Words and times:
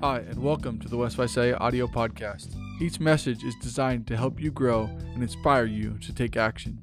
Hi, 0.00 0.18
and 0.18 0.40
welcome 0.40 0.78
to 0.78 0.88
the 0.88 0.96
West 0.96 1.16
Visalia 1.16 1.56
audio 1.56 1.88
podcast. 1.88 2.54
Each 2.80 3.00
message 3.00 3.42
is 3.42 3.56
designed 3.60 4.06
to 4.06 4.16
help 4.16 4.40
you 4.40 4.52
grow 4.52 4.84
and 4.84 5.24
inspire 5.24 5.64
you 5.64 5.98
to 5.98 6.14
take 6.14 6.36
action. 6.36 6.78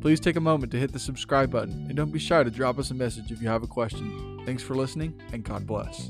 Please 0.00 0.20
take 0.20 0.36
a 0.36 0.40
moment 0.40 0.72
to 0.72 0.78
hit 0.78 0.90
the 0.90 0.98
subscribe 0.98 1.50
button 1.50 1.84
and 1.88 1.94
don't 1.94 2.10
be 2.10 2.18
shy 2.18 2.42
to 2.42 2.50
drop 2.50 2.78
us 2.78 2.90
a 2.90 2.94
message 2.94 3.30
if 3.30 3.42
you 3.42 3.48
have 3.48 3.62
a 3.62 3.66
question. 3.66 4.40
Thanks 4.46 4.62
for 4.62 4.74
listening, 4.74 5.20
and 5.34 5.44
God 5.44 5.66
bless. 5.66 6.08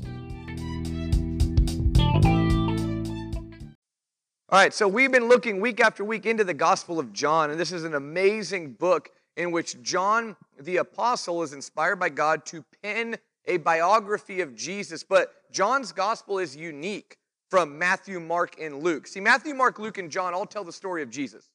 All 4.49 4.57
right, 4.57 4.73
so 4.73 4.87
we've 4.87 5.11
been 5.11 5.27
looking 5.27 5.59
week 5.59 5.81
after 5.81 6.05
week 6.05 6.25
into 6.25 6.45
the 6.45 6.53
Gospel 6.53 6.97
of 6.97 7.11
John, 7.11 7.51
and 7.51 7.59
this 7.59 7.73
is 7.73 7.83
an 7.83 7.93
amazing 7.93 8.71
book 8.71 9.09
in 9.35 9.51
which 9.51 9.81
John 9.81 10.37
the 10.57 10.77
Apostle 10.77 11.43
is 11.43 11.51
inspired 11.51 11.97
by 11.97 12.07
God 12.07 12.45
to 12.45 12.63
pen 12.81 13.17
a 13.47 13.57
biography 13.57 14.41
of 14.41 14.55
Jesus. 14.55 15.03
But 15.03 15.33
John's 15.51 15.91
Gospel 15.91 16.39
is 16.39 16.55
unique 16.55 17.17
from 17.49 17.77
Matthew, 17.77 18.19
Mark, 18.19 18.59
and 18.59 18.83
Luke. 18.83 19.07
See, 19.07 19.21
Matthew, 19.21 19.53
Mark, 19.53 19.79
Luke, 19.79 19.97
and 19.97 20.11
John 20.11 20.33
all 20.33 20.45
tell 20.45 20.63
the 20.63 20.73
story 20.73 21.01
of 21.01 21.09
Jesus. 21.09 21.49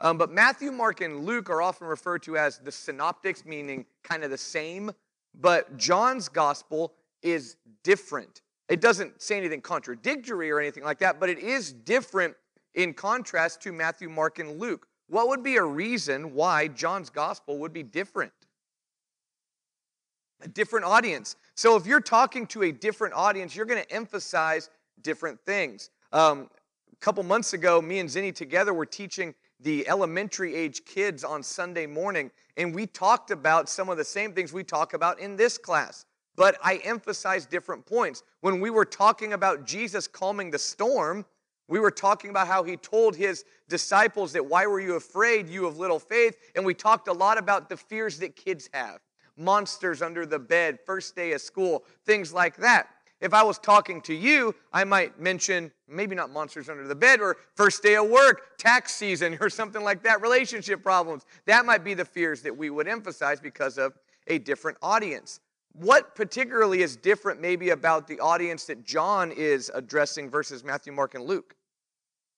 Um, 0.00 0.16
but 0.16 0.30
Matthew, 0.30 0.70
Mark, 0.70 1.00
and 1.00 1.24
Luke 1.24 1.50
are 1.50 1.60
often 1.60 1.88
referred 1.88 2.22
to 2.22 2.36
as 2.36 2.58
the 2.58 2.70
synoptics, 2.70 3.44
meaning 3.44 3.84
kind 4.04 4.22
of 4.22 4.30
the 4.30 4.38
same. 4.38 4.92
But 5.40 5.76
John's 5.76 6.28
Gospel 6.28 6.94
is 7.22 7.56
different. 7.82 8.42
It 8.68 8.80
doesn't 8.80 9.20
say 9.20 9.36
anything 9.36 9.60
contradictory 9.60 10.50
or 10.50 10.60
anything 10.60 10.84
like 10.84 10.98
that, 11.00 11.18
but 11.18 11.28
it 11.28 11.38
is 11.38 11.72
different 11.72 12.36
in 12.74 12.94
contrast 12.94 13.60
to 13.62 13.72
Matthew, 13.72 14.08
Mark, 14.08 14.38
and 14.38 14.60
Luke. 14.60 14.86
What 15.08 15.28
would 15.28 15.42
be 15.42 15.56
a 15.56 15.64
reason 15.64 16.34
why 16.34 16.68
John's 16.68 17.10
gospel 17.10 17.58
would 17.58 17.72
be 17.72 17.82
different? 17.82 18.32
A 20.42 20.48
different 20.48 20.86
audience. 20.86 21.36
So 21.54 21.76
if 21.76 21.86
you're 21.86 22.00
talking 22.00 22.46
to 22.48 22.62
a 22.62 22.72
different 22.72 23.14
audience, 23.14 23.56
you're 23.56 23.66
going 23.66 23.82
to 23.82 23.92
emphasize 23.92 24.70
different 25.02 25.40
things. 25.44 25.90
Um, 26.12 26.48
a 26.92 26.96
couple 26.96 27.22
months 27.22 27.52
ago, 27.52 27.80
me 27.82 27.98
and 27.98 28.08
Zinni 28.08 28.34
together 28.34 28.72
were 28.72 28.86
teaching 28.86 29.34
the 29.60 29.88
elementary 29.88 30.54
age 30.54 30.84
kids 30.84 31.24
on 31.24 31.42
Sunday 31.42 31.86
morning, 31.86 32.30
and 32.56 32.74
we 32.74 32.86
talked 32.86 33.32
about 33.32 33.68
some 33.68 33.88
of 33.88 33.96
the 33.96 34.04
same 34.04 34.32
things 34.32 34.52
we 34.52 34.62
talk 34.62 34.94
about 34.94 35.18
in 35.18 35.36
this 35.36 35.58
class 35.58 36.04
but 36.38 36.56
I 36.62 36.76
emphasized 36.84 37.50
different 37.50 37.84
points. 37.84 38.22
When 38.42 38.60
we 38.60 38.70
were 38.70 38.84
talking 38.84 39.32
about 39.32 39.66
Jesus 39.66 40.06
calming 40.06 40.52
the 40.52 40.58
storm, 40.58 41.26
we 41.66 41.80
were 41.80 41.90
talking 41.90 42.30
about 42.30 42.46
how 42.46 42.62
he 42.62 42.76
told 42.76 43.16
his 43.16 43.44
disciples 43.68 44.32
that, 44.34 44.46
Why 44.46 44.64
were 44.66 44.80
you 44.80 44.94
afraid, 44.94 45.48
you 45.48 45.66
of 45.66 45.78
little 45.78 45.98
faith? 45.98 46.36
And 46.54 46.64
we 46.64 46.74
talked 46.74 47.08
a 47.08 47.12
lot 47.12 47.38
about 47.38 47.68
the 47.68 47.76
fears 47.76 48.20
that 48.20 48.36
kids 48.36 48.70
have 48.72 49.00
monsters 49.38 50.02
under 50.02 50.26
the 50.26 50.38
bed, 50.38 50.78
first 50.84 51.14
day 51.16 51.32
of 51.32 51.40
school, 51.40 51.84
things 52.04 52.32
like 52.32 52.56
that. 52.56 52.88
If 53.20 53.34
I 53.34 53.42
was 53.42 53.58
talking 53.58 54.00
to 54.02 54.14
you, 54.14 54.54
I 54.72 54.84
might 54.84 55.18
mention 55.20 55.72
maybe 55.88 56.14
not 56.14 56.30
monsters 56.30 56.68
under 56.68 56.86
the 56.86 56.94
bed 56.94 57.20
or 57.20 57.36
first 57.56 57.82
day 57.82 57.96
of 57.96 58.08
work, 58.08 58.58
tax 58.58 58.94
season, 58.94 59.36
or 59.40 59.50
something 59.50 59.82
like 59.82 60.02
that, 60.04 60.20
relationship 60.20 60.82
problems. 60.82 61.24
That 61.46 61.66
might 61.66 61.82
be 61.82 61.94
the 61.94 62.04
fears 62.04 62.42
that 62.42 62.56
we 62.56 62.70
would 62.70 62.86
emphasize 62.86 63.40
because 63.40 63.78
of 63.78 63.94
a 64.28 64.38
different 64.38 64.78
audience. 64.82 65.40
What 65.72 66.14
particularly 66.14 66.82
is 66.82 66.96
different, 66.96 67.40
maybe, 67.40 67.70
about 67.70 68.06
the 68.06 68.20
audience 68.20 68.64
that 68.66 68.84
John 68.84 69.32
is 69.32 69.70
addressing 69.74 70.30
versus 70.30 70.64
Matthew, 70.64 70.92
Mark, 70.92 71.14
and 71.14 71.24
Luke? 71.24 71.54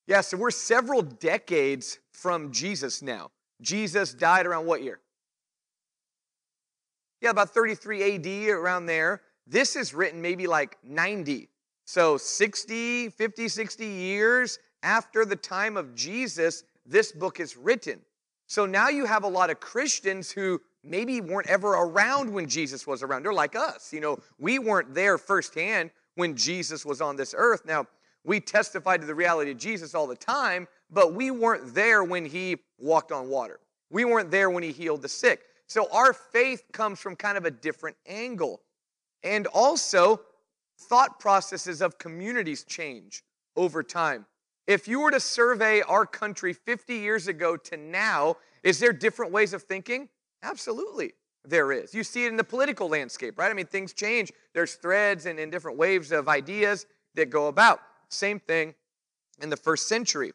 Yeah, 0.07 0.21
so 0.23 0.37
we're 0.37 0.51
several 0.51 1.03
decades 1.03 1.99
from 2.13 2.53
Jesus 2.53 3.01
now. 3.01 3.31
Jesus 3.61 4.13
died 4.13 4.47
around 4.47 4.67
what 4.67 4.83
year? 4.83 5.01
Yeah, 7.21 7.31
about 7.31 7.51
33 7.51 8.15
AD, 8.15 8.51
around 8.51 8.87
there. 8.87 9.23
This 9.47 9.77
is 9.77 9.93
written 9.93 10.23
maybe 10.23 10.47
like 10.47 10.79
90. 10.83 11.49
So 11.85 12.17
60, 12.17 13.11
50, 13.11 13.49
60 13.49 13.87
years 13.87 14.59
after 14.83 15.25
the 15.25 15.37
time 15.37 15.77
of 15.77 15.95
Jesus, 15.95 16.65
this 16.87 17.13
book 17.13 17.41
is 17.41 17.57
written. 17.57 18.01
So 18.47 18.67
now 18.67 18.89
you 18.89 19.05
have 19.05 19.25
a 19.25 19.29
lot 19.29 19.51
of 19.51 19.61
Christians 19.61 20.31
who 20.31 20.61
maybe 20.83 21.21
weren't 21.21 21.49
ever 21.49 21.73
around 21.73 22.33
when 22.33 22.49
Jesus 22.49 22.87
was 22.87 23.03
around. 23.03 23.23
They're 23.25 23.33
like 23.33 23.55
us. 23.55 23.93
You 23.93 24.01
know, 24.01 24.19
we 24.39 24.59
weren't 24.59 24.95
there 24.95 25.19
firsthand 25.19 25.91
when 26.15 26.37
Jesus 26.37 26.87
was 26.87 27.01
on 27.01 27.17
this 27.17 27.35
earth. 27.37 27.65
Now, 27.67 27.87
we 28.25 28.41
testify 28.41 28.97
to 28.97 29.07
the 29.07 29.15
reality 29.15 29.51
of 29.51 29.59
Jesus 29.59 29.95
all 29.95 30.07
the 30.07 30.17
time, 30.17 30.69
but 30.91 31.15
we 31.15 31.31
weren't 31.31 31.75
there 31.75 32.05
when 32.05 32.25
he 32.25 32.57
walked 32.79 33.13
on 33.13 33.29
water. 33.29 33.61
We 33.91 34.05
weren't 34.05 34.31
there 34.31 34.51
when 34.51 34.63
he 34.63 34.73
healed 34.73 35.03
the 35.03 35.09
sick. 35.09 35.43
So 35.71 35.87
our 35.93 36.13
faith 36.13 36.65
comes 36.73 36.99
from 36.99 37.15
kind 37.15 37.39
of 37.39 37.45
a 37.45 37.51
different 37.51 37.97
angle. 38.05 38.61
And 39.23 39.47
also, 39.47 40.21
thought 40.77 41.21
processes 41.21 41.81
of 41.81 41.97
communities 41.97 42.65
change 42.65 43.23
over 43.55 43.85
time. 43.85 44.27
If 44.67 44.89
you 44.89 44.99
were 44.99 45.13
to 45.13 45.21
survey 45.21 45.81
our 45.83 46.07
country 46.07 46.55
50 46.55 46.95
years 46.95 47.29
ago 47.29 47.57
to 47.57 47.77
now, 47.77 48.37
is 48.65 48.81
there 48.81 48.93
different 48.93 49.31
ways 49.31 49.53
of 49.53 49.63
thinking? 49.63 50.09
Absolutely, 50.43 51.13
there 51.45 51.71
is. 51.71 51.95
You 51.95 52.03
see 52.03 52.25
it 52.25 52.29
in 52.29 52.37
the 52.37 52.43
political 52.43 52.89
landscape, 52.89 53.39
right? 53.39 53.51
I 53.51 53.55
mean, 53.55 53.67
things 53.67 53.93
change. 53.93 54.33
There's 54.55 54.75
threads 54.75 55.27
and, 55.27 55.39
and 55.39 55.53
different 55.53 55.79
waves 55.79 56.11
of 56.11 56.29
ideas 56.29 56.87
that 57.15 57.31
go 57.31 57.47
about. 57.47 57.79
Same 58.09 58.41
thing 58.41 58.75
in 59.41 59.51
the 59.51 59.57
first 59.57 59.87
century. 59.87 60.33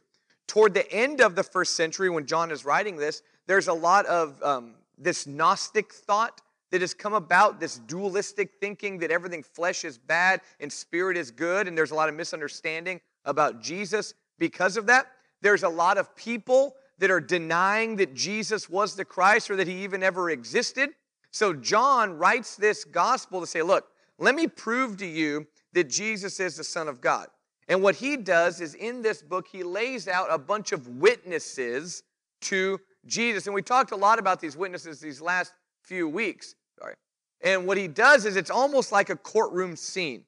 Toward 0.48 0.74
the 0.74 0.90
end 0.94 1.20
of 1.20 1.36
the 1.36 1.44
first 1.44 1.76
century, 1.76 2.10
when 2.10 2.26
John 2.26 2.52
is 2.52 2.64
writing 2.64 2.96
this, 2.96 3.22
there's 3.48 3.68
a 3.68 3.74
lot 3.74 4.06
of 4.06 4.42
um, 4.42 4.76
this 4.98 5.28
Gnostic 5.28 5.94
thought 5.94 6.42
that 6.72 6.82
has 6.82 6.94
come 6.94 7.14
about, 7.14 7.60
this 7.60 7.78
dualistic 7.80 8.54
thinking 8.60 8.98
that 9.00 9.12
everything 9.12 9.44
flesh 9.44 9.86
is 9.86 9.98
bad 9.98 10.42
and 10.60 10.72
spirit 10.72 11.16
is 11.16 11.32
good, 11.32 11.68
and 11.68 11.78
there's 11.78 11.92
a 11.92 11.96
lot 11.96 12.10
of 12.10 12.16
misunderstanding 12.16 13.00
about 13.24 13.62
Jesus 13.62 14.14
because 14.40 14.78
of 14.78 14.86
that. 14.88 15.08
There's 15.42 15.64
a 15.64 15.70
lot 15.70 15.98
of 15.98 16.16
people 16.16 16.76
that 16.98 17.12
are 17.12 17.22
denying 17.22 17.98
that 17.98 18.14
Jesus 18.14 18.70
was 18.70 18.96
the 18.96 19.06
Christ 19.06 19.50
or 19.50 19.56
that 19.58 19.68
he 19.68 19.84
even 19.84 20.02
ever 20.02 20.30
existed. 20.30 20.92
So 21.32 21.54
John 21.54 22.18
writes 22.18 22.56
this 22.56 22.86
gospel 22.86 23.42
to 23.42 23.48
say, 23.48 23.62
look, 23.62 23.88
let 24.18 24.36
me 24.36 24.48
prove 24.48 24.98
to 24.98 25.06
you 25.06 25.46
that 25.74 25.90
Jesus 25.90 26.40
is 26.40 26.56
the 26.56 26.64
Son 26.64 26.88
of 26.88 27.02
God. 27.02 27.28
And 27.68 27.82
what 27.82 27.96
he 27.96 28.16
does 28.16 28.62
is 28.62 28.76
in 28.76 29.02
this 29.02 29.22
book, 29.22 29.48
he 29.48 29.64
lays 29.64 30.08
out 30.08 30.28
a 30.30 30.38
bunch 30.38 30.72
of 30.72 30.88
witnesses 30.88 32.04
to 32.42 32.80
Jesus. 33.06 33.46
And 33.46 33.54
we 33.54 33.62
talked 33.62 33.92
a 33.92 33.96
lot 33.96 34.20
about 34.20 34.40
these 34.40 34.58
witnesses 34.58 35.00
these 35.00 35.22
last 35.22 35.54
few 35.84 36.08
weeks. 36.08 36.56
Sorry. 36.80 36.96
And 37.42 37.68
what 37.68 37.78
he 37.78 37.88
does 37.88 38.26
is 38.26 38.36
it's 38.36 38.50
almost 38.50 38.92
like 38.92 39.10
a 39.10 39.16
courtroom 39.16 39.76
scene. 39.76 40.24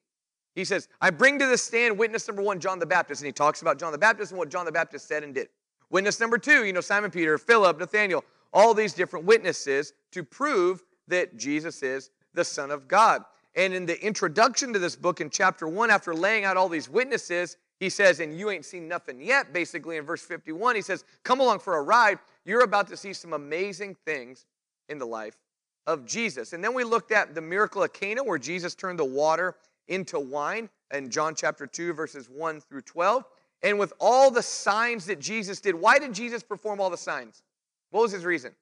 He 0.54 0.64
says, 0.64 0.88
I 1.00 1.10
bring 1.10 1.38
to 1.38 1.46
the 1.46 1.58
stand 1.58 1.98
witness 1.98 2.26
number 2.26 2.42
one, 2.42 2.58
John 2.58 2.78
the 2.78 2.86
Baptist. 2.86 3.20
And 3.20 3.26
he 3.26 3.32
talks 3.32 3.62
about 3.62 3.78
John 3.78 3.92
the 3.92 3.98
Baptist 3.98 4.32
and 4.32 4.38
what 4.38 4.50
John 4.50 4.64
the 4.64 4.72
Baptist 4.72 5.06
said 5.06 5.22
and 5.22 5.34
did. 5.34 5.48
Witness 5.90 6.20
number 6.20 6.36
two, 6.36 6.64
you 6.64 6.72
know, 6.72 6.80
Simon 6.80 7.10
Peter, 7.10 7.38
Philip, 7.38 7.78
Nathaniel, 7.78 8.24
all 8.52 8.74
these 8.74 8.92
different 8.92 9.24
witnesses 9.24 9.92
to 10.12 10.22
prove 10.22 10.82
that 11.06 11.36
Jesus 11.36 11.82
is 11.82 12.10
the 12.34 12.44
Son 12.44 12.70
of 12.70 12.88
God. 12.88 13.22
And 13.54 13.74
in 13.74 13.86
the 13.86 14.04
introduction 14.04 14.72
to 14.72 14.78
this 14.78 14.94
book 14.94 15.20
in 15.20 15.30
chapter 15.30 15.66
one, 15.66 15.90
after 15.90 16.14
laying 16.14 16.44
out 16.44 16.56
all 16.56 16.68
these 16.68 16.88
witnesses, 16.88 17.56
he 17.80 17.88
says, 17.88 18.20
and 18.20 18.36
you 18.36 18.50
ain't 18.50 18.64
seen 18.64 18.88
nothing 18.88 19.20
yet, 19.20 19.52
basically 19.52 19.96
in 19.96 20.04
verse 20.04 20.22
51, 20.22 20.74
he 20.76 20.82
says, 20.82 21.04
Come 21.22 21.40
along 21.40 21.60
for 21.60 21.76
a 21.76 21.82
ride. 21.82 22.18
You're 22.48 22.64
about 22.64 22.88
to 22.88 22.96
see 22.96 23.12
some 23.12 23.32
amazing 23.32 23.96
things 24.04 24.46
in 24.88 24.98
the 24.98 25.06
life 25.06 25.36
of 25.86 26.06
Jesus. 26.06 26.52
And 26.52 26.64
then 26.64 26.74
we 26.74 26.82
looked 26.82 27.12
at 27.12 27.34
the 27.34 27.40
miracle 27.40 27.82
of 27.82 27.92
Cana, 27.92 28.24
where 28.24 28.38
Jesus 28.38 28.74
turned 28.74 28.98
the 28.98 29.04
water 29.04 29.54
into 29.86 30.18
wine 30.18 30.68
in 30.92 31.10
John 31.10 31.34
chapter 31.34 31.66
2, 31.66 31.92
verses 31.92 32.28
1 32.28 32.60
through 32.60 32.82
12 32.82 33.24
and 33.62 33.78
with 33.78 33.92
all 33.98 34.30
the 34.30 34.42
signs 34.42 35.06
that 35.06 35.20
Jesus 35.20 35.60
did. 35.60 35.74
Why 35.74 35.98
did 35.98 36.14
Jesus 36.14 36.42
perform 36.42 36.80
all 36.80 36.90
the 36.90 36.96
signs? 36.96 37.42
What 37.90 38.02
was 38.02 38.12
his 38.12 38.24
reason? 38.24 38.52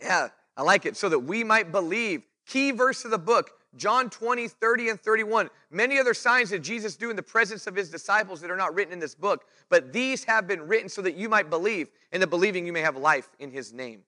Yeah, 0.00 0.28
I 0.56 0.62
like 0.62 0.86
it. 0.86 0.96
So 0.96 1.08
that 1.08 1.20
we 1.20 1.44
might 1.44 1.70
believe. 1.70 2.22
Key 2.46 2.72
verse 2.72 3.04
of 3.04 3.10
the 3.10 3.18
book, 3.18 3.50
John 3.76 4.10
20, 4.10 4.48
30, 4.48 4.88
and 4.90 5.00
31. 5.00 5.50
Many 5.70 5.98
other 5.98 6.14
signs 6.14 6.50
that 6.50 6.60
Jesus 6.60 6.96
do 6.96 7.10
in 7.10 7.16
the 7.16 7.22
presence 7.22 7.66
of 7.66 7.74
his 7.74 7.90
disciples 7.90 8.40
that 8.40 8.50
are 8.50 8.56
not 8.56 8.74
written 8.74 8.92
in 8.92 8.98
this 8.98 9.14
book, 9.14 9.44
but 9.68 9.92
these 9.92 10.24
have 10.24 10.46
been 10.46 10.62
written 10.62 10.88
so 10.88 11.02
that 11.02 11.16
you 11.16 11.28
might 11.28 11.50
believe, 11.50 11.88
and 12.12 12.22
the 12.22 12.26
believing 12.26 12.66
you 12.66 12.72
may 12.72 12.80
have 12.80 12.96
life 12.96 13.30
in 13.38 13.50
his 13.50 13.72
name. 13.72 14.02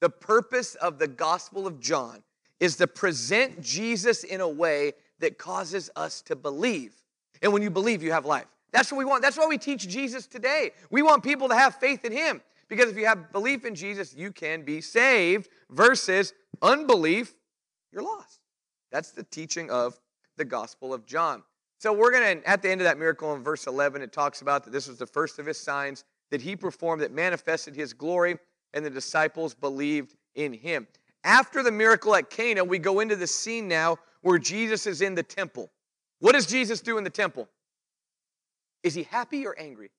The 0.00 0.10
purpose 0.10 0.74
of 0.76 0.98
the 0.98 1.08
Gospel 1.08 1.66
of 1.66 1.80
John 1.80 2.22
is 2.60 2.76
to 2.76 2.86
present 2.86 3.60
Jesus 3.60 4.24
in 4.24 4.40
a 4.40 4.48
way 4.48 4.92
that 5.20 5.38
causes 5.38 5.90
us 5.96 6.22
to 6.22 6.36
believe. 6.36 6.94
And 7.42 7.52
when 7.52 7.62
you 7.62 7.70
believe, 7.70 8.02
you 8.02 8.12
have 8.12 8.26
life. 8.26 8.46
That's 8.72 8.90
what 8.90 8.98
we 8.98 9.04
want. 9.04 9.22
That's 9.22 9.38
why 9.38 9.46
we 9.46 9.58
teach 9.58 9.88
Jesus 9.88 10.26
today. 10.26 10.72
We 10.90 11.02
want 11.02 11.22
people 11.22 11.48
to 11.48 11.54
have 11.54 11.76
faith 11.76 12.04
in 12.04 12.12
Him. 12.12 12.42
Because 12.68 12.90
if 12.90 12.96
you 12.96 13.06
have 13.06 13.30
belief 13.32 13.64
in 13.64 13.74
Jesus, 13.74 14.14
you 14.14 14.32
can 14.32 14.62
be 14.62 14.80
saved, 14.80 15.48
versus 15.70 16.32
unbelief, 16.62 17.34
you're 17.92 18.02
lost. 18.02 18.40
That's 18.94 19.10
the 19.10 19.24
teaching 19.24 19.72
of 19.72 19.98
the 20.36 20.44
Gospel 20.44 20.94
of 20.94 21.04
John. 21.04 21.42
So 21.78 21.92
we're 21.92 22.12
going 22.12 22.38
to, 22.40 22.48
at 22.48 22.62
the 22.62 22.70
end 22.70 22.80
of 22.80 22.84
that 22.84 22.96
miracle 22.96 23.34
in 23.34 23.42
verse 23.42 23.66
11, 23.66 24.02
it 24.02 24.12
talks 24.12 24.40
about 24.40 24.62
that 24.62 24.70
this 24.70 24.86
was 24.86 24.98
the 24.98 25.06
first 25.06 25.40
of 25.40 25.46
his 25.46 25.58
signs 25.58 26.04
that 26.30 26.40
he 26.40 26.54
performed 26.54 27.02
that 27.02 27.10
manifested 27.10 27.74
his 27.74 27.92
glory, 27.92 28.38
and 28.72 28.86
the 28.86 28.90
disciples 28.90 29.52
believed 29.52 30.14
in 30.36 30.52
him. 30.52 30.86
After 31.24 31.64
the 31.64 31.72
miracle 31.72 32.14
at 32.14 32.30
Cana, 32.30 32.62
we 32.62 32.78
go 32.78 33.00
into 33.00 33.16
the 33.16 33.26
scene 33.26 33.66
now 33.66 33.96
where 34.22 34.38
Jesus 34.38 34.86
is 34.86 35.02
in 35.02 35.16
the 35.16 35.24
temple. 35.24 35.72
What 36.20 36.34
does 36.34 36.46
Jesus 36.46 36.80
do 36.80 36.96
in 36.96 37.02
the 37.02 37.10
temple? 37.10 37.48
Is 38.84 38.94
he 38.94 39.02
happy 39.02 39.44
or 39.44 39.58
angry? 39.58 39.90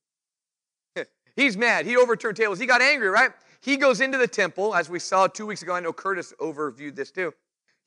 He's 1.35 1.57
mad. 1.57 1.85
He 1.85 1.97
overturned 1.97 2.37
tables. 2.37 2.59
He 2.59 2.65
got 2.65 2.81
angry, 2.81 3.09
right? 3.09 3.31
He 3.59 3.75
goes 3.75 3.99
into 3.99 4.17
the 4.17 4.27
temple, 4.27 4.73
as 4.73 4.89
we 4.89 4.99
saw 4.99 5.27
two 5.27 5.47
weeks 5.47 5.63
ago. 5.63 5.73
I 5.73 5.81
know 5.81 5.91
Curtis 5.91 6.33
overviewed 6.39 6.95
this 6.95 7.11
too. 7.11 7.33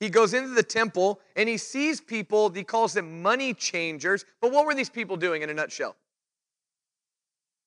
He 0.01 0.11
goes 0.11 0.35
into 0.35 0.51
the 0.51 0.63
temple 0.63 1.21
and 1.35 1.49
he 1.49 1.57
sees 1.57 2.01
people, 2.01 2.51
he 2.51 2.63
calls 2.63 2.93
them 2.93 3.23
money 3.23 3.53
changers. 3.53 4.25
But 4.41 4.53
what 4.53 4.65
were 4.65 4.75
these 4.75 4.91
people 4.91 5.17
doing 5.17 5.43
in 5.43 5.51
a 5.51 5.55
nutshell? 5.55 5.97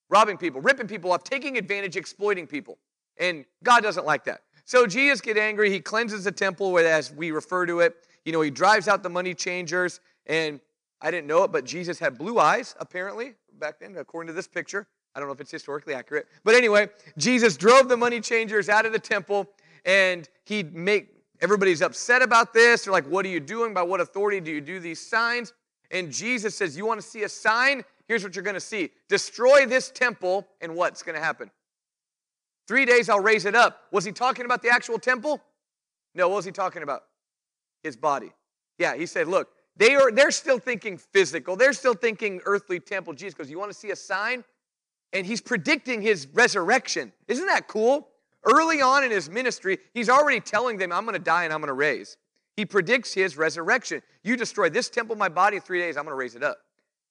Robbing 0.08 0.38
people, 0.38 0.60
ripping 0.60 0.88
people 0.88 1.12
off, 1.12 1.24
taking 1.24 1.58
advantage, 1.58 1.96
exploiting 1.96 2.46
people. 2.46 2.78
And 3.18 3.44
God 3.62 3.82
doesn't 3.82 4.06
like 4.06 4.24
that. 4.24 4.42
So 4.64 4.86
Jesus 4.86 5.20
get 5.20 5.36
angry. 5.36 5.70
He 5.70 5.80
cleanses 5.80 6.24
the 6.24 6.32
temple, 6.32 6.78
as 6.78 7.12
we 7.12 7.30
refer 7.30 7.66
to 7.66 7.80
it. 7.80 7.96
You 8.24 8.32
know, 8.32 8.40
he 8.40 8.50
drives 8.50 8.88
out 8.88 9.02
the 9.02 9.10
money 9.10 9.34
changers. 9.34 10.00
And 10.26 10.60
I 11.00 11.10
didn't 11.10 11.26
know 11.26 11.44
it, 11.44 11.52
but 11.52 11.64
Jesus 11.64 11.98
had 11.98 12.16
blue 12.16 12.38
eyes, 12.38 12.74
apparently, 12.78 13.34
back 13.58 13.80
then, 13.80 13.96
according 13.96 14.28
to 14.28 14.32
this 14.32 14.46
picture. 14.46 14.86
I 15.14 15.18
don't 15.18 15.28
know 15.28 15.34
if 15.34 15.40
it's 15.40 15.50
historically 15.50 15.94
accurate. 15.94 16.26
But 16.44 16.54
anyway, 16.54 16.88
Jesus 17.18 17.56
drove 17.56 17.88
the 17.88 17.96
money 17.96 18.20
changers 18.20 18.68
out 18.68 18.86
of 18.86 18.92
the 18.92 18.98
temple 18.98 19.50
and 19.84 20.28
he'd 20.44 20.74
make 20.74 21.11
everybody's 21.42 21.82
upset 21.82 22.22
about 22.22 22.54
this. 22.54 22.84
They're 22.84 22.92
like, 22.92 23.06
What 23.06 23.26
are 23.26 23.30
you 23.30 23.40
doing? 23.40 23.74
By 23.74 23.82
what 23.82 24.00
authority 24.00 24.40
do 24.40 24.50
you 24.50 24.62
do 24.62 24.80
these 24.80 25.00
signs? 25.00 25.52
And 25.90 26.10
Jesus 26.10 26.54
says, 26.54 26.76
You 26.76 26.86
want 26.86 27.00
to 27.00 27.06
see 27.06 27.24
a 27.24 27.28
sign? 27.28 27.84
Here's 28.08 28.24
what 28.24 28.34
you're 28.34 28.42
going 28.42 28.54
to 28.54 28.60
see 28.60 28.90
destroy 29.08 29.66
this 29.66 29.90
temple, 29.90 30.46
and 30.60 30.74
what's 30.74 31.02
going 31.02 31.16
to 31.16 31.22
happen? 31.22 31.50
Three 32.66 32.84
days 32.84 33.08
I'll 33.08 33.20
raise 33.20 33.44
it 33.44 33.54
up. 33.54 33.82
Was 33.90 34.04
he 34.04 34.12
talking 34.12 34.44
about 34.44 34.62
the 34.62 34.70
actual 34.70 34.98
temple? 34.98 35.40
No, 36.14 36.28
what 36.28 36.36
was 36.36 36.44
he 36.44 36.52
talking 36.52 36.82
about? 36.82 37.04
His 37.82 37.96
body. 37.96 38.32
Yeah, 38.78 38.96
he 38.96 39.06
said, 39.06 39.28
Look, 39.28 39.48
they 39.76 39.94
are, 39.94 40.10
they're 40.10 40.30
still 40.30 40.58
thinking 40.58 40.98
physical. 40.98 41.56
They're 41.56 41.72
still 41.72 41.94
thinking 41.94 42.40
earthly 42.44 42.80
temple. 42.80 43.14
Jesus 43.14 43.34
goes, 43.34 43.50
You 43.50 43.58
want 43.58 43.70
to 43.70 43.78
see 43.78 43.90
a 43.90 43.96
sign? 43.96 44.44
And 45.12 45.26
he's 45.26 45.42
predicting 45.42 46.00
his 46.00 46.26
resurrection. 46.32 47.12
Isn't 47.28 47.46
that 47.46 47.68
cool? 47.68 48.08
Early 48.44 48.80
on 48.80 49.04
in 49.04 49.10
his 49.10 49.30
ministry, 49.30 49.78
he's 49.94 50.08
already 50.08 50.40
telling 50.40 50.76
them, 50.78 50.92
I'm 50.92 51.04
going 51.04 51.14
to 51.14 51.22
die 51.22 51.44
and 51.44 51.52
I'm 51.52 51.60
going 51.60 51.68
to 51.68 51.74
raise. 51.74 52.16
He 52.56 52.66
predicts 52.66 53.14
his 53.14 53.36
resurrection. 53.36 54.02
You 54.24 54.36
destroy 54.36 54.68
this 54.68 54.90
temple, 54.90 55.16
my 55.16 55.28
body, 55.28 55.56
in 55.56 55.62
three 55.62 55.78
days, 55.78 55.96
I'm 55.96 56.04
going 56.04 56.12
to 56.12 56.18
raise 56.18 56.34
it 56.34 56.42
up. 56.42 56.58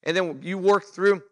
And 0.04 0.16
then 0.16 0.40
you 0.42 0.58
work 0.58 0.84
through 0.84 1.24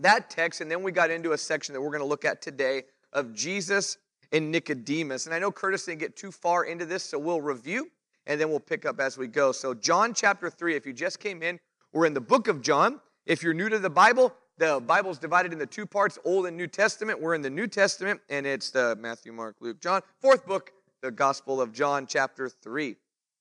that 0.00 0.30
text, 0.30 0.60
and 0.60 0.70
then 0.70 0.82
we 0.82 0.92
got 0.92 1.10
into 1.10 1.32
a 1.32 1.38
section 1.38 1.72
that 1.72 1.80
we're 1.80 1.90
going 1.90 2.00
to 2.00 2.06
look 2.06 2.24
at 2.24 2.42
today 2.42 2.82
of 3.12 3.32
Jesus 3.32 3.98
and 4.32 4.50
Nicodemus. 4.50 5.26
And 5.26 5.34
I 5.34 5.38
know 5.38 5.50
Curtis 5.50 5.86
didn't 5.86 6.00
get 6.00 6.16
too 6.16 6.30
far 6.30 6.64
into 6.64 6.84
this, 6.84 7.02
so 7.02 7.18
we'll 7.18 7.40
review 7.40 7.90
and 8.26 8.38
then 8.38 8.50
we'll 8.50 8.60
pick 8.60 8.84
up 8.84 9.00
as 9.00 9.16
we 9.16 9.26
go. 9.26 9.52
So, 9.52 9.74
John 9.74 10.12
chapter 10.12 10.50
3, 10.50 10.76
if 10.76 10.86
you 10.86 10.92
just 10.92 11.18
came 11.18 11.42
in, 11.42 11.58
we're 11.92 12.04
in 12.04 12.12
the 12.14 12.20
book 12.20 12.46
of 12.46 12.60
John. 12.60 13.00
If 13.24 13.42
you're 13.42 13.54
new 13.54 13.70
to 13.70 13.78
the 13.78 13.90
Bible, 13.90 14.34
the 14.58 14.82
Bible 14.84 15.10
is 15.10 15.18
divided 15.18 15.52
into 15.52 15.66
two 15.66 15.86
parts 15.86 16.18
Old 16.24 16.46
and 16.46 16.56
New 16.56 16.66
Testament. 16.66 17.20
We're 17.20 17.34
in 17.34 17.42
the 17.42 17.50
New 17.50 17.66
Testament, 17.66 18.20
and 18.28 18.46
it's 18.46 18.70
the 18.70 18.96
Matthew, 19.00 19.32
Mark, 19.32 19.56
Luke, 19.60 19.80
John. 19.80 20.02
Fourth 20.20 20.46
book, 20.46 20.72
the 21.00 21.10
Gospel 21.10 21.60
of 21.60 21.72
John, 21.72 22.06
chapter 22.06 22.48
3. 22.48 22.96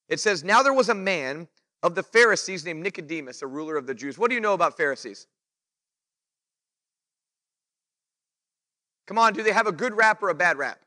It 0.09 0.19
says, 0.19 0.43
Now 0.43 0.63
there 0.63 0.73
was 0.73 0.89
a 0.89 0.95
man 0.95 1.47
of 1.83 1.95
the 1.95 2.03
Pharisees 2.03 2.65
named 2.65 2.83
Nicodemus, 2.83 3.41
a 3.41 3.47
ruler 3.47 3.77
of 3.77 3.87
the 3.87 3.93
Jews. 3.93 4.17
What 4.17 4.29
do 4.29 4.35
you 4.35 4.41
know 4.41 4.53
about 4.53 4.77
Pharisees? 4.77 5.27
Come 9.07 9.17
on, 9.17 9.33
do 9.33 9.41
they 9.41 9.53
have 9.53 9.67
a 9.67 9.71
good 9.71 9.95
rap 9.95 10.21
or 10.21 10.29
a 10.29 10.35
bad 10.35 10.57
rap? 10.57 10.79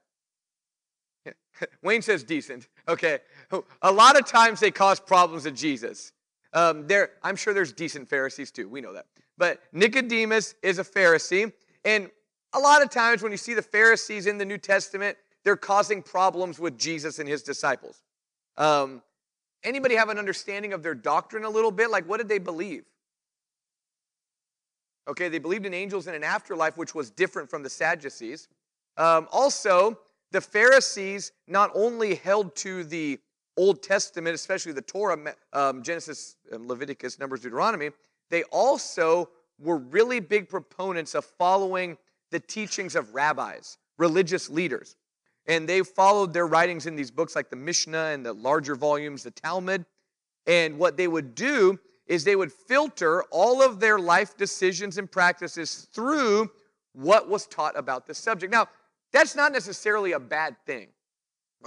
Wayne 1.82 2.02
says 2.02 2.22
decent. 2.22 2.68
Okay. 2.86 3.20
A 3.82 3.90
lot 3.90 4.18
of 4.18 4.26
times 4.26 4.60
they 4.60 4.70
cause 4.70 5.00
problems 5.00 5.44
with 5.44 5.56
Jesus. 5.56 6.12
Um, 6.52 6.86
there, 6.86 7.10
I'm 7.22 7.36
sure 7.36 7.54
there's 7.54 7.72
decent 7.72 8.08
Pharisees 8.08 8.50
too. 8.50 8.68
We 8.68 8.80
know 8.80 8.92
that. 8.92 9.06
But 9.40 9.62
Nicodemus 9.72 10.54
is 10.62 10.78
a 10.78 10.84
Pharisee. 10.84 11.50
And 11.86 12.10
a 12.52 12.58
lot 12.58 12.82
of 12.82 12.90
times 12.90 13.22
when 13.22 13.32
you 13.32 13.38
see 13.38 13.54
the 13.54 13.62
Pharisees 13.62 14.26
in 14.26 14.36
the 14.36 14.44
New 14.44 14.58
Testament, 14.58 15.16
they're 15.44 15.56
causing 15.56 16.02
problems 16.02 16.58
with 16.58 16.76
Jesus 16.78 17.18
and 17.18 17.26
his 17.26 17.42
disciples. 17.42 18.02
Um, 18.58 19.00
anybody 19.64 19.96
have 19.96 20.10
an 20.10 20.18
understanding 20.18 20.74
of 20.74 20.82
their 20.82 20.94
doctrine 20.94 21.44
a 21.44 21.48
little 21.48 21.70
bit? 21.70 21.90
Like, 21.90 22.06
what 22.06 22.18
did 22.18 22.28
they 22.28 22.38
believe? 22.38 22.84
Okay, 25.08 25.30
they 25.30 25.38
believed 25.38 25.64
in 25.64 25.72
angels 25.72 26.06
and 26.06 26.14
an 26.14 26.22
afterlife, 26.22 26.76
which 26.76 26.94
was 26.94 27.10
different 27.10 27.48
from 27.48 27.62
the 27.62 27.70
Sadducees. 27.70 28.46
Um, 28.98 29.26
also, 29.32 29.98
the 30.32 30.42
Pharisees 30.42 31.32
not 31.48 31.70
only 31.74 32.16
held 32.16 32.54
to 32.56 32.84
the 32.84 33.18
Old 33.56 33.82
Testament, 33.82 34.34
especially 34.34 34.72
the 34.72 34.82
Torah, 34.82 35.34
um, 35.54 35.82
Genesis, 35.82 36.36
um, 36.52 36.68
Leviticus, 36.68 37.18
Numbers, 37.18 37.40
Deuteronomy, 37.40 37.88
they 38.30 38.42
also 38.44 39.28
were 39.58 39.76
really 39.76 40.20
big 40.20 40.48
proponents 40.48 41.14
of 41.14 41.24
following 41.24 41.98
the 42.30 42.40
teachings 42.40 42.94
of 42.96 43.14
rabbis, 43.14 43.78
religious 43.98 44.48
leaders. 44.48 44.96
And 45.46 45.68
they 45.68 45.82
followed 45.82 46.32
their 46.32 46.46
writings 46.46 46.86
in 46.86 46.94
these 46.96 47.10
books 47.10 47.34
like 47.34 47.50
the 47.50 47.56
Mishnah 47.56 48.10
and 48.12 48.24
the 48.24 48.32
larger 48.32 48.76
volumes, 48.76 49.22
the 49.24 49.30
Talmud. 49.30 49.84
And 50.46 50.78
what 50.78 50.96
they 50.96 51.08
would 51.08 51.34
do 51.34 51.78
is 52.06 52.24
they 52.24 52.36
would 52.36 52.52
filter 52.52 53.22
all 53.30 53.62
of 53.62 53.80
their 53.80 53.98
life 53.98 54.36
decisions 54.36 54.98
and 54.98 55.10
practices 55.10 55.88
through 55.92 56.50
what 56.92 57.28
was 57.28 57.46
taught 57.46 57.78
about 57.78 58.06
the 58.06 58.14
subject. 58.14 58.52
Now, 58.52 58.68
that's 59.12 59.36
not 59.36 59.52
necessarily 59.52 60.12
a 60.12 60.20
bad 60.20 60.56
thing. 60.66 60.88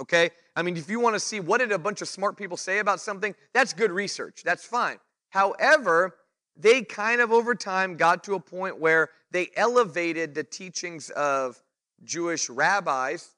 Okay? 0.00 0.30
I 0.56 0.62
mean, 0.62 0.76
if 0.76 0.88
you 0.88 1.00
want 1.00 1.14
to 1.14 1.20
see 1.20 1.40
what 1.40 1.58
did 1.58 1.72
a 1.72 1.78
bunch 1.78 2.02
of 2.02 2.08
smart 2.08 2.36
people 2.36 2.56
say 2.56 2.78
about 2.78 3.00
something, 3.00 3.34
that's 3.52 3.72
good 3.72 3.90
research. 3.90 4.42
That's 4.44 4.64
fine. 4.64 4.98
However, 5.30 6.14
they 6.56 6.82
kind 6.82 7.20
of 7.20 7.32
over 7.32 7.54
time 7.54 7.96
got 7.96 8.24
to 8.24 8.34
a 8.34 8.40
point 8.40 8.78
where 8.78 9.10
they 9.30 9.50
elevated 9.56 10.34
the 10.34 10.44
teachings 10.44 11.10
of 11.10 11.60
Jewish 12.04 12.48
rabbis 12.48 13.30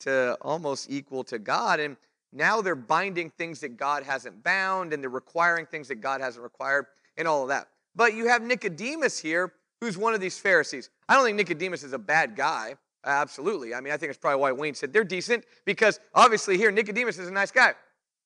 to 0.00 0.36
almost 0.40 0.90
equal 0.90 1.24
to 1.24 1.38
God. 1.38 1.80
And 1.80 1.96
now 2.32 2.60
they're 2.60 2.74
binding 2.74 3.30
things 3.30 3.60
that 3.60 3.76
God 3.76 4.02
hasn't 4.02 4.42
bound 4.42 4.92
and 4.92 5.02
they're 5.02 5.10
requiring 5.10 5.66
things 5.66 5.88
that 5.88 5.96
God 5.96 6.20
hasn't 6.20 6.42
required 6.42 6.86
and 7.16 7.28
all 7.28 7.42
of 7.42 7.48
that. 7.48 7.68
But 7.94 8.14
you 8.14 8.28
have 8.28 8.42
Nicodemus 8.42 9.18
here, 9.18 9.52
who's 9.80 9.98
one 9.98 10.14
of 10.14 10.20
these 10.20 10.38
Pharisees. 10.38 10.88
I 11.08 11.14
don't 11.14 11.24
think 11.24 11.36
Nicodemus 11.36 11.82
is 11.82 11.92
a 11.92 11.98
bad 11.98 12.34
guy. 12.34 12.76
Absolutely. 13.04 13.74
I 13.74 13.80
mean, 13.80 13.92
I 13.92 13.96
think 13.96 14.10
it's 14.10 14.18
probably 14.18 14.40
why 14.40 14.52
Wayne 14.52 14.74
said 14.74 14.92
they're 14.92 15.04
decent 15.04 15.44
because 15.64 16.00
obviously 16.14 16.56
here 16.56 16.70
Nicodemus 16.70 17.18
is 17.18 17.28
a 17.28 17.32
nice 17.32 17.50
guy. 17.50 17.74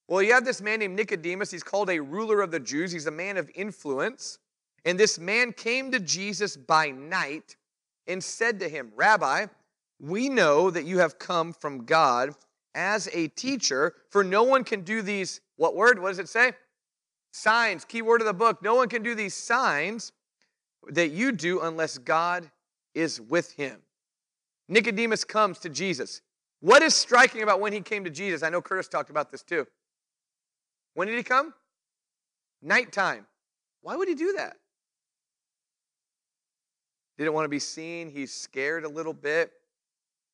Well, 0.09 0.23
you 0.23 0.33
have 0.33 0.45
this 0.45 0.61
man 0.61 0.79
named 0.79 0.95
Nicodemus. 0.95 1.51
He's 1.51 1.63
called 1.63 1.91
a 1.91 2.01
ruler 2.01 2.41
of 2.41 2.51
the 2.51 2.61
Jews. 2.61 2.93
He's 2.93 3.07
a 3.07 3.11
man 3.11 3.37
of 3.37 3.51
influence. 3.55 4.39
And 4.85 4.99
this 4.99 5.19
man 5.19 5.53
came 5.53 5.91
to 5.91 5.99
Jesus 5.99 6.57
by 6.57 6.91
night 6.91 7.57
and 8.07 8.23
said 8.23 8.61
to 8.61 8.69
him, 8.69 8.93
Rabbi, 8.95 9.47
we 10.01 10.29
know 10.29 10.71
that 10.71 10.85
you 10.85 10.99
have 10.99 11.19
come 11.19 11.53
from 11.53 11.85
God 11.85 12.35
as 12.75 13.09
a 13.13 13.29
teacher, 13.29 13.95
for 14.11 14.23
no 14.23 14.43
one 14.43 14.63
can 14.63 14.83
do 14.83 15.03
these, 15.03 15.41
what 15.57 15.75
word? 15.75 15.99
What 15.99 16.09
does 16.09 16.19
it 16.19 16.29
say? 16.29 16.53
Signs, 17.33 17.85
key 17.85 18.03
word 18.03 18.21
of 18.21 18.27
the 18.27 18.35
book. 18.35 18.63
No 18.63 18.75
one 18.75 18.89
can 18.89 19.03
do 19.03 19.15
these 19.15 19.35
signs 19.35 20.13
that 20.91 21.11
you 21.11 21.33
do 21.33 21.61
unless 21.61 21.99
God 21.99 22.49
is 22.95 23.21
with 23.21 23.53
him. 23.53 23.81
Nicodemus 24.69 25.25
comes 25.25 25.59
to 25.61 25.69
Jesus. 25.69 26.21
What 26.61 26.83
is 26.83 26.95
striking 26.95 27.43
about 27.43 27.61
when 27.61 27.73
he 27.73 27.81
came 27.81 28.05
to 28.05 28.11
Jesus? 28.11 28.43
I 28.43 28.51
know 28.51 28.61
Curtis 28.61 28.89
talked 28.89 29.11
about 29.11 29.33
this 29.33 29.43
too. 29.43 29.67
When 30.97 31.09
did 31.09 31.19
he 31.19 31.23
come? 31.23 31.53
Nighttime. 32.63 33.27
Why 33.83 33.97
would 33.97 34.09
he 34.09 34.15
do 34.15 34.33
that? 34.39 34.57
Didn't 37.19 37.35
want 37.35 37.45
to 37.45 37.51
be 37.51 37.59
seen. 37.59 38.09
He's 38.09 38.33
scared 38.33 38.85
a 38.85 38.89
little 38.89 39.13
bit. 39.13 39.53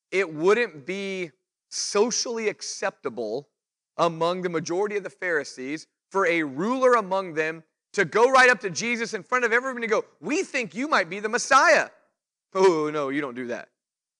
It 0.09 0.33
wouldn't 0.33 0.85
be 0.85 1.31
socially 1.69 2.47
acceptable 2.47 3.49
among 3.97 4.41
the 4.41 4.49
majority 4.49 4.95
of 4.95 5.03
the 5.03 5.09
Pharisees 5.09 5.85
for 6.09 6.25
a 6.27 6.43
ruler 6.43 6.93
among 6.93 7.33
them 7.33 7.63
to 7.91 8.05
go 8.05 8.31
right 8.31 8.49
up 8.49 8.61
to 8.61 8.69
Jesus 8.69 9.13
in 9.13 9.21
front 9.21 9.43
of 9.43 9.51
everyone 9.51 9.83
and 9.83 9.91
go, 9.91 10.05
We 10.21 10.43
think 10.43 10.73
you 10.73 10.87
might 10.87 11.09
be 11.09 11.19
the 11.19 11.27
Messiah. 11.27 11.89
Oh, 12.55 12.89
no, 12.89 13.09
you 13.09 13.19
don't 13.19 13.35
do 13.35 13.47
that. 13.47 13.67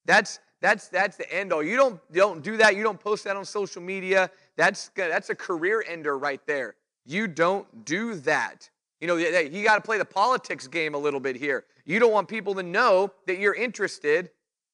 That's 0.04 0.40
that's 0.64 0.88
that's 0.88 1.18
the 1.18 1.30
end 1.32 1.52
all. 1.52 1.62
You 1.62 1.76
don't 1.76 2.00
don't 2.14 2.42
do 2.42 2.56
that. 2.56 2.78
You 2.78 2.84
don't 2.84 3.00
post 3.00 3.26
that 3.26 3.36
on 3.36 3.44
social 3.44 3.82
media. 3.82 4.32
That's 4.56 4.92
that's 4.96 5.30
a 5.30 5.36
career 5.36 5.84
ender 5.86 6.18
right 6.18 6.40
there. 6.48 6.76
You 7.06 7.28
don't 7.28 7.84
do 7.84 8.16
that. 8.22 8.70
You 9.02 9.08
know, 9.08 9.18
you 9.18 9.62
got 9.66 9.76
to 9.76 9.82
play 9.82 9.98
the 9.98 10.06
politics 10.06 10.66
game 10.68 10.96
a 10.96 10.98
little 10.98 11.20
bit 11.20 11.36
here. 11.36 11.66
You 11.84 12.00
don't 12.00 12.14
want 12.14 12.30
people 12.30 12.56
to 12.56 12.64
know 12.64 13.12
that 13.28 13.40
you're 13.40 13.54
interested 13.54 14.30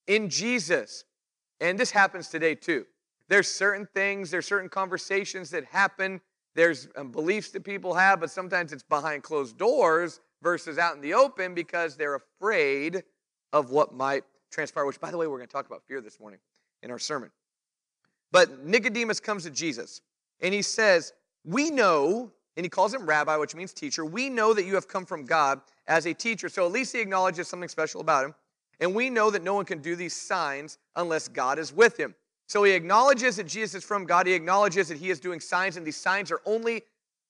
in 0.05 0.29
Jesus. 0.29 1.05
And 1.59 1.79
this 1.79 1.89
happens 1.89 2.27
today 2.27 2.53
too. 2.53 2.85
There's 3.27 3.47
certain 3.47 3.87
things, 3.95 4.29
there's 4.29 4.45
certain 4.45 4.69
conversations 4.69 5.49
that 5.49 5.65
happen, 5.65 6.21
there's 6.53 6.87
um, 6.97 7.09
beliefs 7.11 7.49
that 7.51 7.63
people 7.63 7.95
have, 7.95 8.19
but 8.19 8.29
sometimes 8.29 8.73
it's 8.73 8.83
behind 8.83 9.23
closed 9.23 9.57
doors 9.57 10.19
versus 10.43 10.77
out 10.77 10.95
in 10.95 11.01
the 11.01 11.15
open 11.15 11.55
because 11.55 11.95
they're 11.95 12.15
afraid 12.15 13.03
of 13.53 13.71
what 13.71 13.93
might 13.93 14.23
transpire, 14.49 14.85
which, 14.85 14.99
by 14.99 15.11
the 15.11 15.17
way, 15.17 15.27
we're 15.27 15.37
going 15.37 15.47
to 15.47 15.53
talk 15.53 15.67
about 15.67 15.83
fear 15.83 16.01
this 16.01 16.19
morning 16.19 16.39
in 16.83 16.91
our 16.91 16.99
sermon. 16.99 17.29
But 18.31 18.65
Nicodemus 18.65 19.19
comes 19.19 19.43
to 19.43 19.49
Jesus 19.49 20.01
and 20.41 20.53
he 20.53 20.61
says, 20.61 21.13
We 21.45 21.69
know 21.69 22.31
and 22.55 22.65
he 22.65 22.69
calls 22.69 22.93
him 22.93 23.05
rabbi, 23.05 23.37
which 23.37 23.55
means 23.55 23.73
teacher. 23.73 24.03
We 24.03 24.29
know 24.29 24.53
that 24.53 24.65
you 24.65 24.75
have 24.75 24.87
come 24.87 25.05
from 25.05 25.25
God 25.25 25.61
as 25.87 26.05
a 26.05 26.13
teacher. 26.13 26.49
So 26.49 26.65
at 26.65 26.71
least 26.71 26.93
he 26.93 26.99
acknowledges 26.99 27.47
something 27.47 27.69
special 27.69 28.01
about 28.01 28.25
him. 28.25 28.35
And 28.79 28.95
we 28.95 29.09
know 29.09 29.29
that 29.31 29.43
no 29.43 29.53
one 29.53 29.65
can 29.65 29.79
do 29.79 29.95
these 29.95 30.15
signs 30.15 30.77
unless 30.95 31.27
God 31.27 31.59
is 31.59 31.73
with 31.73 31.97
him. 31.97 32.15
So 32.47 32.63
he 32.63 32.71
acknowledges 32.71 33.35
that 33.35 33.47
Jesus 33.47 33.75
is 33.75 33.83
from 33.83 34.05
God. 34.05 34.25
He 34.25 34.33
acknowledges 34.33 34.87
that 34.87 34.97
he 34.97 35.09
is 35.09 35.19
doing 35.19 35.39
signs, 35.39 35.77
and 35.77 35.85
these 35.85 35.97
signs 35.97 36.31
are 36.31 36.41
only 36.45 36.81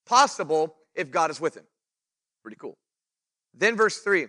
possible 0.06 0.76
if 0.96 1.12
God 1.12 1.30
is 1.30 1.42
with 1.42 1.58
him. 1.58 1.66
Pretty 2.42 2.58
cool. 2.58 2.78
Then, 3.54 3.76
verse 3.76 3.98
3 4.00 4.28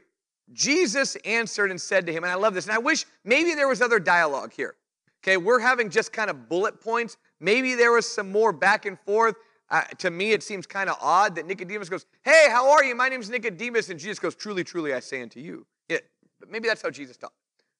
Jesus 0.52 1.16
answered 1.25 1.71
and 1.71 1.80
said 1.80 2.07
to 2.07 2.12
him, 2.12 2.25
and 2.25 2.30
I 2.30 2.35
love 2.35 2.54
this, 2.54 2.66
and 2.66 2.75
I 2.75 2.78
wish 2.78 3.07
maybe 3.25 3.54
there 3.54 3.69
was 3.69 3.80
other 3.80 3.99
dialogue 3.99 4.52
here. 4.52 4.75
Okay, 5.23 5.37
we're 5.37 5.61
having 5.61 5.90
just 5.90 6.12
kind 6.12 6.30
of 6.30 6.49
bullet 6.49 6.80
points. 6.80 7.16
Maybe 7.40 7.75
there 7.75 7.92
was 7.92 8.11
some 8.11 8.33
more 8.33 8.52
back 8.52 8.87
and 8.87 8.99
forth. 9.00 9.37
Uh, 9.69 9.83
to 9.99 10.11
me, 10.11 10.33
it 10.33 10.42
seems 10.42 10.66
kind 10.66 10.90
of 10.90 10.97
odd 11.00 11.37
that 11.37 11.47
Nicodemus 11.47 11.88
goes, 11.88 12.07
Hey, 12.25 12.47
how 12.50 12.71
are 12.71 12.83
you? 12.83 12.95
My 12.95 13.09
name's 13.09 13.30
Nicodemus. 13.30 13.90
And 13.90 14.00
Jesus 14.00 14.19
goes, 14.19 14.35
Truly, 14.35 14.64
truly, 14.64 14.95
I 14.95 15.00
say 15.00 15.23
unto 15.23 15.38
you. 15.38 15.66
Yeah, 15.88 15.99
but 16.40 16.50
maybe 16.50 16.69
that's 16.69 16.83
how 16.83 16.90
Jesus 16.90 17.16
talked. 17.16 17.35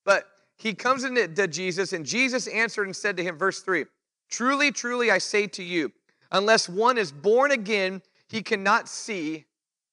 But 0.05 0.27
he 0.61 0.75
comes 0.75 1.05
into 1.05 1.49
Jesus, 1.49 1.95
and 1.95 2.05
Jesus 2.05 2.47
answered 2.47 2.85
and 2.85 2.95
said 2.95 3.17
to 3.17 3.25
him, 3.25 3.39
verse 3.39 3.61
3 3.61 3.87
Truly, 4.29 4.71
truly, 4.71 5.11
I 5.11 5.17
say 5.17 5.47
to 5.49 5.63
you, 5.63 5.91
unless 6.31 6.69
one 6.69 6.99
is 6.99 7.11
born 7.11 7.51
again, 7.51 8.03
he 8.29 8.43
cannot 8.43 8.87
see 8.89 9.47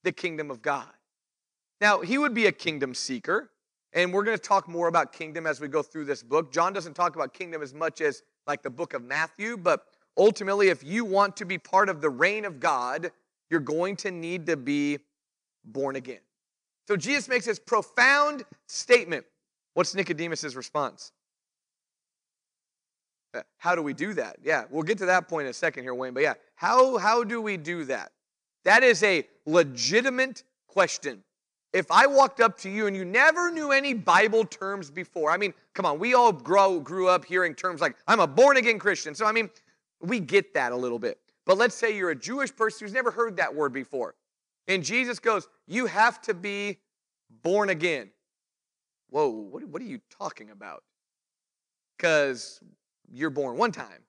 the 0.03 0.11
kingdom 0.11 0.51
of 0.51 0.61
God. 0.61 0.89
Now, 1.79 2.01
he 2.01 2.17
would 2.17 2.33
be 2.33 2.47
a 2.47 2.51
kingdom 2.51 2.93
seeker, 2.93 3.51
and 3.93 4.11
we're 4.11 4.23
going 4.23 4.37
to 4.37 4.43
talk 4.43 4.67
more 4.67 4.87
about 4.87 5.13
kingdom 5.13 5.45
as 5.45 5.61
we 5.61 5.67
go 5.67 5.83
through 5.83 6.05
this 6.05 6.23
book. 6.23 6.51
John 6.51 6.73
doesn't 6.73 6.93
talk 6.93 7.15
about 7.15 7.33
kingdom 7.33 7.61
as 7.61 7.73
much 7.73 8.01
as 8.01 8.23
like 8.47 8.63
the 8.63 8.69
book 8.69 8.93
of 8.93 9.03
Matthew, 9.03 9.57
but 9.57 9.85
ultimately, 10.17 10.69
if 10.69 10.83
you 10.83 11.05
want 11.05 11.37
to 11.37 11.45
be 11.45 11.57
part 11.57 11.89
of 11.89 12.01
the 12.01 12.09
reign 12.09 12.45
of 12.45 12.59
God, 12.59 13.11
you're 13.49 13.59
going 13.59 13.95
to 13.97 14.11
need 14.11 14.47
to 14.47 14.57
be 14.57 14.99
born 15.63 15.95
again. 15.95 16.19
So 16.87 16.95
Jesus 16.95 17.27
makes 17.27 17.45
this 17.45 17.59
profound 17.59 18.43
statement 18.67 19.25
What's 19.77 19.93
Nicodemus' 19.93 20.55
response? 20.55 21.11
Uh, 23.35 23.43
how 23.59 23.75
do 23.75 23.83
we 23.83 23.93
do 23.93 24.11
that? 24.15 24.37
Yeah, 24.43 24.63
we'll 24.71 24.81
get 24.81 24.97
to 24.97 25.05
that 25.05 25.27
point 25.27 25.45
in 25.45 25.51
a 25.51 25.53
second 25.53 25.83
here, 25.83 25.93
Wayne. 25.93 26.15
But 26.15 26.23
yeah, 26.23 26.33
how, 26.55 26.97
how 26.97 27.23
do 27.23 27.39
we 27.43 27.57
do 27.57 27.83
that? 27.83 28.11
That 28.63 28.81
is 28.81 29.03
a 29.03 29.27
legitimate 29.45 30.41
question. 30.65 31.23
If 31.73 31.91
I 31.91 32.07
walked 32.07 32.39
up 32.39 32.57
to 32.59 32.69
you 32.69 32.87
and 32.87 32.95
you 32.95 33.03
never 33.05 33.51
knew 33.51 33.71
any 33.71 33.93
Bible 33.93 34.45
terms 34.45 34.89
before, 34.89 35.31
I 35.31 35.37
mean, 35.37 35.53
come 35.73 35.85
on, 35.85 35.99
we 35.99 36.13
all 36.13 36.31
grow, 36.31 36.79
grew 36.79 37.09
up 37.09 37.25
hearing 37.25 37.53
terms 37.53 37.81
like, 37.81 37.95
I'm 38.07 38.19
a 38.19 38.27
born 38.27 38.57
again 38.57 38.79
Christian. 38.79 39.13
So, 39.13 39.25
I 39.25 39.31
mean, 39.31 39.49
we 40.01 40.19
get 40.19 40.53
that 40.53 40.71
a 40.71 40.75
little 40.75 40.99
bit. 40.99 41.19
But 41.45 41.57
let's 41.57 41.75
say 41.75 41.95
you're 41.95 42.11
a 42.11 42.15
Jewish 42.15 42.55
person 42.55 42.85
who's 42.85 42.93
never 42.93 43.11
heard 43.11 43.37
that 43.37 43.53
word 43.53 43.73
before. 43.73 44.15
And 44.67 44.83
Jesus 44.83 45.19
goes, 45.19 45.47
You 45.65 45.85
have 45.85 46.21
to 46.23 46.33
be 46.33 46.77
born 47.41 47.69
again. 47.69 48.09
Whoa, 49.09 49.29
what, 49.29 49.63
what 49.63 49.81
are 49.81 49.85
you 49.85 49.99
talking 50.09 50.49
about? 50.49 50.83
Because 51.97 52.61
you're 53.09 53.29
born 53.29 53.57
one 53.57 53.71
time. 53.71 54.03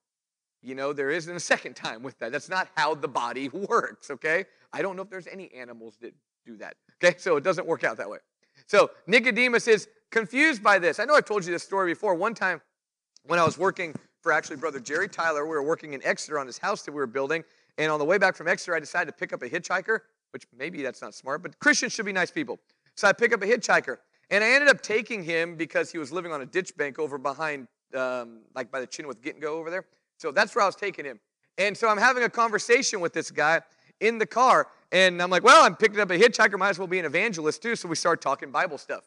You 0.63 0.75
know, 0.75 0.93
there 0.93 1.11
isn't 1.11 1.35
a 1.35 1.41
second 1.41 1.75
time 1.75 2.03
with 2.03 2.19
that. 2.19 2.33
That's 2.33 2.49
not 2.49 2.69
how 2.77 2.95
the 2.95 3.09
body 3.09 3.49
works, 3.53 4.11
okay? 4.11 4.45
I 4.73 4.83
don't 4.83 4.97
know 4.97 5.03
if 5.03 5.11
there's 5.11 5.29
any 5.29 5.53
animals 5.55 5.97
that 6.01 6.15
do 6.49 6.57
that, 6.57 6.77
okay? 7.03 7.17
So 7.19 7.37
it 7.37 7.45
doesn't 7.45 7.67
work 7.67 7.85
out 7.85 7.97
that 7.99 8.09
way. 8.09 8.19
So 8.67 8.91
Nicodemus 9.07 9.69
is 9.69 9.89
confused 10.11 10.63
by 10.63 10.79
this. 10.79 10.99
I 10.99 11.05
know 11.05 11.15
I've 11.15 11.25
told 11.25 11.45
you 11.45 11.53
this 11.53 11.63
story 11.63 11.93
before. 11.93 12.15
One 12.15 12.35
time 12.35 12.61
when 13.27 13.39
I 13.39 13.45
was 13.45 13.59
working 13.59 13.95
for 14.23 14.33
actually 14.33 14.57
Brother 14.57 14.81
Jerry 14.81 15.09
Tyler, 15.09 15.45
we 15.45 15.51
were 15.51 15.63
working 15.63 15.93
in 15.93 16.05
Exeter 16.05 16.39
on 16.39 16.47
his 16.47 16.59
house 16.59 16.83
that 16.83 16.93
we 16.93 16.97
were 16.97 17.07
building. 17.07 17.45
And 17.77 17.93
on 17.93 17.99
the 17.99 18.05
way 18.05 18.19
back 18.19 18.35
from 18.35 18.49
Exeter, 18.49 18.75
I 18.75 18.81
decided 18.81 19.13
to 19.13 19.17
pick 19.17 19.33
up 19.33 19.43
a 19.43 19.49
hitchhiker, 19.49 20.01
which 20.33 20.47
maybe 20.57 20.83
that's 20.83 21.03
not 21.03 21.15
smart, 21.15 21.43
but 21.43 21.59
Christians 21.61 21.93
should 21.93 22.07
be 22.07 22.13
nice 22.13 22.31
people. 22.31 22.59
So 22.97 23.07
I 23.07 23.13
pick 23.13 23.33
up 23.33 23.43
a 23.43 23.47
hitchhiker. 23.47 23.99
And 24.31 24.45
I 24.45 24.49
ended 24.49 24.69
up 24.69 24.83
taking 24.83 25.23
him 25.23 25.57
because 25.57 25.91
he 25.91 25.99
was 25.99 26.13
living 26.13 26.33
on 26.33 26.43
a 26.43 26.47
ditch 26.47 26.77
bank 26.77 26.99
over 26.99 27.17
behind, 27.17 27.67
um, 27.95 28.41
like 28.55 28.71
by 28.71 28.81
the 28.81 28.87
Chinwith 28.87 29.23
Get 29.23 29.35
and 29.35 29.43
Go 29.43 29.57
over 29.57 29.71
there. 29.71 29.87
So 30.19 30.33
that's 30.33 30.55
where 30.55 30.63
I 30.63 30.67
was 30.67 30.77
taking 30.77 31.05
him. 31.05 31.21
And 31.57 31.77
so 31.77 31.89
I'm 31.89 31.97
having 31.97 32.25
a 32.25 32.29
conversation 32.29 33.01
with 33.01 33.13
this 33.13 33.31
guy 33.31 33.63
in 34.01 34.19
the 34.19 34.27
car. 34.27 34.69
And 34.91 35.21
I'm 35.21 35.31
like, 35.31 35.43
well, 35.43 35.65
I'm 35.65 35.77
picking 35.77 36.01
up 36.01 36.11
a 36.11 36.19
hitchhiker, 36.19 36.59
might 36.59 36.71
as 36.71 36.79
well 36.79 36.89
be 36.89 36.99
an 36.99 37.05
evangelist 37.05 37.63
too. 37.63 37.77
So 37.77 37.89
we 37.89 37.97
start 37.97 38.21
talking 38.21 38.51
Bible 38.51 38.79
stuff. 38.79 39.05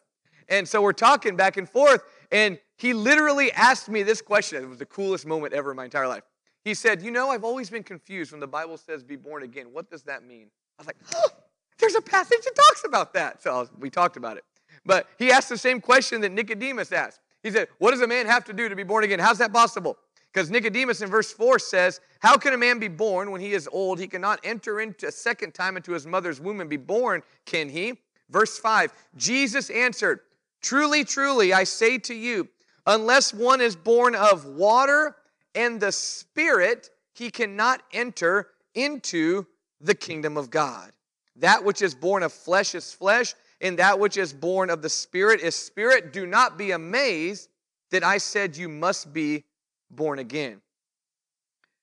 And 0.48 0.68
so 0.68 0.82
we're 0.82 0.92
talking 0.92 1.36
back 1.36 1.56
and 1.56 1.68
forth. 1.68 2.02
And 2.30 2.58
he 2.76 2.92
literally 2.92 3.52
asked 3.52 3.88
me 3.88 4.02
this 4.02 4.22
question. 4.22 4.62
It 4.62 4.68
was 4.68 4.78
the 4.78 4.86
coolest 4.86 5.26
moment 5.26 5.54
ever 5.54 5.70
in 5.70 5.76
my 5.76 5.84
entire 5.84 6.08
life. 6.08 6.22
He 6.64 6.74
said, 6.74 7.02
You 7.02 7.10
know, 7.10 7.30
I've 7.30 7.44
always 7.44 7.70
been 7.70 7.82
confused 7.82 8.32
when 8.32 8.40
the 8.40 8.46
Bible 8.46 8.76
says 8.76 9.02
be 9.02 9.16
born 9.16 9.42
again. 9.42 9.66
What 9.72 9.90
does 9.90 10.02
that 10.04 10.24
mean? 10.24 10.48
I 10.78 10.82
was 10.82 10.86
like, 10.86 10.96
oh, 11.14 11.30
There's 11.78 11.94
a 11.94 12.00
passage 12.00 12.40
that 12.44 12.54
talks 12.54 12.84
about 12.84 13.14
that. 13.14 13.42
So 13.42 13.68
we 13.78 13.90
talked 13.90 14.16
about 14.16 14.36
it. 14.36 14.44
But 14.84 15.06
he 15.18 15.30
asked 15.30 15.48
the 15.48 15.58
same 15.58 15.80
question 15.80 16.20
that 16.22 16.32
Nicodemus 16.32 16.92
asked. 16.92 17.20
He 17.42 17.50
said, 17.50 17.68
What 17.78 17.90
does 17.90 18.00
a 18.00 18.06
man 18.06 18.26
have 18.26 18.44
to 18.44 18.52
do 18.52 18.68
to 18.68 18.76
be 18.76 18.84
born 18.84 19.04
again? 19.04 19.18
How's 19.18 19.38
that 19.38 19.52
possible? 19.52 19.96
Because 20.32 20.50
Nicodemus 20.50 21.02
in 21.02 21.10
verse 21.10 21.32
4 21.32 21.58
says, 21.58 22.00
How 22.20 22.36
can 22.36 22.54
a 22.54 22.58
man 22.58 22.78
be 22.78 22.88
born 22.88 23.30
when 23.30 23.40
he 23.40 23.52
is 23.52 23.68
old? 23.70 23.98
He 23.98 24.08
cannot 24.08 24.40
enter 24.44 24.80
into 24.80 25.08
a 25.08 25.12
second 25.12 25.52
time 25.52 25.76
into 25.76 25.92
his 25.92 26.06
mother's 26.06 26.40
womb 26.40 26.60
and 26.60 26.70
be 26.70 26.78
born, 26.78 27.22
can 27.44 27.68
he? 27.68 27.98
Verse 28.30 28.58
5 28.58 28.92
Jesus 29.16 29.68
answered, 29.68 30.20
Truly, 30.62 31.04
truly, 31.04 31.52
I 31.52 31.64
say 31.64 31.98
to 31.98 32.14
you, 32.14 32.48
unless 32.86 33.34
one 33.34 33.60
is 33.60 33.76
born 33.76 34.14
of 34.14 34.46
water 34.46 35.16
and 35.54 35.80
the 35.80 35.92
Spirit, 35.92 36.88
he 37.14 37.30
cannot 37.30 37.82
enter 37.92 38.48
into 38.74 39.46
the 39.80 39.94
kingdom 39.94 40.38
of 40.38 40.50
God. 40.50 40.92
That 41.36 41.64
which 41.64 41.82
is 41.82 41.94
born 41.94 42.22
of 42.22 42.32
flesh 42.32 42.74
is 42.74 42.92
flesh, 42.92 43.34
and 43.60 43.78
that 43.78 43.98
which 43.98 44.16
is 44.16 44.32
born 44.32 44.70
of 44.70 44.80
the 44.80 44.88
Spirit 44.88 45.40
is 45.40 45.54
spirit. 45.54 46.12
Do 46.12 46.26
not 46.26 46.56
be 46.56 46.70
amazed 46.70 47.48
that 47.90 48.02
I 48.02 48.18
said 48.18 48.56
you 48.56 48.68
must 48.68 49.12
be 49.12 49.44
born 49.92 50.18
again. 50.18 50.60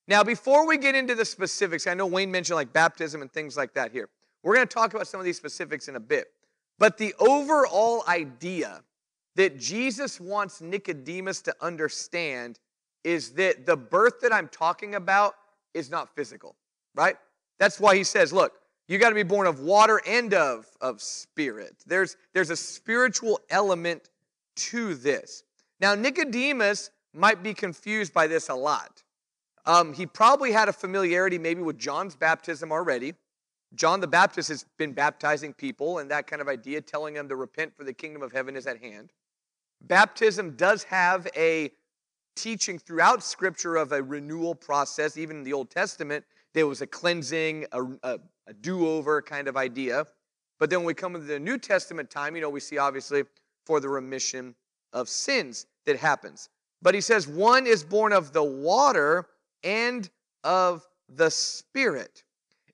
Now, 0.07 0.23
before 0.23 0.65
we 0.65 0.77
get 0.77 0.95
into 0.95 1.13
the 1.13 1.25
specifics, 1.25 1.85
I 1.85 1.93
know 1.93 2.07
Wayne 2.07 2.31
mentioned 2.31 2.55
like 2.55 2.73
baptism 2.73 3.21
and 3.21 3.31
things 3.31 3.55
like 3.55 3.73
that 3.75 3.91
here. 3.91 4.09
We're 4.41 4.55
going 4.55 4.67
to 4.67 4.73
talk 4.73 4.93
about 4.93 5.07
some 5.07 5.19
of 5.19 5.25
these 5.25 5.37
specifics 5.37 5.87
in 5.87 5.95
a 5.95 5.99
bit. 5.99 6.27
But 6.79 6.97
the 6.97 7.13
overall 7.19 8.03
idea 8.07 8.81
that 9.35 9.59
Jesus 9.59 10.19
wants 10.19 10.61
Nicodemus 10.61 11.41
to 11.43 11.55
understand 11.61 12.59
is 13.03 13.33
that 13.33 13.65
the 13.65 13.77
birth 13.77 14.21
that 14.21 14.33
I'm 14.33 14.47
talking 14.47 14.95
about 14.95 15.35
is 15.73 15.91
not 15.91 16.13
physical, 16.15 16.55
right? 16.95 17.15
That's 17.59 17.79
why 17.79 17.95
he 17.95 18.03
says, 18.03 18.33
look, 18.33 18.53
you 18.87 18.97
got 18.97 19.09
to 19.09 19.15
be 19.15 19.23
born 19.23 19.45
of 19.45 19.59
water 19.59 20.01
and 20.07 20.33
of, 20.33 20.65
of 20.81 21.01
spirit. 21.01 21.75
There's, 21.85 22.17
there's 22.33 22.49
a 22.49 22.55
spiritual 22.55 23.39
element 23.49 24.09
to 24.55 24.95
this. 24.95 25.43
Now, 25.79 25.93
Nicodemus 25.93 26.89
might 27.13 27.43
be 27.43 27.53
confused 27.53 28.13
by 28.13 28.27
this 28.27 28.49
a 28.49 28.55
lot. 28.55 29.03
Um, 29.65 29.93
he 29.93 30.05
probably 30.05 30.51
had 30.51 30.69
a 30.69 30.73
familiarity 30.73 31.37
maybe 31.37 31.61
with 31.61 31.77
John's 31.77 32.15
baptism 32.15 32.71
already. 32.71 33.13
John 33.75 33.99
the 33.99 34.07
Baptist 34.07 34.49
has 34.49 34.65
been 34.77 34.93
baptizing 34.93 35.53
people 35.53 35.99
and 35.99 36.09
that 36.09 36.27
kind 36.27 36.41
of 36.41 36.47
idea, 36.47 36.81
telling 36.81 37.13
them 37.13 37.29
to 37.29 37.35
repent 37.35 37.75
for 37.75 37.83
the 37.83 37.93
kingdom 37.93 38.21
of 38.21 38.31
heaven 38.31 38.55
is 38.55 38.65
at 38.65 38.81
hand. 38.81 39.11
Baptism 39.81 40.55
does 40.55 40.83
have 40.83 41.27
a 41.35 41.71
teaching 42.35 42.79
throughout 42.79 43.23
Scripture 43.23 43.75
of 43.75 43.91
a 43.91 44.01
renewal 44.01 44.55
process. 44.55 45.17
Even 45.17 45.37
in 45.37 45.43
the 45.43 45.53
Old 45.53 45.69
Testament, 45.69 46.25
there 46.53 46.67
was 46.67 46.81
a 46.81 46.87
cleansing, 46.87 47.65
a, 47.71 47.83
a, 48.03 48.19
a 48.47 48.53
do 48.53 48.87
over 48.87 49.21
kind 49.21 49.47
of 49.47 49.55
idea. 49.55 50.05
But 50.57 50.69
then 50.69 50.79
when 50.79 50.87
we 50.87 50.93
come 50.93 51.15
into 51.15 51.27
the 51.27 51.39
New 51.39 51.57
Testament 51.57 52.09
time, 52.09 52.35
you 52.35 52.41
know, 52.41 52.49
we 52.49 52.59
see 52.59 52.77
obviously 52.77 53.23
for 53.65 53.79
the 53.79 53.87
remission 53.87 54.55
of 54.93 55.07
sins 55.07 55.67
that 55.85 55.97
happens. 55.97 56.49
But 56.81 56.95
he 56.95 57.01
says 57.01 57.27
one 57.27 57.67
is 57.67 57.83
born 57.83 58.13
of 58.13 58.31
the 58.33 58.43
water 58.43 59.27
and 59.63 60.09
of 60.43 60.87
the 61.09 61.29
Spirit. 61.29 62.23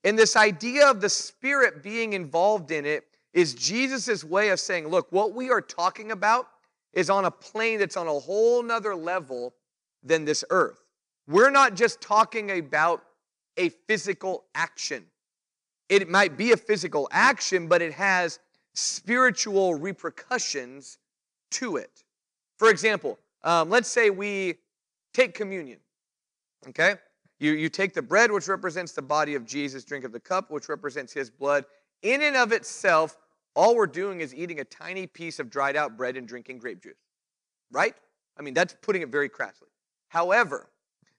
And 0.03 0.17
this 0.17 0.35
idea 0.35 0.89
of 0.89 1.01
the 1.01 1.09
Spirit 1.09 1.81
being 1.81 2.13
involved 2.13 2.71
in 2.71 2.85
it 2.85 3.05
is 3.33 3.53
Jesus' 3.53 4.23
way 4.23 4.49
of 4.49 4.59
saying, 4.59 4.87
look, 4.87 5.11
what 5.11 5.33
we 5.33 5.49
are 5.49 5.61
talking 5.61 6.11
about 6.11 6.47
is 6.93 7.09
on 7.09 7.25
a 7.25 7.31
plane 7.31 7.79
that's 7.79 7.97
on 7.97 8.07
a 8.07 8.19
whole 8.19 8.63
nother 8.63 8.95
level 8.95 9.53
than 10.03 10.23
this 10.23 10.43
earth. 10.49 10.79
We're 11.27 11.49
not 11.49 11.73
just 11.73 11.99
talking 11.99 12.51
about 12.51 13.03
a 13.57 13.69
physical 13.69 14.45
action. 14.53 15.05
It 15.89 16.09
might 16.09 16.37
be 16.37 16.51
a 16.51 16.57
physical 16.57 17.07
action, 17.11 17.67
but 17.67 17.81
it 17.81 17.93
has 17.93 18.39
spiritual 18.73 19.75
repercussions 19.75 20.97
to 21.51 21.77
it. 21.77 22.03
For 22.57 22.69
example, 22.69 23.19
um, 23.45 23.69
let's 23.69 23.87
say 23.87 24.09
we 24.09 24.55
take 25.13 25.33
communion, 25.33 25.79
okay? 26.67 26.95
You, 27.39 27.51
you 27.51 27.69
take 27.69 27.93
the 27.93 28.01
bread, 28.01 28.31
which 28.31 28.47
represents 28.47 28.91
the 28.91 29.01
body 29.01 29.35
of 29.35 29.45
Jesus, 29.45 29.85
drink 29.85 30.03
of 30.03 30.11
the 30.11 30.19
cup, 30.19 30.51
which 30.51 30.67
represents 30.67 31.13
his 31.13 31.29
blood. 31.29 31.65
In 32.01 32.21
and 32.23 32.35
of 32.35 32.51
itself, 32.51 33.17
all 33.55 33.75
we're 33.75 33.87
doing 33.87 34.21
is 34.21 34.33
eating 34.33 34.59
a 34.59 34.65
tiny 34.65 35.07
piece 35.07 35.39
of 35.39 35.49
dried 35.49 35.75
out 35.75 35.95
bread 35.95 36.17
and 36.17 36.27
drinking 36.27 36.57
grape 36.57 36.81
juice, 36.81 36.97
right? 37.71 37.95
I 38.37 38.41
mean, 38.41 38.53
that's 38.53 38.75
putting 38.81 39.01
it 39.01 39.09
very 39.09 39.29
crassly. 39.29 39.69
However, 40.09 40.69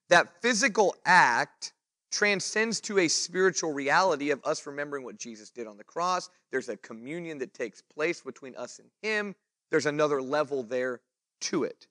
that 0.09 0.43
physical 0.43 0.95
act 1.05 1.73
transcends 2.11 2.81
to 2.81 2.99
a 3.01 3.09
spiritual 3.09 3.73
reality 3.73 4.31
of 4.31 4.41
us 4.45 4.67
remembering 4.67 5.05
what 5.05 5.19
Jesus 5.19 5.51
did 5.51 5.67
on 5.67 5.77
the 5.77 5.85
cross. 5.85 6.31
There's 6.51 6.69
a 6.69 6.77
communion 6.79 7.39
that 7.39 7.53
takes 7.53 7.83
place 7.83 8.21
between 8.21 8.55
us 8.57 8.79
and 8.79 8.89
Him. 9.03 9.35
There's 9.71 9.87
another 9.87 10.23
level 10.23 10.63
there 10.63 11.01
to 11.43 11.65
it. 11.65 11.87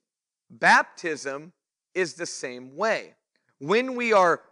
Baptism 0.50 1.52
is 1.94 2.14
the 2.14 2.26
same 2.26 2.76
way. 2.76 3.14
When 3.58 3.96
we 3.96 4.12
are 4.12 4.42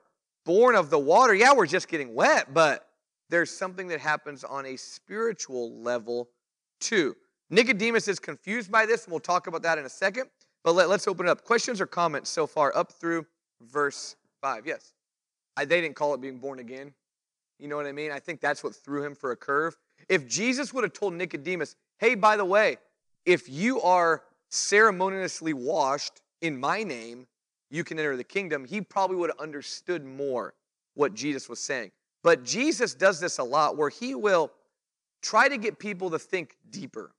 born 0.45 0.75
of 0.75 0.91
the 0.91 0.99
water, 0.99 1.35
yeah, 1.35 1.53
we're 1.55 1.67
just 1.67 1.89
getting 1.89 2.15
wet, 2.15 2.53
but 2.53 2.89
there's 3.31 3.51
something 3.51 3.89
that 3.89 4.01
happens 4.01 4.45
on 4.45 4.67
a 4.67 4.77
spiritual 4.77 5.81
level 5.81 6.29
too. 6.81 7.17
Nicodemus 7.51 8.09
is 8.09 8.19
confused 8.19 8.71
by 8.71 8.87
this, 8.87 9.05
and 9.05 9.13
we'll 9.13 9.21
talk 9.21 9.47
about 9.47 9.63
that 9.63 9.79
in 9.79 9.85
a 9.85 9.91
second. 9.91 10.29
But 10.63 10.75
let, 10.75 10.89
us 10.89 11.07
open 11.07 11.27
it 11.27 11.31
up. 11.31 11.45
Questions 11.45 11.81
or 11.81 11.87
comments 11.87 12.31
so 12.31 12.47
far 12.47 12.75
up 12.75 12.93
through 12.93 13.27
verse 13.61 14.17
5? 14.41 14.67
Yes. 14.67 14.95
I, 15.57 15.65
they 15.65 15.81
didn't 15.81 15.95
call 15.95 16.15
it 16.15 16.21
being 16.21 16.39
born 16.39 16.59
again. 16.59 16.95
You 17.59 17.69
know 17.69 17.77
what 17.77 17.87
I 17.87 17.93
mean? 17.93 18.11
I 18.11 18.19
think 18.19 18.41
that's 18.41 18.65
what 18.65 18.75
threw 18.75 19.05
him 19.05 19.15
for 19.15 19.31
a 19.31 19.37
curve. 19.37 19.77
If 20.09 20.27
Jesus 20.27 20.73
would 20.75 20.85
have 20.85 20.93
told 20.93 21.15
Nicodemus, 21.15 21.77
hey, 21.99 22.15
by 22.15 22.37
the 22.37 22.45
way, 22.45 22.79
if 23.25 23.49
you 23.49 23.81
are 23.83 24.23
ceremoniously 24.55 25.53
washed 25.53 26.23
in 26.41 26.59
my 26.59 26.83
name, 26.83 27.27
you 27.71 27.83
can 27.83 27.99
enter 27.99 28.17
the 28.17 28.25
kingdom, 28.25 28.65
he 28.65 28.81
probably 28.81 29.17
would 29.17 29.31
have 29.31 29.41
understood 29.41 30.05
more 30.05 30.55
what 30.95 31.15
Jesus 31.15 31.49
was 31.49 31.59
saying. 31.59 31.91
But 32.23 32.45
Jesus 32.45 32.95
does 32.95 33.21
this 33.21 33.39
a 33.39 33.45
lot 33.45 33.77
where 33.77 33.89
he 33.89 34.15
will 34.15 34.53
try 35.23 35.49
to 35.49 35.59
get 35.59 35.79
people 35.79 36.11
to 36.11 36.19
think 36.19 36.57
deeper. 36.71 37.13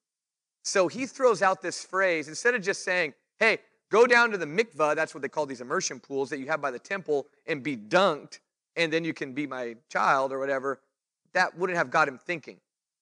So 0.64 0.88
he 0.88 1.06
throws 1.06 1.42
out 1.42 1.62
this 1.62 1.84
phrase 1.84 2.28
instead 2.28 2.56
of 2.56 2.62
just 2.62 2.84
saying, 2.84 3.14
hey, 3.38 3.60
go 3.92 4.08
down 4.08 4.32
to 4.32 4.38
the 4.38 4.46
mikvah, 4.46 4.96
that's 4.96 5.14
what 5.14 5.22
they 5.22 5.30
call 5.30 5.46
these 5.46 5.62
immersion 5.62 6.00
pools 6.00 6.30
that 6.30 6.40
you 6.40 6.48
have 6.48 6.62
by 6.62 6.72
the 6.72 6.80
temple, 6.80 7.28
and 7.46 7.62
be 7.62 7.76
dunked, 7.76 8.40
and 8.76 8.92
then 8.92 9.04
you 9.04 9.14
can 9.14 9.34
be 9.34 9.46
my 9.46 9.76
child 9.90 10.32
or 10.32 10.40
whatever. 10.40 10.80
That 11.34 11.58
wouldn't 11.58 11.78
have 11.78 11.92
got 11.92 12.08
him 12.08 12.18
thinking. 12.18 12.58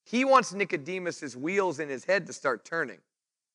He 0.05 0.25
wants 0.25 0.53
Nicodemus's 0.53 1.37
wheels 1.37 1.79
in 1.79 1.87
his 1.87 2.03
head 2.03 2.25
to 2.27 2.33
start 2.33 2.65
turning. 2.65 2.97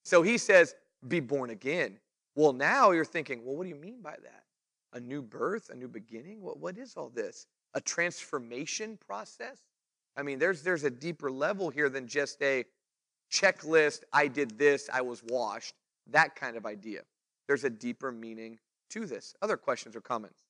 So 0.08 0.22
he 0.22 0.38
says, 0.38 0.74
be 1.06 1.20
born 1.20 1.50
again. 1.50 1.98
Well, 2.34 2.54
now 2.54 2.92
you're 2.92 3.04
thinking, 3.04 3.44
well, 3.44 3.56
what 3.56 3.64
do 3.64 3.68
you 3.68 3.74
mean 3.74 4.00
by 4.00 4.16
that? 4.22 4.44
A 4.94 5.00
new 5.00 5.20
birth, 5.20 5.68
a 5.68 5.76
new 5.76 5.86
beginning? 5.86 6.40
What, 6.40 6.58
what 6.58 6.78
is 6.78 6.94
all 6.96 7.10
this? 7.10 7.44
A 7.74 7.80
transformation 7.82 8.98
process? 9.06 9.58
I 10.16 10.22
mean, 10.22 10.38
there's, 10.38 10.62
there's 10.62 10.84
a 10.84 10.90
deeper 10.90 11.30
level 11.30 11.68
here 11.68 11.90
than 11.90 12.06
just 12.06 12.42
a 12.42 12.64
checklist, 13.30 14.04
I 14.10 14.28
did 14.28 14.56
this, 14.56 14.88
I 14.90 15.02
was 15.02 15.22
washed, 15.28 15.74
that 16.06 16.34
kind 16.34 16.56
of 16.56 16.64
idea. 16.64 17.02
There's 17.46 17.64
a 17.64 17.70
deeper 17.70 18.10
meaning 18.10 18.58
to 18.88 19.04
this. 19.04 19.34
Other 19.42 19.58
questions 19.58 19.94
or 19.94 20.00
comments? 20.00 20.40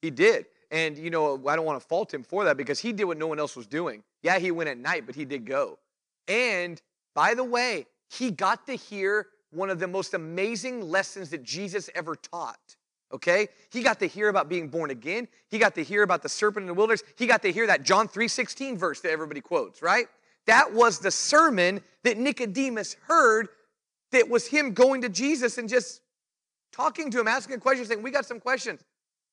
He 0.00 0.10
did. 0.10 0.46
And, 0.70 0.96
you 0.96 1.10
know, 1.10 1.44
I 1.48 1.56
don't 1.56 1.66
want 1.66 1.80
to 1.80 1.84
fault 1.88 2.14
him 2.14 2.22
for 2.22 2.44
that 2.44 2.56
because 2.56 2.78
he 2.78 2.92
did 2.92 3.06
what 3.06 3.18
no 3.18 3.26
one 3.26 3.40
else 3.40 3.56
was 3.56 3.66
doing. 3.66 4.04
Yeah, 4.22 4.38
he 4.38 4.52
went 4.52 4.70
at 4.70 4.78
night, 4.78 5.06
but 5.06 5.16
he 5.16 5.24
did 5.24 5.44
go. 5.44 5.80
And 6.28 6.80
by 7.16 7.34
the 7.34 7.42
way, 7.42 7.86
he 8.18 8.30
got 8.30 8.66
to 8.66 8.74
hear 8.74 9.28
one 9.50 9.70
of 9.70 9.78
the 9.78 9.88
most 9.88 10.14
amazing 10.14 10.82
lessons 10.90 11.30
that 11.30 11.42
Jesus 11.42 11.88
ever 11.94 12.14
taught. 12.16 12.76
Okay? 13.12 13.48
He 13.70 13.82
got 13.82 13.98
to 14.00 14.06
hear 14.06 14.28
about 14.28 14.48
being 14.48 14.68
born 14.68 14.90
again. 14.90 15.28
He 15.48 15.58
got 15.58 15.74
to 15.74 15.84
hear 15.84 16.02
about 16.02 16.22
the 16.22 16.28
serpent 16.28 16.64
in 16.64 16.66
the 16.66 16.74
wilderness. 16.74 17.02
He 17.16 17.26
got 17.26 17.42
to 17.42 17.52
hear 17.52 17.66
that 17.66 17.82
John 17.82 18.08
3:16 18.08 18.76
verse 18.78 19.00
that 19.00 19.10
everybody 19.10 19.40
quotes, 19.40 19.82
right? 19.82 20.06
That 20.46 20.72
was 20.72 20.98
the 20.98 21.10
sermon 21.10 21.80
that 22.04 22.18
Nicodemus 22.18 22.96
heard 23.06 23.48
that 24.10 24.28
was 24.28 24.46
him 24.46 24.72
going 24.72 25.02
to 25.02 25.08
Jesus 25.08 25.58
and 25.58 25.68
just 25.68 26.02
talking 26.72 27.10
to 27.10 27.20
him, 27.20 27.28
asking 27.28 27.60
questions, 27.60 27.88
saying, 27.88 28.02
We 28.02 28.10
got 28.10 28.26
some 28.26 28.40
questions. 28.40 28.82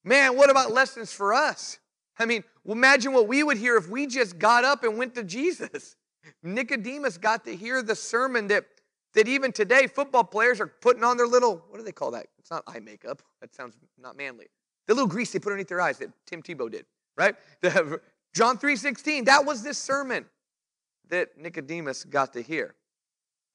Man, 0.03 0.38
what 0.38 0.50
about 0.50 0.71
lessons 0.71 1.12
for 1.12 1.33
us? 1.33 1.79
I 2.17 2.25
mean, 2.25 2.43
imagine 2.65 3.13
what 3.13 3.27
we 3.27 3.43
would 3.43 3.58
hear 3.58 3.77
if 3.77 3.89
we 3.89 4.08
just 4.08 4.39
got 4.39 4.63
up 4.63 4.84
and 4.84 4.97
went 4.97 5.15
to 5.15 5.23
Jesus. 5.23 5.95
Nicodemus 6.43 7.17
got 7.17 7.45
to 7.45 7.56
hear 7.56 7.82
the 7.82 7.95
sermon 7.95 8.47
that 8.47 8.65
that 9.13 9.28
even 9.28 9.52
today 9.52 9.88
football 9.88 10.24
players 10.24 10.60
are 10.60 10.67
putting 10.67 11.04
on 11.04 11.17
their 11.17 11.28
little, 11.28 11.63
what 11.69 11.78
do 11.78 11.84
they 11.84 11.91
call 11.91 12.12
that? 12.12 12.28
It's 12.38 12.52
not 12.52 12.63
eye 12.67 12.80
makeup. 12.80 13.22
That 13.41 13.54
sounds 13.54 13.76
not 13.98 14.17
manly. 14.17 14.48
The 14.88 14.93
little 14.93 15.08
grease 15.08 15.32
they 15.32 15.39
put 15.39 15.50
underneath 15.50 15.67
their 15.67 15.82
eyes 15.82 15.98
that 16.00 16.10
Tim 16.26 16.41
Tebow 16.41 16.72
did, 16.72 16.86
right? 17.17 17.36
The, 17.62 18.02
John 18.34 18.58
3.16, 18.58 19.26
that 19.26 19.45
was 19.45 19.63
this 19.63 19.78
sermon 19.78 20.26
that 21.10 21.38
Nicodemus 21.38 22.04
got 22.04 22.34
to 22.34 22.41
hear. 22.41 22.76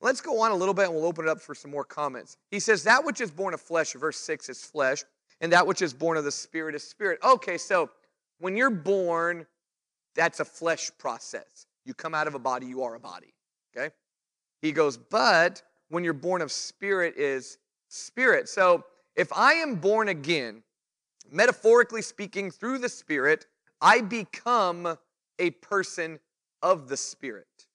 Let's 0.01 0.21
go 0.21 0.41
on 0.41 0.51
a 0.51 0.55
little 0.55 0.75
bit 0.75 0.87
and 0.87 0.95
we'll 0.95 1.07
open 1.07 1.25
it 1.25 1.31
up 1.31 1.41
for 1.41 1.55
some 1.55 1.71
more 1.71 1.85
comments. 1.85 2.37
He 2.51 2.61
says, 2.61 2.83
That 2.85 3.05
which 3.05 3.21
is 3.21 3.31
born 3.31 3.55
of 3.55 3.61
flesh, 3.61 3.93
verse 3.95 4.19
6 4.19 4.49
is 4.49 4.65
flesh, 4.65 5.05
and 5.41 5.53
that 5.53 5.67
which 5.67 5.81
is 5.81 5.95
born 5.95 6.17
of 6.17 6.25
the 6.25 6.33
spirit 6.33 6.75
is 6.75 6.83
spirit. 6.83 7.21
Okay, 7.25 7.57
so 7.57 7.91
when 8.39 8.57
you're 8.57 8.71
born, 8.71 9.47
that's 10.15 10.41
a 10.41 10.45
flesh 10.45 10.91
process. 10.99 11.67
You 11.85 11.95
come 11.95 12.15
out 12.15 12.27
of 12.27 12.35
a 12.35 12.39
body, 12.39 12.67
you 12.67 12.83
are 12.83 12.95
a 12.95 13.01
body. 13.01 13.33
Okay? 13.77 13.95
He 14.65 14.73
goes, 14.73 14.97
but 14.97 15.63
when 15.91 16.05
you're 16.05 16.15
born 16.15 16.41
of 16.41 16.51
spirit 16.51 17.19
is 17.19 17.59
spirit. 17.89 18.49
So 18.49 18.83
if 19.15 19.31
I 19.31 19.53
am 19.53 19.75
born 19.75 20.09
again, 20.09 20.63
metaphorically 21.31 22.01
speaking, 22.01 22.51
through 22.51 22.79
the 22.79 22.89
spirit, 22.89 23.47
I 23.83 24.01
become 24.01 24.97
a 25.39 25.51
person 25.51 26.19
of 26.63 26.89
the 26.89 26.97
spirit. 26.97 27.67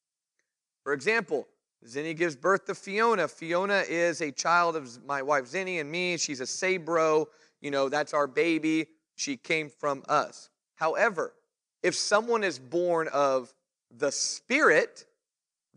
For 0.83 0.93
example, 0.93 1.47
Zinni 1.85 2.17
gives 2.17 2.35
birth 2.35 2.65
to 2.65 2.73
Fiona. 2.73 3.27
Fiona 3.27 3.83
is 3.87 4.21
a 4.21 4.31
child 4.31 4.75
of 4.75 5.05
my 5.05 5.21
wife 5.21 5.45
Zinni 5.45 5.79
and 5.79 5.91
me. 5.91 6.17
She's 6.17 6.41
a 6.41 6.45
Sabro. 6.45 7.27
You 7.61 7.69
know, 7.69 7.89
that's 7.89 8.15
our 8.15 8.25
baby. 8.25 8.87
She 9.15 9.37
came 9.37 9.69
from 9.69 10.03
us. 10.09 10.49
However, 10.73 11.35
if 11.83 11.93
someone 11.93 12.43
is 12.43 12.57
born 12.57 13.07
of 13.09 13.53
the 13.95 14.11
Spirit, 14.11 15.05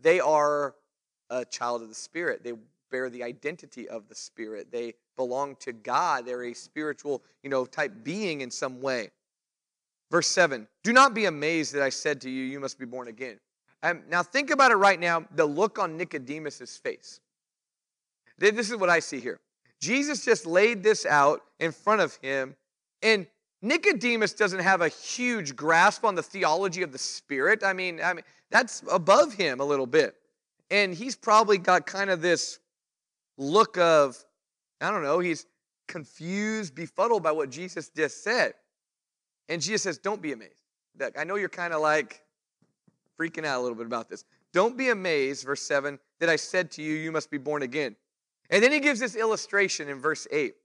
they 0.01 0.19
are 0.19 0.73
a 1.33 1.45
child 1.45 1.81
of 1.81 1.89
the 1.89 1.95
Spirit. 1.95 2.43
They 2.43 2.53
bear 2.91 3.09
the 3.09 3.23
identity 3.23 3.89
of 3.89 4.07
the 4.07 4.15
Spirit. 4.15 4.71
They 4.71 4.93
belong 5.15 5.55
to 5.57 5.73
God. 5.73 6.25
They're 6.25 6.45
a 6.45 6.53
spiritual, 6.53 7.23
you 7.41 7.49
know, 7.49 7.65
type 7.65 7.91
being 8.03 8.41
in 8.41 8.51
some 8.51 8.81
way. 8.81 9.09
Verse 10.11 10.27
7 10.27 10.67
Do 10.83 10.93
not 10.93 11.13
be 11.13 11.25
amazed 11.25 11.73
that 11.73 11.81
I 11.81 11.89
said 11.89 12.21
to 12.21 12.29
you, 12.29 12.43
You 12.43 12.59
must 12.59 12.79
be 12.79 12.85
born 12.85 13.07
again. 13.07 13.39
Um, 13.81 14.03
now, 14.09 14.23
think 14.23 14.49
about 14.49 14.71
it 14.71 14.75
right 14.75 14.99
now 14.99 15.25
the 15.35 15.45
look 15.45 15.79
on 15.79 15.97
Nicodemus's 15.97 16.77
face. 16.77 17.19
This 18.37 18.71
is 18.71 18.77
what 18.77 18.89
I 18.89 18.99
see 18.99 19.19
here. 19.19 19.39
Jesus 19.79 20.23
just 20.23 20.45
laid 20.45 20.81
this 20.81 21.05
out 21.05 21.41
in 21.59 21.71
front 21.71 22.01
of 22.01 22.15
him, 22.17 22.55
and 23.01 23.27
Nicodemus 23.61 24.33
doesn't 24.33 24.59
have 24.59 24.81
a 24.81 24.87
huge 24.87 25.55
grasp 25.55 26.05
on 26.05 26.15
the 26.15 26.23
theology 26.23 26.83
of 26.83 26.91
the 26.91 26.97
Spirit. 26.97 27.63
I 27.63 27.73
mean, 27.73 27.99
I 28.01 28.13
mean 28.13 28.23
that's 28.51 28.83
above 28.91 29.33
him 29.33 29.59
a 29.59 29.65
little 29.65 29.87
bit. 29.87 30.15
And 30.73 30.91
he's 30.91 31.15
probably 31.15 31.59
got 31.59 31.85
kind 31.85 32.09
of 32.09 32.23
this 32.23 32.57
look 33.37 33.77
of, 33.77 34.17
I 34.81 34.89
don't 34.89 35.03
know, 35.03 35.19
he's 35.19 35.45
confused, 35.87 36.73
befuddled 36.73 37.21
by 37.21 37.31
what 37.31 37.51
Jesus 37.51 37.89
just 37.89 38.23
said. 38.23 38.55
And 39.49 39.61
Jesus 39.61 39.83
says, 39.83 39.99
Don't 39.99 40.19
be 40.19 40.31
amazed. 40.31 40.55
I 41.15 41.25
know 41.25 41.35
you're 41.35 41.47
kind 41.47 41.73
of 41.73 41.81
like 41.81 42.23
freaking 43.19 43.45
out 43.45 43.59
a 43.59 43.61
little 43.61 43.77
bit 43.77 43.85
about 43.85 44.09
this. 44.09 44.25
Don't 44.51 44.75
be 44.75 44.89
amazed, 44.89 45.45
verse 45.45 45.61
7, 45.61 45.99
that 46.19 46.29
I 46.29 46.37
said 46.37 46.71
to 46.71 46.81
you, 46.81 46.95
You 46.95 47.11
must 47.11 47.29
be 47.29 47.37
born 47.37 47.61
again. 47.61 47.95
And 48.49 48.63
then 48.63 48.71
he 48.71 48.79
gives 48.79 48.99
this 48.99 49.15
illustration 49.15 49.89
in 49.89 49.99
verse 49.99 50.25
8. 50.31 50.55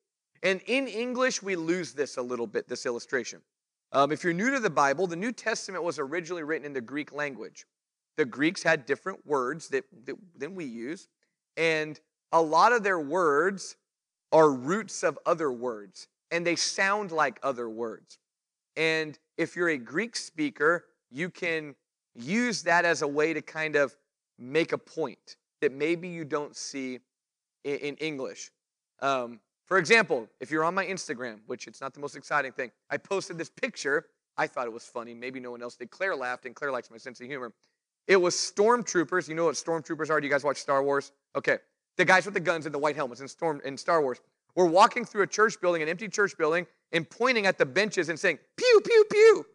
And 0.42 0.62
in 0.68 0.88
English, 0.88 1.42
we 1.42 1.54
lose 1.54 1.92
this 1.92 2.16
a 2.16 2.22
little 2.22 2.46
bit, 2.46 2.66
this 2.66 2.86
illustration. 2.86 3.42
Um, 3.92 4.10
if 4.10 4.24
you're 4.24 4.32
new 4.32 4.52
to 4.52 4.60
the 4.60 4.70
Bible, 4.70 5.06
the 5.06 5.16
New 5.16 5.32
Testament 5.32 5.84
was 5.84 5.98
originally 5.98 6.44
written 6.44 6.64
in 6.64 6.72
the 6.72 6.80
Greek 6.80 7.12
language. 7.12 7.66
The 8.18 8.26
Greeks 8.26 8.62
had 8.62 8.84
different 8.84 9.24
words 9.24 9.68
that, 9.68 9.84
that, 10.04 10.16
than 10.36 10.54
we 10.54 10.64
use, 10.66 11.08
and 11.56 11.98
a 12.32 12.42
lot 12.42 12.72
of 12.72 12.82
their 12.82 13.00
words 13.00 13.76
are 14.32 14.50
roots 14.50 15.02
of 15.02 15.18
other 15.24 15.50
words, 15.50 16.08
and 16.30 16.46
they 16.46 16.56
sound 16.56 17.12
like 17.12 17.38
other 17.42 17.70
words. 17.70 18.18
And 18.76 19.18
if 19.36 19.56
you're 19.56 19.70
a 19.70 19.78
Greek 19.78 20.16
speaker, 20.16 20.84
you 21.10 21.30
can 21.30 21.74
use 22.14 22.64
that 22.64 22.84
as 22.84 23.02
a 23.02 23.08
way 23.08 23.32
to 23.32 23.40
kind 23.40 23.76
of 23.76 23.96
make 24.36 24.72
a 24.72 24.78
point 24.78 25.36
that 25.60 25.72
maybe 25.72 26.08
you 26.08 26.24
don't 26.24 26.56
see 26.56 26.98
in, 27.64 27.76
in 27.76 27.96
English. 27.96 28.50
Um, 29.00 29.40
for 29.64 29.78
example, 29.78 30.28
if 30.40 30.50
you're 30.50 30.64
on 30.64 30.74
my 30.74 30.86
Instagram, 30.86 31.38
which 31.46 31.68
it's 31.68 31.80
not 31.80 31.94
the 31.94 32.00
most 32.00 32.16
exciting 32.16 32.50
thing, 32.50 32.72
I 32.90 32.96
posted 32.96 33.38
this 33.38 33.50
picture. 33.50 34.06
I 34.36 34.48
thought 34.48 34.66
it 34.66 34.72
was 34.72 34.84
funny. 34.84 35.14
Maybe 35.14 35.40
no 35.40 35.52
one 35.52 35.62
else 35.62 35.76
did. 35.76 35.90
Claire 35.90 36.16
laughed, 36.16 36.46
and 36.46 36.54
Claire 36.54 36.72
likes 36.72 36.90
my 36.90 36.96
sense 36.96 37.20
of 37.20 37.26
humor. 37.26 37.52
It 38.08 38.16
was 38.16 38.34
stormtroopers. 38.34 39.28
You 39.28 39.34
know 39.34 39.44
what 39.44 39.54
stormtroopers 39.54 40.10
are? 40.10 40.20
Do 40.20 40.26
you 40.26 40.32
guys 40.32 40.42
watch 40.42 40.56
Star 40.56 40.82
Wars? 40.82 41.12
Okay. 41.36 41.58
The 41.98 42.04
guys 42.04 42.24
with 42.24 42.34
the 42.34 42.40
guns 42.40 42.64
and 42.64 42.74
the 42.74 42.78
white 42.78 42.96
helmets 42.96 43.20
in, 43.20 43.28
Storm, 43.28 43.60
in 43.64 43.76
Star 43.76 44.00
Wars 44.00 44.20
were 44.54 44.66
walking 44.66 45.04
through 45.04 45.22
a 45.22 45.26
church 45.26 45.60
building, 45.60 45.82
an 45.82 45.88
empty 45.88 46.08
church 46.08 46.36
building, 46.38 46.66
and 46.92 47.08
pointing 47.08 47.46
at 47.46 47.58
the 47.58 47.66
benches 47.66 48.08
and 48.08 48.18
saying, 48.18 48.38
pew, 48.56 48.80
pew, 48.84 49.04
pew. 49.10 49.46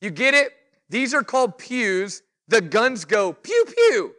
You 0.00 0.10
get 0.10 0.34
it? 0.34 0.52
These 0.88 1.14
are 1.14 1.22
called 1.22 1.56
pews. 1.56 2.22
The 2.48 2.60
guns 2.60 3.04
go 3.04 3.32
pew, 3.32 3.64
pew. 3.66 4.12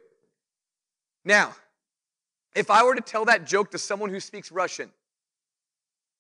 Now, 1.26 1.54
if 2.56 2.72
I 2.72 2.84
were 2.84 2.96
to 2.96 3.02
tell 3.02 3.26
that 3.26 3.46
joke 3.46 3.72
to 3.72 3.78
someone 3.78 4.10
who 4.10 4.20
speaks 4.20 4.52
Russian, 4.52 4.90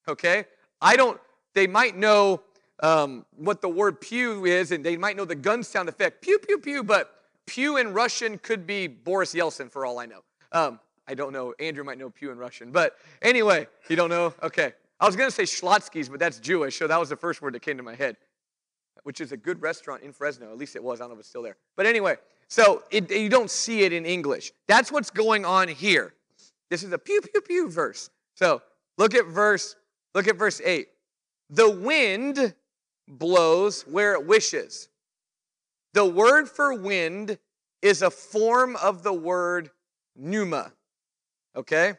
okay, 0.08 0.45
I 0.81 0.95
don't, 0.97 1.19
they 1.53 1.67
might 1.67 1.95
know 1.95 2.41
um, 2.82 3.26
what 3.38 3.62
the 3.62 3.70
word 3.70 4.02
pew 4.02 4.46
is, 4.46 4.72
and 4.72 4.86
they 4.86 4.98
might 4.98 5.16
know 5.16 5.26
the 5.26 5.36
gun 5.36 5.64
sound 5.64 5.90
effect, 5.90 6.22
pew, 6.22 6.40
pew, 6.40 6.58
pew, 6.58 6.84
but 6.84 7.16
pew 7.46 7.78
in 7.78 7.94
Russian 7.94 8.38
could 8.38 8.68
be 8.68 8.88
Boris 8.88 9.34
Yeltsin 9.34 9.72
for 9.72 9.86
all 9.86 10.00
I 10.00 10.06
know. 10.06 10.24
Um, 10.52 10.80
I 11.08 11.14
don't 11.14 11.34
know. 11.34 11.54
Andrew 11.60 11.84
might 11.84 11.98
know 11.98 12.10
pew 12.10 12.32
in 12.32 12.38
Russian. 12.38 12.72
But 12.72 12.98
anyway, 13.22 13.68
you 13.90 13.96
don't 13.96 14.10
know? 14.10 14.34
Okay. 14.42 14.74
I 15.00 15.06
was 15.06 15.16
going 15.16 15.30
to 15.30 15.36
say 15.36 15.44
Schlotzsky's, 15.44 16.10
but 16.10 16.20
that's 16.20 16.40
Jewish, 16.40 16.78
so 16.78 16.88
that 16.88 17.00
was 17.00 17.10
the 17.10 17.18
first 17.18 17.42
word 17.42 17.54
that 17.54 17.62
came 17.62 17.78
to 17.78 17.84
my 17.84 17.96
head, 17.96 18.16
which 19.04 19.20
is 19.20 19.32
a 19.32 19.38
good 19.38 19.62
restaurant 19.62 20.04
in 20.04 20.14
Fresno. 20.14 20.50
At 20.50 20.58
least 20.58 20.76
it 20.76 20.84
was. 20.84 21.00
I 21.00 21.04
don't 21.04 21.10
know 21.10 21.16
if 21.16 21.20
it's 21.20 21.30
still 21.30 21.44
there. 21.44 21.58
But 21.76 21.86
anyway, 21.86 22.16
so 22.48 22.84
it, 22.92 23.12
you 23.12 23.30
don't 23.30 23.52
see 23.52 23.84
it 23.84 23.94
in 23.94 24.06
English. 24.06 24.52
That's 24.68 24.92
what's 24.92 25.10
going 25.10 25.46
on 25.46 25.68
here. 25.68 26.14
This 26.70 26.82
is 26.84 26.92
a 26.94 26.98
pew, 26.98 27.22
pew, 27.22 27.42
pew 27.42 27.70
verse. 27.70 28.10
So 28.36 28.62
look 28.98 29.14
at 29.14 29.26
verse, 29.26 29.76
look 30.14 30.28
at 30.28 30.38
verse 30.38 30.62
8. 30.64 30.88
The 31.50 31.70
wind 31.70 32.54
blows 33.08 33.84
where 33.84 34.13
it 34.13 34.26
wishes. 34.26 34.89
The 35.94 36.06
word 36.06 36.50
for 36.50 36.74
wind 36.74 37.38
is 37.82 38.02
a 38.02 38.10
form 38.10 38.76
of 38.78 39.04
the 39.04 39.13
word 39.13 39.70
pneuma. 40.15 40.74
Okay? 41.56 41.94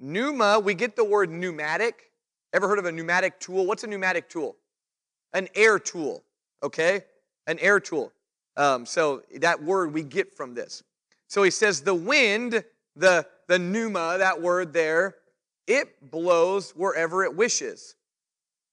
Pneuma, 0.00 0.60
we 0.60 0.74
get 0.74 0.96
the 0.96 1.04
word 1.04 1.30
pneumatic. 1.30 2.10
Ever 2.52 2.68
heard 2.68 2.78
of 2.78 2.86
a 2.86 2.92
pneumatic 2.92 3.38
tool? 3.40 3.66
What's 3.66 3.84
a 3.84 3.86
pneumatic 3.86 4.28
tool? 4.28 4.56
An 5.34 5.48
air 5.54 5.78
tool. 5.78 6.22
Okay? 6.62 7.02
An 7.46 7.58
air 7.58 7.80
tool. 7.80 8.12
Um, 8.56 8.86
so 8.86 9.22
that 9.40 9.62
word 9.62 9.92
we 9.92 10.02
get 10.02 10.34
from 10.34 10.54
this. 10.54 10.82
So 11.26 11.42
he 11.42 11.50
says 11.50 11.82
the 11.82 11.94
wind, 11.94 12.64
the, 12.96 13.26
the 13.46 13.58
pneuma, 13.58 14.16
that 14.18 14.40
word 14.40 14.72
there, 14.72 15.16
it 15.66 16.10
blows 16.10 16.70
wherever 16.70 17.24
it 17.24 17.36
wishes. 17.36 17.96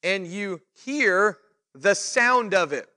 And 0.02 0.26
you 0.26 0.62
hear 0.86 1.38
the 1.76 1.94
sound 1.94 2.54
of 2.54 2.74
it. 2.74 2.88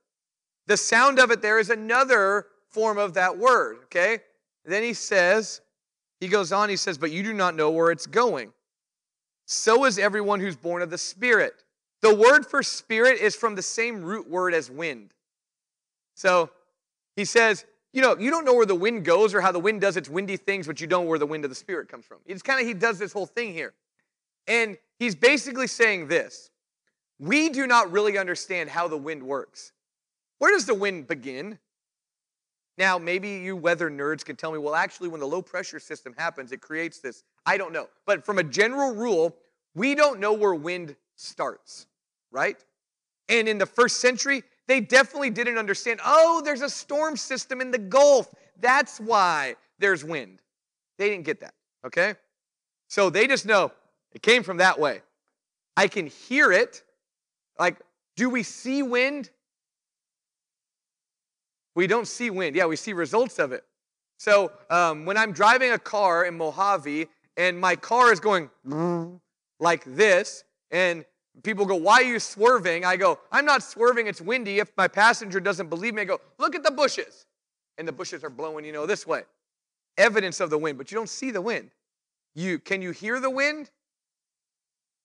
The 0.66 0.76
sound 0.76 1.18
of 1.18 1.30
it 1.30 1.42
there 1.42 1.58
is 1.58 1.70
another 1.70 2.46
form 2.68 2.98
of 2.98 3.14
that 3.14 3.36
word, 3.36 3.78
okay? 3.84 4.20
Then 4.64 4.82
he 4.82 4.92
says, 4.92 5.60
he 6.20 6.28
goes 6.28 6.52
on, 6.52 6.68
he 6.68 6.76
says, 6.76 6.98
But 6.98 7.10
you 7.10 7.22
do 7.22 7.32
not 7.32 7.54
know 7.54 7.70
where 7.70 7.90
it's 7.90 8.06
going. 8.06 8.52
So 9.46 9.84
is 9.84 9.98
everyone 9.98 10.40
who's 10.40 10.56
born 10.56 10.82
of 10.82 10.90
the 10.90 10.98
Spirit. 10.98 11.64
The 12.00 12.14
word 12.14 12.46
for 12.46 12.62
spirit 12.62 13.20
is 13.20 13.34
from 13.34 13.54
the 13.54 13.62
same 13.62 14.02
root 14.02 14.28
word 14.30 14.54
as 14.54 14.70
wind. 14.70 15.12
So 16.14 16.50
he 17.16 17.24
says, 17.24 17.64
you 17.92 18.02
know, 18.02 18.16
you 18.16 18.30
don't 18.30 18.44
know 18.44 18.54
where 18.54 18.66
the 18.66 18.74
wind 18.74 19.04
goes 19.04 19.34
or 19.34 19.40
how 19.40 19.50
the 19.50 19.58
wind 19.58 19.80
does 19.80 19.96
its 19.96 20.08
windy 20.08 20.36
things, 20.36 20.66
but 20.66 20.80
you 20.80 20.86
don't 20.86 21.04
know 21.04 21.08
where 21.08 21.18
the 21.18 21.26
wind 21.26 21.44
of 21.44 21.50
the 21.50 21.56
Spirit 21.56 21.88
comes 21.88 22.04
from. 22.04 22.18
It's 22.26 22.42
kind 22.42 22.60
of, 22.60 22.66
he 22.66 22.74
does 22.74 22.98
this 22.98 23.12
whole 23.12 23.26
thing 23.26 23.52
here. 23.52 23.74
And 24.46 24.76
he's 24.98 25.14
basically 25.14 25.66
saying 25.66 26.08
this 26.08 26.47
We 27.18 27.48
do 27.48 27.66
not 27.66 27.90
really 27.90 28.16
understand 28.16 28.70
how 28.70 28.88
the 28.88 28.96
wind 28.96 29.22
works. 29.22 29.72
Where 30.38 30.52
does 30.52 30.66
the 30.66 30.74
wind 30.74 31.09
begin? 31.09 31.59
Now, 32.76 32.96
maybe 32.96 33.31
you 33.31 33.57
weather 33.57 33.90
nerds 33.90 34.24
can 34.24 34.37
tell 34.37 34.52
me, 34.52 34.59
well, 34.59 34.76
actually, 34.76 35.09
when 35.09 35.20
the 35.20 35.26
low 35.26 35.42
pressure 35.42 35.81
system 35.81 36.14
happens, 36.16 36.52
it 36.52 36.61
creates 36.61 37.00
this. 37.00 37.24
I 37.44 37.57
don't 37.57 37.72
know. 37.72 37.88
But 38.07 38.24
from 38.24 38.38
a 38.38 38.44
general 38.44 38.94
rule, 38.94 39.35
we 39.74 39.96
don't 39.96 40.20
know 40.20 40.33
where 40.33 40.54
wind 40.54 40.94
starts, 41.16 41.87
right? 42.31 42.57
And 43.28 43.48
in 43.48 43.59
the 43.59 43.66
first 43.66 44.00
century, 44.00 44.44
they 44.68 44.81
definitely 44.81 45.31
didn't 45.31 45.59
understand, 45.59 45.98
oh, 46.04 46.40
there's 46.44 46.62
a 46.62 46.70
storm 46.70 47.16
system 47.16 47.61
in 47.61 47.72
the 47.72 47.78
Gulf. 47.78 48.33
That's 48.61 49.00
why 49.00 49.57
there's 49.81 50.04
wind. 50.04 50.40
They 50.98 51.11
didn't 51.11 51.24
get 51.24 51.40
that, 51.40 51.54
okay? 51.85 52.14
So 52.87 53.11
they 53.11 53.26
just 53.26 53.44
know 53.44 53.72
it 54.12 54.22
came 54.22 54.44
from 54.44 54.59
that 54.59 54.78
way. 54.78 55.02
I 55.76 55.88
can 55.88 56.07
hear 56.07 56.52
it. 56.52 56.85
Like, 57.58 57.76
do 58.16 58.30
we 58.30 58.42
see 58.42 58.82
wind? 58.82 59.30
We 61.74 61.86
don't 61.86 62.08
see 62.08 62.30
wind. 62.30 62.56
Yeah, 62.56 62.66
we 62.66 62.76
see 62.76 62.92
results 62.92 63.38
of 63.38 63.52
it. 63.52 63.64
So 64.18 64.52
um, 64.68 65.04
when 65.04 65.16
I'm 65.16 65.32
driving 65.32 65.70
a 65.70 65.78
car 65.78 66.24
in 66.24 66.36
Mojave 66.36 67.06
and 67.36 67.60
my 67.60 67.76
car 67.76 68.12
is 68.12 68.20
going 68.20 68.50
like 69.60 69.84
this, 69.84 70.44
and 70.70 71.04
people 71.42 71.66
go, 71.66 71.76
Why 71.76 72.00
are 72.00 72.04
you 72.04 72.18
swerving? 72.18 72.84
I 72.84 72.96
go, 72.96 73.18
I'm 73.30 73.44
not 73.44 73.62
swerving, 73.62 74.06
it's 74.06 74.20
windy. 74.20 74.58
If 74.58 74.72
my 74.76 74.88
passenger 74.88 75.40
doesn't 75.40 75.68
believe 75.68 75.94
me, 75.94 76.02
I 76.02 76.04
go, 76.04 76.20
Look 76.38 76.54
at 76.54 76.64
the 76.64 76.70
bushes. 76.70 77.26
And 77.78 77.86
the 77.86 77.92
bushes 77.92 78.24
are 78.24 78.30
blowing, 78.30 78.64
you 78.64 78.72
know, 78.72 78.86
this 78.86 79.06
way. 79.06 79.22
Evidence 79.96 80.40
of 80.40 80.50
the 80.50 80.58
wind, 80.58 80.78
but 80.78 80.90
you 80.90 80.96
don't 80.96 81.08
see 81.08 81.30
the 81.30 81.40
wind. 81.40 81.70
You 82.34 82.58
can 82.58 82.82
you 82.82 82.90
hear 82.90 83.20
the 83.20 83.30
wind? 83.30 83.70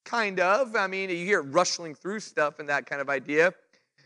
Kind 0.04 0.40
of. 0.40 0.76
I 0.76 0.86
mean, 0.86 1.10
you 1.10 1.24
hear 1.24 1.40
it 1.40 1.44
rustling 1.44 1.94
through 1.94 2.20
stuff 2.20 2.58
and 2.58 2.68
that 2.68 2.86
kind 2.86 3.00
of 3.00 3.08
idea. 3.08 3.54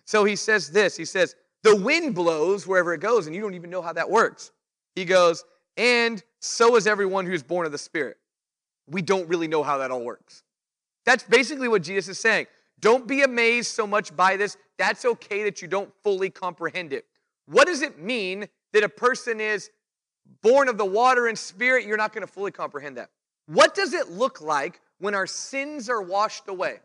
So 0.05 0.25
he 0.25 0.37
says 0.37 0.71
this. 0.71 0.97
He 0.97 1.05
says, 1.05 1.35
the 1.63 1.77
wind 1.77 2.15
blows 2.15 2.67
wherever 2.67 2.95
it 2.95 3.01
goes, 3.01 3.27
and 3.27 3.35
you 3.35 3.43
don't 3.43 3.55
even 3.55 3.71
know 3.71 3.83
how 3.83 3.93
that 3.93 4.09
works. 4.09 4.53
He 4.95 5.05
goes, 5.05 5.45
and 5.77 6.23
so 6.41 6.77
is 6.77 6.87
everyone 6.87 7.27
who's 7.27 7.43
born 7.43 7.67
of 7.67 7.73
the 7.73 7.79
Spirit. 7.79 8.17
We 8.89 9.03
don't 9.03 9.29
really 9.29 9.49
know 9.49 9.63
how 9.63 9.79
that 9.79 9.91
all 9.91 10.03
works. 10.03 10.45
That's 11.05 11.25
basically 11.25 11.69
what 11.69 11.83
Jesus 11.83 12.09
is 12.09 12.19
saying. 12.19 12.47
Don't 12.81 13.07
be 13.07 13.23
amazed 13.23 13.73
so 13.73 13.87
much 13.87 14.15
by 14.15 14.37
this. 14.37 14.57
That's 14.79 15.05
okay 15.05 15.43
that 15.45 15.61
you 15.61 15.69
don't 15.69 15.93
fully 16.03 16.31
comprehend 16.31 16.93
it. 16.93 17.07
What 17.47 17.67
does 17.67 17.83
it 17.83 17.99
mean 17.99 18.47
that 18.73 18.85
a 18.85 18.89
person 18.89 19.41
is 19.41 19.71
born 20.43 20.69
of 20.69 20.79
the 20.79 20.85
water 20.85 21.27
and 21.27 21.37
spirit? 21.37 21.87
You're 21.87 21.97
not 21.97 22.13
going 22.13 22.27
to 22.27 22.33
fully 22.33 22.53
comprehend 22.53 22.97
that. 22.99 23.11
What 23.47 23.75
does 23.75 23.95
it 23.95 24.11
look 24.11 24.41
like 24.41 24.81
when 24.99 25.15
our 25.15 25.27
sins 25.27 25.89
are 25.89 26.03
washed 26.03 26.49
away? 26.49 26.81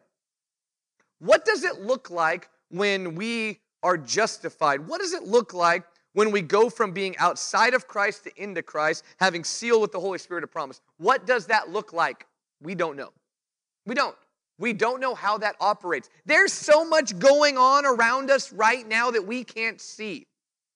What 1.19 1.45
does 1.45 1.63
it 1.63 1.81
look 1.81 2.09
like 2.09 2.49
when 2.69 3.15
we 3.15 3.59
are 3.83 3.97
justified. 3.97 4.87
What 4.87 5.01
does 5.01 5.13
it 5.13 5.23
look 5.23 5.53
like 5.53 5.83
when 6.13 6.31
we 6.31 6.41
go 6.41 6.69
from 6.69 6.91
being 6.91 7.15
outside 7.17 7.73
of 7.73 7.87
Christ 7.87 8.23
to 8.23 8.41
into 8.41 8.63
Christ, 8.63 9.03
having 9.19 9.43
sealed 9.43 9.81
with 9.81 9.91
the 9.91 9.99
Holy 9.99 10.17
Spirit 10.17 10.43
of 10.43 10.51
promise? 10.51 10.81
What 10.97 11.27
does 11.27 11.45
that 11.47 11.69
look 11.69 11.93
like? 11.93 12.25
We 12.61 12.73
don't 12.73 12.95
know. 12.95 13.11
We 13.85 13.93
don't. 13.93 14.15
We 14.59 14.71
don't 14.71 15.01
know 15.01 15.13
how 15.13 15.37
that 15.39 15.55
operates. 15.59 16.09
There's 16.25 16.53
so 16.53 16.87
much 16.87 17.17
going 17.19 17.57
on 17.57 17.85
around 17.85 18.31
us 18.31 18.53
right 18.53 18.87
now 18.87 19.11
that 19.11 19.25
we 19.25 19.43
can't 19.43 19.81
see. 19.81 20.25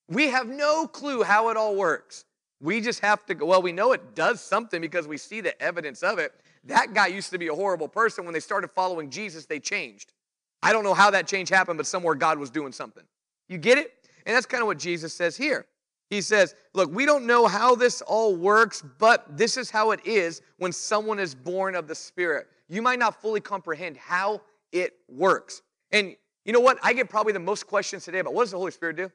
We 0.10 0.28
have 0.28 0.48
no 0.48 0.88
clue 0.88 1.24
how 1.24 1.50
it 1.50 1.58
all 1.58 1.76
works. 1.76 2.26
We 2.60 2.82
just 2.82 3.02
have 3.02 3.26
to 3.28 3.36
go, 3.36 3.46
well, 3.46 3.62
we 3.62 3.72
know 3.72 3.94
it 3.94 4.16
does 4.16 4.42
something 4.42 4.82
because 4.82 5.08
we 5.08 5.18
see 5.18 5.42
the 5.42 5.60
evidence 5.62 6.02
of 6.02 6.18
it. 6.18 6.34
That 6.68 6.94
guy 6.94 7.08
used 7.08 7.32
to 7.32 7.38
be 7.38 7.48
a 7.48 7.56
horrible 7.56 7.88
person. 7.88 8.26
When 8.26 8.34
they 8.34 8.40
started 8.40 8.70
following 8.70 9.10
Jesus, 9.10 9.46
they 9.46 9.60
changed. 9.60 10.14
I 10.62 10.74
don't 10.74 10.84
know 10.84 10.94
how 10.94 11.12
that 11.12 11.28
change 11.28 11.50
happened, 11.50 11.78
but 11.78 11.88
somewhere 11.88 12.16
God 12.16 12.40
was 12.40 12.50
doing 12.50 12.72
something. 12.72 13.04
You 13.48 13.58
get 13.58 13.78
it? 13.78 13.92
And 14.26 14.36
that's 14.36 14.46
kind 14.46 14.62
of 14.62 14.68
what 14.68 14.78
Jesus 14.78 15.14
says 15.14 15.38
here. 15.38 15.66
He 16.10 16.22
says, 16.22 16.56
Look, 16.74 16.94
we 16.94 17.06
don't 17.06 17.26
know 17.26 17.48
how 17.48 17.76
this 17.76 18.02
all 18.02 18.36
works, 18.36 18.84
but 18.98 19.38
this 19.38 19.58
is 19.58 19.70
how 19.70 19.92
it 19.92 20.06
is 20.06 20.42
when 20.58 20.72
someone 20.72 21.20
is 21.20 21.36
born 21.36 21.76
of 21.76 21.88
the 21.88 21.96
Spirit. 21.96 22.48
You 22.70 22.82
might 22.82 23.00
not 23.00 23.22
fully 23.22 23.40
comprehend 23.40 23.98
how 23.98 24.42
it 24.72 24.94
works. 25.08 25.62
And 25.92 26.16
you 26.46 26.54
know 26.54 26.60
what? 26.60 26.78
I 26.84 26.94
get 26.94 27.10
probably 27.10 27.34
the 27.34 27.40
most 27.40 27.68
questions 27.68 28.06
today 28.06 28.20
about 28.20 28.34
what 28.34 28.44
does 28.44 28.52
the 28.52 28.58
Holy 28.58 28.72
Spirit 28.72 28.98
do? 28.98 29.12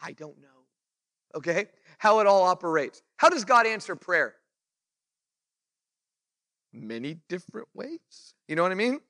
I 0.00 0.12
don't 0.12 0.40
know. 0.40 0.48
Okay? 1.34 1.66
How 1.98 2.20
it 2.20 2.26
all 2.26 2.42
operates. 2.42 3.02
How 3.16 3.28
does 3.28 3.44
God 3.44 3.66
answer 3.66 3.94
prayer? 3.94 4.34
Many 6.72 7.18
different 7.28 7.68
ways. 7.74 8.34
You 8.48 8.56
know 8.56 8.62
what 8.62 8.72
I 8.72 8.76
mean? 8.76 9.00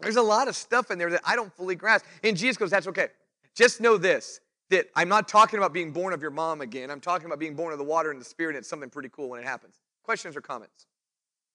There's 0.00 0.16
a 0.16 0.22
lot 0.22 0.48
of 0.48 0.56
stuff 0.56 0.90
in 0.90 0.98
there 0.98 1.10
that 1.10 1.22
I 1.24 1.36
don't 1.36 1.52
fully 1.52 1.74
grasp. 1.74 2.04
And 2.22 2.36
Jesus 2.36 2.56
goes, 2.56 2.70
That's 2.70 2.86
okay. 2.88 3.08
Just 3.54 3.80
know 3.80 3.96
this 3.96 4.40
that 4.70 4.86
I'm 4.96 5.08
not 5.08 5.28
talking 5.28 5.58
about 5.58 5.74
being 5.74 5.92
born 5.92 6.14
of 6.14 6.22
your 6.22 6.30
mom 6.30 6.62
again. 6.62 6.90
I'm 6.90 7.00
talking 7.00 7.26
about 7.26 7.38
being 7.38 7.54
born 7.54 7.72
of 7.72 7.78
the 7.78 7.84
water 7.84 8.10
and 8.10 8.20
the 8.20 8.24
spirit. 8.24 8.50
And 8.50 8.58
it's 8.58 8.68
something 8.68 8.88
pretty 8.88 9.10
cool 9.10 9.28
when 9.28 9.40
it 9.40 9.44
happens. 9.44 9.80
Questions 10.02 10.34
or 10.34 10.40
comments? 10.40 10.86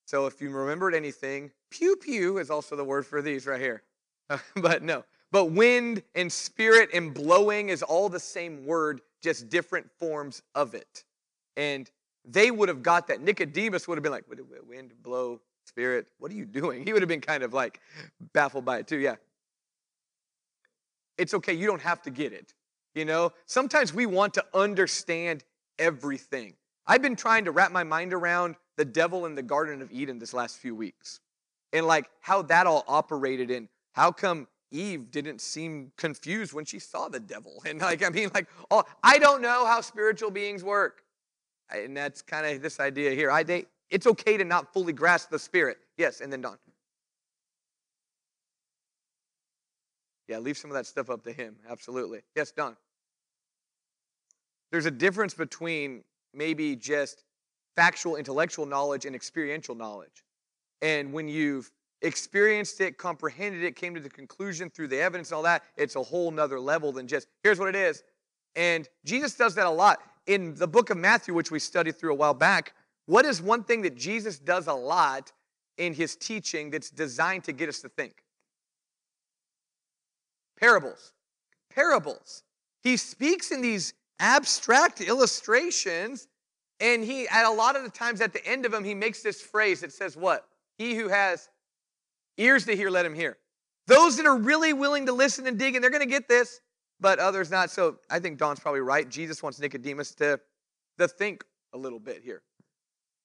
So 0.06 0.28
if 0.28 0.40
you 0.40 0.52
remembered 0.52 0.94
anything, 0.94 1.52
pew 1.70 1.96
pew 1.96 2.38
is 2.38 2.50
also 2.50 2.76
the 2.76 2.84
word 2.84 3.06
for 3.06 3.22
these 3.22 3.46
right 3.46 3.60
here. 3.60 3.84
but 4.56 4.84
no. 4.84 5.04
But 5.32 5.46
wind 5.46 6.04
and 6.16 6.32
spirit 6.32 6.90
and 6.94 7.14
blowing 7.14 7.70
is 7.70 7.84
all 7.84 8.08
the 8.08 8.20
same 8.20 8.66
word, 8.66 9.02
just 9.22 9.50
different 9.50 9.90
forms 10.00 10.42
of 10.56 10.74
it. 10.74 11.04
And 11.58 11.90
they 12.28 12.52
would 12.52 12.70
have 12.70 12.84
got 12.84 13.08
that. 13.08 13.22
Nicodemus 13.22 13.88
would 13.88 13.98
have 13.98 14.04
been 14.04 14.12
like, 14.12 14.26
wind, 14.68 14.92
blow, 15.02 15.40
Spirit, 15.66 16.08
what 16.20 16.32
are 16.32 16.36
you 16.36 16.46
doing? 16.46 16.86
He 16.86 16.94
would 16.94 17.02
have 17.02 17.10
been 17.10 17.22
kind 17.22 17.44
of 17.44 17.54
like 17.54 17.82
baffled 18.34 18.66
by 18.66 18.80
it 18.80 18.88
too. 18.88 18.98
Yeah. 18.98 19.16
It's 21.18 21.34
okay. 21.34 21.54
You 21.54 21.68
don't 21.68 21.82
have 21.82 22.02
to 22.04 22.10
get 22.10 22.34
it. 22.34 22.54
You 22.96 23.06
know, 23.06 23.34
sometimes 23.46 23.94
we 23.94 24.06
want 24.06 24.34
to 24.36 24.46
understand 24.54 25.44
everything. 25.78 26.54
I've 26.86 27.02
been 27.02 27.16
trying 27.16 27.46
to 27.46 27.52
wrap 27.52 27.72
my 27.72 27.84
mind 27.84 28.14
around 28.14 28.56
the 28.78 28.86
devil 28.86 29.26
in 29.26 29.36
the 29.36 29.44
Garden 29.44 29.82
of 29.82 29.92
Eden 29.92 30.20
this 30.20 30.34
last 30.34 30.58
few 30.58 30.74
weeks 30.74 31.20
and 31.74 31.86
like 31.86 32.10
how 32.22 32.42
that 32.44 32.66
all 32.66 32.84
operated 32.88 33.52
and 33.52 33.68
how 33.94 34.12
come 34.12 34.48
Eve 34.72 35.12
didn't 35.12 35.42
seem 35.42 35.92
confused 35.98 36.54
when 36.54 36.66
she 36.66 36.80
saw 36.80 37.08
the 37.08 37.20
devil. 37.20 37.62
And 37.66 37.80
like, 37.80 38.04
I 38.04 38.10
mean, 38.10 38.30
like, 38.34 38.48
oh, 38.72 38.84
I 39.04 39.18
don't 39.20 39.42
know 39.42 39.66
how 39.66 39.82
spiritual 39.82 40.32
beings 40.32 40.64
work. 40.64 41.04
And 41.70 41.96
that's 41.96 42.22
kind 42.22 42.46
of 42.46 42.62
this 42.62 42.80
idea 42.80 43.12
here. 43.12 43.30
I, 43.30 43.44
they, 43.44 43.66
it's 43.90 44.08
okay 44.08 44.38
to 44.38 44.44
not 44.46 44.74
fully 44.74 44.94
grasp 44.94 45.30
the 45.30 45.40
Spirit. 45.40 45.78
Yes, 45.98 46.22
and 46.22 46.32
then 46.32 46.42
Don. 46.42 46.58
Yeah, 50.28 50.40
leave 50.40 50.58
some 50.58 50.72
of 50.72 50.76
that 50.76 50.86
stuff 50.86 51.10
up 51.10 51.24
to 51.24 51.32
him. 51.32 51.56
Absolutely. 51.70 52.20
Yes, 52.36 52.52
Don. 52.52 52.76
There's 54.72 54.86
a 54.86 54.92
difference 54.92 55.34
between 55.34 56.04
maybe 56.34 56.76
just 56.76 57.24
factual 57.76 58.18
intellectual 58.18 58.66
knowledge 58.66 59.06
and 59.06 59.16
experiential 59.16 59.76
knowledge. 59.76 60.24
And 60.82 61.14
when 61.14 61.28
you've 61.28 61.72
experienced 62.02 62.82
it, 62.82 62.98
comprehended 62.98 63.64
it, 63.64 63.76
came 63.76 63.96
to 63.96 64.02
the 64.02 64.10
conclusion 64.10 64.70
through 64.70 64.90
the 64.90 65.00
evidence 65.00 65.30
and 65.30 65.38
all 65.38 65.44
that, 65.44 65.64
it's 65.78 65.96
a 65.96 66.04
whole 66.04 66.30
nother 66.32 66.60
level 66.60 66.92
than 66.92 67.08
just, 67.08 67.28
here's 67.44 67.60
what 67.60 67.70
it 67.70 67.76
is. 67.76 68.04
And 68.56 68.88
Jesus 69.06 69.36
does 69.36 69.56
that 69.56 69.66
a 69.66 69.70
lot. 69.70 70.00
In 70.28 70.56
the 70.56 70.68
book 70.68 70.90
of 70.90 70.98
Matthew, 70.98 71.34
which 71.34 71.52
we 71.52 71.60
studied 71.60 71.98
through 71.98 72.12
a 72.12 72.16
while 72.16 72.34
back, 72.34 72.74
what 73.06 73.26
is 73.26 73.42
one 73.42 73.64
thing 73.64 73.82
that 73.84 73.96
Jesus 73.96 74.38
does 74.38 74.68
a 74.68 74.74
lot 74.74 75.32
in 75.78 75.94
his 75.94 76.16
teaching 76.16 76.70
that's 76.70 76.90
designed 76.90 77.46
to 77.46 77.54
get 77.54 77.70
us 77.70 77.80
to 77.82 77.90
think? 77.90 78.24
Parables. 80.60 81.14
Parables. 81.74 82.44
He 82.84 82.98
speaks 82.98 83.52
in 83.52 83.62
these 83.62 83.94
abstract 84.20 85.02
illustrations, 85.02 86.28
and 86.80 87.04
he, 87.04 87.28
at 87.30 87.46
a 87.46 87.52
lot 87.52 87.76
of 87.76 87.84
the 87.84 87.90
times 87.90 88.22
at 88.22 88.34
the 88.34 88.46
end 88.46 88.66
of 88.66 88.72
them, 88.72 88.84
he 88.84 88.94
makes 88.94 89.24
this 89.24 89.42
phrase 89.42 89.82
that 89.82 89.94
says, 89.94 90.18
What? 90.18 90.46
He 90.78 90.96
who 90.96 91.08
has 91.08 91.50
ears 92.38 92.66
to 92.66 92.76
hear, 92.76 92.90
let 92.90 93.06
him 93.06 93.16
hear. 93.16 93.38
Those 93.88 94.18
that 94.18 94.26
are 94.26 94.38
really 94.38 94.74
willing 94.74 95.06
to 95.06 95.14
listen 95.14 95.48
and 95.48 95.58
dig, 95.58 95.76
and 95.76 95.84
they're 95.84 95.92
going 95.92 96.04
to 96.04 96.10
get 96.10 96.28
this, 96.28 96.60
but 97.00 97.20
others 97.20 97.52
not. 97.52 97.70
So 97.70 97.98
I 98.10 98.20
think 98.20 98.38
Don's 98.38 98.60
probably 98.60 98.82
right. 98.82 99.08
Jesus 99.08 99.44
wants 99.44 99.60
Nicodemus 99.60 100.14
to, 100.16 100.40
to 101.00 101.08
think 101.08 101.44
a 101.74 101.78
little 101.78 102.00
bit 102.00 102.22
here. 102.24 102.42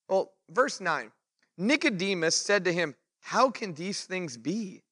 Well, 0.08 0.32
verse 0.50 0.80
9 0.80 1.10
Nicodemus 1.58 2.34
said 2.34 2.64
to 2.64 2.72
him, 2.72 2.94
How 3.20 3.50
can 3.50 3.74
these 3.74 4.04
things 4.04 4.36
be? 4.36 4.82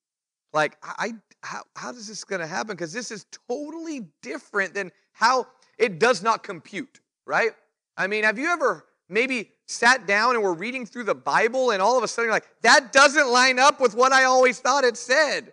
Like, 0.53 0.77
I, 0.83 1.13
how, 1.43 1.63
how 1.77 1.91
is 1.91 2.09
this 2.09 2.25
going 2.25 2.41
to 2.41 2.47
happen? 2.47 2.75
Because 2.77 2.93
this 2.93 3.11
is 3.11 3.27
totally 3.49 4.07
different 4.23 4.75
than 4.75 4.91
how 5.13 5.47
it 5.79 5.99
does 5.99 6.23
not 6.23 6.43
compute, 6.43 7.01
right? 7.27 7.51
I 7.97 8.07
mean, 8.07 8.25
have 8.25 8.39
you 8.39 8.49
ever 8.49 8.87
maybe 9.09 9.51
sat 9.67 10.07
down 10.07 10.35
and 10.35 10.43
were 10.43 10.55
reading 10.55 10.87
through 10.87 11.05
the 11.05 11.15
Bible 11.15 11.71
and 11.71 11.81
all 11.81 11.97
of 11.97 12.05
a 12.05 12.09
sudden 12.09 12.27
you're 12.27 12.35
like, 12.35 12.49
that 12.63 12.93
doesn't 12.93 13.29
line 13.31 13.59
up 13.59 13.81
with 13.81 13.95
what 13.95 14.13
I 14.13 14.25
always 14.25 14.59
thought 14.59 14.85
it 14.85 14.97
said? 14.97 15.53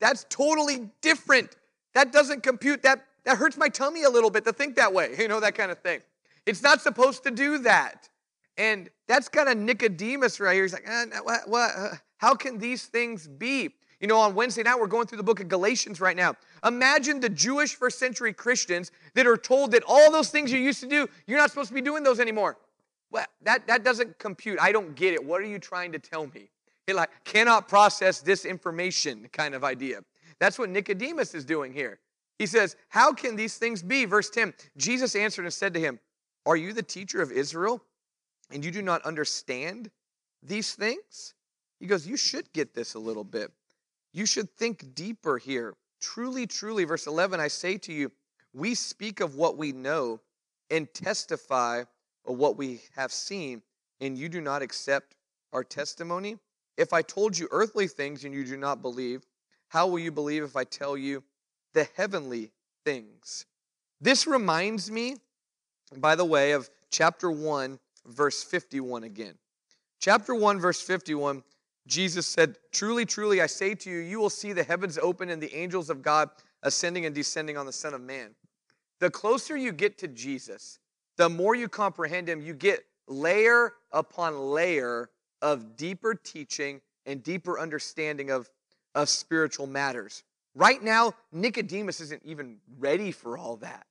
That's 0.00 0.26
totally 0.28 0.90
different. 1.00 1.54
That 1.94 2.12
doesn't 2.12 2.42
compute. 2.42 2.82
That, 2.82 3.04
that 3.24 3.36
hurts 3.36 3.56
my 3.56 3.68
tummy 3.68 4.04
a 4.04 4.10
little 4.10 4.30
bit 4.30 4.44
to 4.44 4.52
think 4.52 4.76
that 4.76 4.92
way, 4.92 5.14
you 5.18 5.28
know, 5.28 5.40
that 5.40 5.54
kind 5.54 5.70
of 5.70 5.78
thing. 5.78 6.00
It's 6.46 6.62
not 6.62 6.80
supposed 6.80 7.22
to 7.24 7.30
do 7.30 7.58
that. 7.58 8.08
And 8.58 8.90
that's 9.06 9.28
kind 9.28 9.48
of 9.48 9.56
Nicodemus 9.56 10.40
right 10.40 10.54
here. 10.54 10.62
He's 10.64 10.72
like, 10.72 10.86
eh, 10.86 11.06
what, 11.22 11.48
what, 11.48 11.70
uh, 11.76 11.88
how 12.18 12.34
can 12.34 12.58
these 12.58 12.86
things 12.86 13.26
be? 13.26 13.70
You 14.00 14.08
know, 14.08 14.18
on 14.18 14.34
Wednesday 14.34 14.64
night, 14.64 14.78
we're 14.78 14.88
going 14.88 15.06
through 15.06 15.18
the 15.18 15.24
book 15.24 15.40
of 15.40 15.48
Galatians 15.48 16.00
right 16.00 16.16
now. 16.16 16.34
Imagine 16.66 17.20
the 17.20 17.28
Jewish 17.28 17.76
first 17.76 17.98
century 18.00 18.32
Christians 18.32 18.90
that 19.14 19.26
are 19.26 19.36
told 19.36 19.70
that 19.72 19.84
all 19.86 20.10
those 20.10 20.28
things 20.28 20.50
you 20.50 20.58
used 20.58 20.80
to 20.80 20.88
do, 20.88 21.08
you're 21.26 21.38
not 21.38 21.50
supposed 21.50 21.68
to 21.68 21.74
be 21.74 21.80
doing 21.80 22.02
those 22.02 22.18
anymore. 22.18 22.58
Well, 23.12 23.26
that, 23.42 23.66
that 23.68 23.84
doesn't 23.84 24.18
compute. 24.18 24.58
I 24.60 24.72
don't 24.72 24.94
get 24.96 25.14
it. 25.14 25.24
What 25.24 25.40
are 25.40 25.46
you 25.46 25.58
trying 25.58 25.92
to 25.92 25.98
tell 25.98 26.26
me? 26.26 26.48
He 26.86 26.92
like 26.92 27.10
cannot 27.24 27.68
process 27.68 28.20
this 28.20 28.44
information 28.44 29.28
kind 29.32 29.54
of 29.54 29.62
idea. 29.62 30.02
That's 30.42 30.58
what 30.58 30.70
Nicodemus 30.70 31.34
is 31.34 31.44
doing 31.44 31.72
here. 31.72 32.00
He 32.36 32.46
says, 32.46 32.74
How 32.88 33.12
can 33.12 33.36
these 33.36 33.58
things 33.58 33.80
be? 33.80 34.06
Verse 34.06 34.28
10 34.28 34.52
Jesus 34.76 35.14
answered 35.14 35.44
and 35.44 35.54
said 35.54 35.72
to 35.74 35.78
him, 35.78 36.00
Are 36.46 36.56
you 36.56 36.72
the 36.72 36.82
teacher 36.82 37.22
of 37.22 37.30
Israel 37.30 37.80
and 38.50 38.64
you 38.64 38.72
do 38.72 38.82
not 38.82 39.02
understand 39.02 39.88
these 40.42 40.74
things? 40.74 41.34
He 41.78 41.86
goes, 41.86 42.08
You 42.08 42.16
should 42.16 42.52
get 42.52 42.74
this 42.74 42.94
a 42.94 42.98
little 42.98 43.22
bit. 43.22 43.52
You 44.12 44.26
should 44.26 44.50
think 44.56 44.96
deeper 44.96 45.38
here. 45.38 45.74
Truly, 46.00 46.48
truly, 46.48 46.82
verse 46.82 47.06
11, 47.06 47.38
I 47.38 47.46
say 47.46 47.78
to 47.78 47.92
you, 47.92 48.10
we 48.52 48.74
speak 48.74 49.20
of 49.20 49.36
what 49.36 49.56
we 49.56 49.70
know 49.70 50.18
and 50.70 50.92
testify 50.92 51.84
of 52.26 52.36
what 52.36 52.56
we 52.56 52.80
have 52.96 53.12
seen, 53.12 53.62
and 54.00 54.18
you 54.18 54.28
do 54.28 54.40
not 54.40 54.60
accept 54.60 55.14
our 55.52 55.62
testimony? 55.62 56.36
If 56.76 56.92
I 56.92 57.02
told 57.02 57.38
you 57.38 57.46
earthly 57.52 57.86
things 57.86 58.24
and 58.24 58.34
you 58.34 58.44
do 58.44 58.56
not 58.56 58.82
believe, 58.82 59.24
how 59.72 59.86
will 59.86 59.98
you 59.98 60.12
believe 60.12 60.42
if 60.42 60.54
I 60.54 60.64
tell 60.64 60.98
you 60.98 61.22
the 61.72 61.88
heavenly 61.96 62.50
things? 62.84 63.46
This 64.02 64.26
reminds 64.26 64.90
me, 64.90 65.16
by 65.96 66.14
the 66.14 66.26
way, 66.26 66.52
of 66.52 66.68
chapter 66.90 67.30
1, 67.30 67.78
verse 68.06 68.44
51 68.44 69.04
again. 69.04 69.32
Chapter 69.98 70.34
1, 70.34 70.60
verse 70.60 70.82
51 70.82 71.42
Jesus 71.86 72.26
said, 72.26 72.58
Truly, 72.70 73.06
truly, 73.06 73.40
I 73.40 73.46
say 73.46 73.74
to 73.74 73.90
you, 73.90 73.98
you 73.98 74.20
will 74.20 74.30
see 74.30 74.52
the 74.52 74.62
heavens 74.62 74.98
open 74.98 75.30
and 75.30 75.42
the 75.42 75.52
angels 75.54 75.90
of 75.90 76.02
God 76.02 76.28
ascending 76.62 77.06
and 77.06 77.14
descending 77.14 77.56
on 77.56 77.66
the 77.66 77.72
Son 77.72 77.94
of 77.94 78.00
Man. 78.00 78.34
The 79.00 79.10
closer 79.10 79.56
you 79.56 79.72
get 79.72 79.98
to 79.98 80.06
Jesus, 80.06 80.78
the 81.16 81.28
more 81.28 81.56
you 81.56 81.68
comprehend 81.68 82.28
him, 82.28 82.40
you 82.40 82.54
get 82.54 82.84
layer 83.08 83.72
upon 83.90 84.38
layer 84.38 85.10
of 85.40 85.76
deeper 85.76 86.14
teaching 86.14 86.80
and 87.04 87.22
deeper 87.22 87.58
understanding 87.58 88.30
of, 88.30 88.48
of 88.94 89.08
spiritual 89.08 89.66
matters. 89.66 90.22
Right 90.54 90.82
now, 90.82 91.14
Nicodemus 91.32 92.00
isn't 92.00 92.22
even 92.24 92.58
ready 92.78 93.10
for 93.10 93.38
all 93.38 93.56
that. 93.56 93.86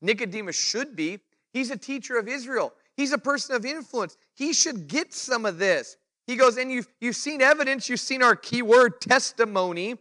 Nicodemus 0.00 0.56
should 0.56 0.96
be. 0.96 1.20
He's 1.52 1.70
a 1.70 1.76
teacher 1.76 2.18
of 2.18 2.28
Israel, 2.28 2.72
he's 2.96 3.12
a 3.12 3.18
person 3.18 3.54
of 3.56 3.64
influence. 3.64 4.16
He 4.34 4.52
should 4.52 4.88
get 4.88 5.12
some 5.12 5.44
of 5.44 5.58
this. 5.58 5.96
He 6.26 6.36
goes, 6.36 6.58
and 6.58 6.70
you've, 6.70 6.86
you've 7.00 7.16
seen 7.16 7.40
evidence, 7.40 7.88
you've 7.88 8.00
seen 8.00 8.22
our 8.22 8.36
key 8.36 8.60
word, 8.60 9.00
testimony, 9.00 9.96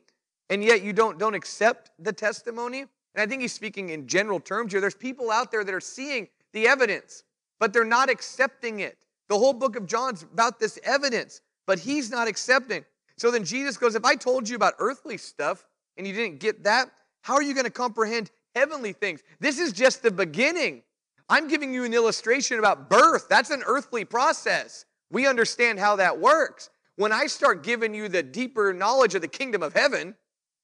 and 0.49 0.62
yet 0.62 0.81
you 0.81 0.91
don't, 0.91 1.17
don't 1.17 1.33
accept 1.33 1.91
the 1.99 2.12
testimony. 2.12 2.81
And 2.81 2.89
I 3.15 3.25
think 3.25 3.41
he's 3.41 3.53
speaking 3.53 3.89
in 3.89 4.07
general 4.07 4.41
terms 4.41 4.73
here. 4.73 4.81
There's 4.81 4.93
people 4.93 5.31
out 5.31 5.51
there 5.51 5.63
that 5.63 5.73
are 5.73 5.79
seeing 5.79 6.27
the 6.51 6.67
evidence, 6.67 7.23
but 7.60 7.71
they're 7.71 7.86
not 7.86 8.10
accepting 8.10 8.81
it. 8.81 8.97
The 9.29 9.38
whole 9.38 9.53
book 9.53 9.77
of 9.77 9.88
John's 9.88 10.23
about 10.23 10.60
this 10.60 10.77
evidence, 10.83 11.41
but 11.65 11.79
he's 11.79 12.12
not 12.12 12.27
accepting. 12.27 12.83
So 13.17 13.32
then 13.32 13.43
Jesus 13.43 13.77
goes, 13.77 13.95
If 13.95 14.06
I 14.06 14.15
told 14.15 14.47
you 14.47 14.56
about 14.56 14.75
earthly 14.80 15.17
stuff 15.17 15.65
and 15.97 16.08
you 16.08 16.13
didn't 16.13 16.39
get 16.39 16.63
that, 16.63 16.89
how 17.21 17.34
are 17.34 17.41
you 17.41 17.53
going 17.53 17.65
to 17.65 17.71
comprehend 17.71 18.32
heavenly 18.56 18.93
things? 18.93 19.21
This 19.39 19.60
is 19.60 19.73
just 19.73 20.03
the 20.03 20.12
beginning. 20.12 20.84
I'm 21.30 21.47
giving 21.47 21.73
you 21.73 21.84
an 21.84 21.93
illustration 21.93 22.60
about 22.60 22.89
birth. 22.89 23.27
That's 23.30 23.49
an 23.49 23.63
earthly 23.65 24.06
process. 24.06 24.86
We 25.12 25.27
understand 25.27 25.80
how 25.80 25.97
that 25.97 26.19
works. 26.19 26.69
When 26.95 27.12
I 27.12 27.27
start 27.27 27.63
giving 27.63 27.93
you 27.93 28.08
the 28.08 28.23
deeper 28.23 28.73
knowledge 28.73 29.13
of 29.13 29.21
the 29.21 29.27
kingdom 29.27 29.62
of 29.62 29.73
heaven, 29.73 30.15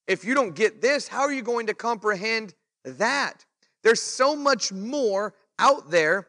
if 0.07 0.23
you 0.25 0.33
don't 0.33 0.55
get 0.55 0.81
this, 0.81 1.07
how 1.07 1.21
are 1.21 1.33
you 1.33 1.41
going 1.41 1.67
to 1.67 1.73
comprehend 1.73 2.53
that? 2.85 3.45
There's 3.83 4.01
so 4.01 4.35
much 4.35 4.71
more 4.71 5.33
out 5.59 5.91
there 5.91 6.27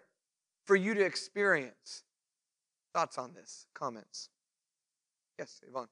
for 0.67 0.77
you 0.77 0.95
to 0.95 1.05
experience. 1.05 2.03
Thoughts 2.93 3.19
on 3.19 3.33
this? 3.35 3.67
Comments? 3.75 4.29
Yes, 5.39 5.61
Yvonne. 5.67 5.89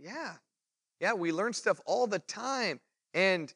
Yeah. 0.00 0.32
Yeah, 1.00 1.14
we 1.14 1.32
learn 1.32 1.52
stuff 1.52 1.80
all 1.86 2.06
the 2.06 2.18
time. 2.18 2.80
And 3.14 3.52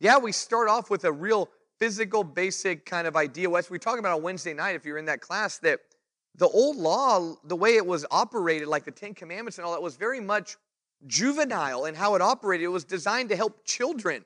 yeah, 0.00 0.18
we 0.18 0.32
start 0.32 0.68
off 0.68 0.90
with 0.90 1.04
a 1.04 1.12
real 1.12 1.48
physical, 1.78 2.24
basic 2.24 2.86
kind 2.86 3.06
of 3.06 3.16
idea. 3.16 3.50
As 3.50 3.70
we 3.70 3.78
talked 3.78 3.98
about 3.98 4.16
on 4.16 4.22
Wednesday 4.22 4.54
night, 4.54 4.74
if 4.76 4.84
you're 4.84 4.98
in 4.98 5.04
that 5.06 5.20
class, 5.20 5.58
that 5.58 5.80
the 6.36 6.48
old 6.48 6.76
law, 6.76 7.36
the 7.44 7.56
way 7.56 7.76
it 7.76 7.86
was 7.86 8.04
operated, 8.10 8.68
like 8.68 8.84
the 8.84 8.90
Ten 8.90 9.14
Commandments 9.14 9.58
and 9.58 9.64
all 9.66 9.72
that, 9.72 9.82
was 9.82 9.96
very 9.96 10.20
much 10.20 10.56
juvenile 11.06 11.84
in 11.86 11.94
how 11.94 12.14
it 12.14 12.22
operated. 12.22 12.64
It 12.64 12.68
was 12.68 12.84
designed 12.84 13.28
to 13.30 13.36
help 13.36 13.64
children, 13.64 14.24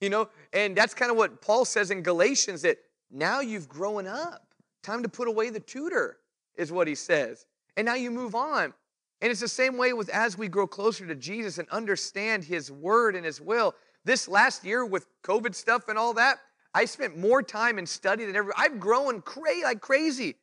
you 0.00 0.10
know, 0.10 0.28
and 0.52 0.76
that's 0.76 0.94
kind 0.94 1.10
of 1.10 1.16
what 1.16 1.40
Paul 1.40 1.64
says 1.64 1.90
in 1.90 2.02
Galatians 2.02 2.62
that 2.62 2.78
now 3.10 3.40
you've 3.40 3.68
grown 3.68 4.06
up. 4.06 4.44
Time 4.82 5.02
to 5.02 5.08
put 5.08 5.28
away 5.28 5.50
the 5.50 5.60
tutor, 5.60 6.18
is 6.56 6.72
what 6.72 6.86
he 6.86 6.94
says. 6.94 7.46
And 7.76 7.84
now 7.86 7.94
you 7.94 8.10
move 8.10 8.34
on. 8.34 8.74
And 9.20 9.30
it's 9.30 9.40
the 9.40 9.48
same 9.48 9.76
way 9.76 9.92
with 9.92 10.08
as 10.10 10.38
we 10.38 10.48
grow 10.48 10.66
closer 10.66 11.06
to 11.06 11.14
Jesus 11.14 11.58
and 11.58 11.68
understand 11.70 12.44
his 12.44 12.70
word 12.70 13.16
and 13.16 13.24
his 13.24 13.40
will. 13.40 13.74
This 14.04 14.28
last 14.28 14.64
year 14.64 14.84
with 14.84 15.06
COVID 15.22 15.54
stuff 15.54 15.88
and 15.88 15.98
all 15.98 16.14
that, 16.14 16.38
I 16.72 16.84
spent 16.84 17.18
more 17.18 17.42
time 17.42 17.78
in 17.78 17.86
study 17.86 18.24
than 18.24 18.36
ever. 18.36 18.52
I've 18.56 18.78
grown 18.78 19.20
cra- 19.22 19.62
like 19.64 19.80
crazy. 19.80 20.36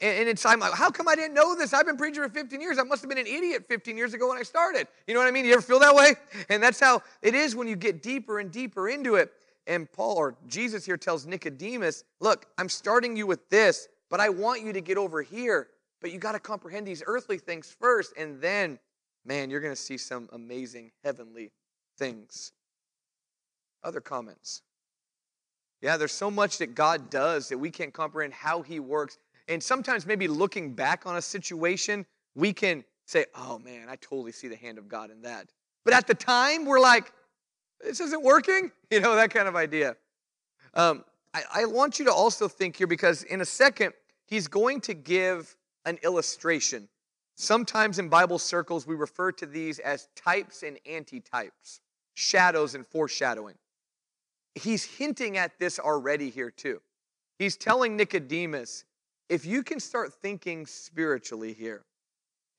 And, 0.00 0.20
and 0.20 0.28
it's, 0.28 0.46
I'm 0.46 0.60
like, 0.60 0.74
how 0.74 0.90
come 0.90 1.08
I 1.08 1.16
didn't 1.16 1.34
know 1.34 1.56
this? 1.56 1.72
I've 1.72 1.86
been 1.86 1.96
preaching 1.96 2.22
for 2.22 2.28
15 2.28 2.60
years. 2.60 2.78
I 2.78 2.84
must 2.84 3.02
have 3.02 3.08
been 3.08 3.18
an 3.18 3.26
idiot 3.26 3.64
15 3.68 3.96
years 3.96 4.14
ago 4.14 4.28
when 4.28 4.38
I 4.38 4.42
started. 4.42 4.86
You 5.06 5.14
know 5.14 5.20
what 5.20 5.28
I 5.28 5.32
mean? 5.32 5.44
You 5.44 5.54
ever 5.54 5.62
feel 5.62 5.80
that 5.80 5.94
way? 5.94 6.14
And 6.48 6.62
that's 6.62 6.78
how 6.78 7.02
it 7.22 7.34
is 7.34 7.56
when 7.56 7.66
you 7.66 7.76
get 7.76 8.02
deeper 8.02 8.38
and 8.38 8.50
deeper 8.50 8.88
into 8.88 9.16
it. 9.16 9.32
And 9.66 9.90
Paul 9.90 10.16
or 10.16 10.36
Jesus 10.48 10.84
here 10.84 10.96
tells 10.96 11.26
Nicodemus, 11.26 12.04
look, 12.20 12.46
I'm 12.58 12.68
starting 12.68 13.16
you 13.16 13.26
with 13.26 13.48
this, 13.48 13.88
but 14.10 14.20
I 14.20 14.28
want 14.28 14.62
you 14.62 14.72
to 14.72 14.80
get 14.80 14.98
over 14.98 15.22
here. 15.22 15.68
But 16.02 16.10
you 16.10 16.18
got 16.18 16.32
to 16.32 16.40
comprehend 16.40 16.86
these 16.86 17.02
earthly 17.06 17.38
things 17.38 17.74
first. 17.80 18.12
And 18.18 18.40
then, 18.40 18.78
man, 19.24 19.48
you're 19.48 19.60
going 19.60 19.74
to 19.74 19.80
see 19.80 19.96
some 19.96 20.28
amazing 20.32 20.90
heavenly 21.04 21.52
things. 21.96 22.52
Other 23.84 24.00
comments? 24.00 24.62
Yeah, 25.80 25.96
there's 25.96 26.12
so 26.12 26.30
much 26.30 26.58
that 26.58 26.74
God 26.74 27.08
does 27.08 27.48
that 27.48 27.58
we 27.58 27.70
can't 27.70 27.94
comprehend 27.94 28.34
how 28.34 28.62
He 28.62 28.80
works. 28.80 29.18
And 29.48 29.62
sometimes, 29.62 30.06
maybe 30.06 30.28
looking 30.28 30.74
back 30.74 31.06
on 31.06 31.16
a 31.16 31.22
situation, 31.22 32.04
we 32.34 32.52
can 32.52 32.84
say, 33.06 33.26
oh 33.34 33.58
man, 33.58 33.88
I 33.88 33.96
totally 33.96 34.32
see 34.32 34.48
the 34.48 34.56
hand 34.56 34.78
of 34.78 34.88
God 34.88 35.10
in 35.10 35.22
that. 35.22 35.50
But 35.84 35.94
at 35.94 36.06
the 36.06 36.14
time, 36.14 36.64
we're 36.64 36.80
like, 36.80 37.12
this 37.80 38.00
isn't 38.00 38.22
working. 38.22 38.70
You 38.90 39.00
know, 39.00 39.16
that 39.16 39.30
kind 39.30 39.48
of 39.48 39.56
idea. 39.56 39.96
Um, 40.74 41.02
I, 41.32 41.42
I 41.54 41.64
want 41.64 41.98
you 41.98 42.04
to 42.04 42.12
also 42.12 42.46
think 42.46 42.76
here 42.76 42.86
because 42.86 43.22
in 43.22 43.40
a 43.40 43.44
second, 43.46 43.94
he's 44.26 44.48
going 44.48 44.82
to 44.82 44.92
give 44.92 45.56
an 45.84 45.98
illustration. 46.02 46.88
Sometimes 47.34 47.98
in 47.98 48.08
Bible 48.08 48.38
circles, 48.38 48.86
we 48.86 48.94
refer 48.94 49.32
to 49.32 49.46
these 49.46 49.78
as 49.78 50.08
types 50.14 50.62
and 50.62 50.78
antitypes, 50.88 51.80
shadows 52.14 52.74
and 52.74 52.86
foreshadowing. 52.86 53.56
He's 54.54 54.84
hinting 54.84 55.38
at 55.38 55.58
this 55.58 55.78
already 55.78 56.30
here, 56.30 56.50
too. 56.50 56.80
He's 57.38 57.56
telling 57.56 57.96
Nicodemus 57.96 58.84
if 59.28 59.46
you 59.46 59.62
can 59.62 59.80
start 59.80 60.12
thinking 60.12 60.66
spiritually 60.66 61.54
here, 61.54 61.84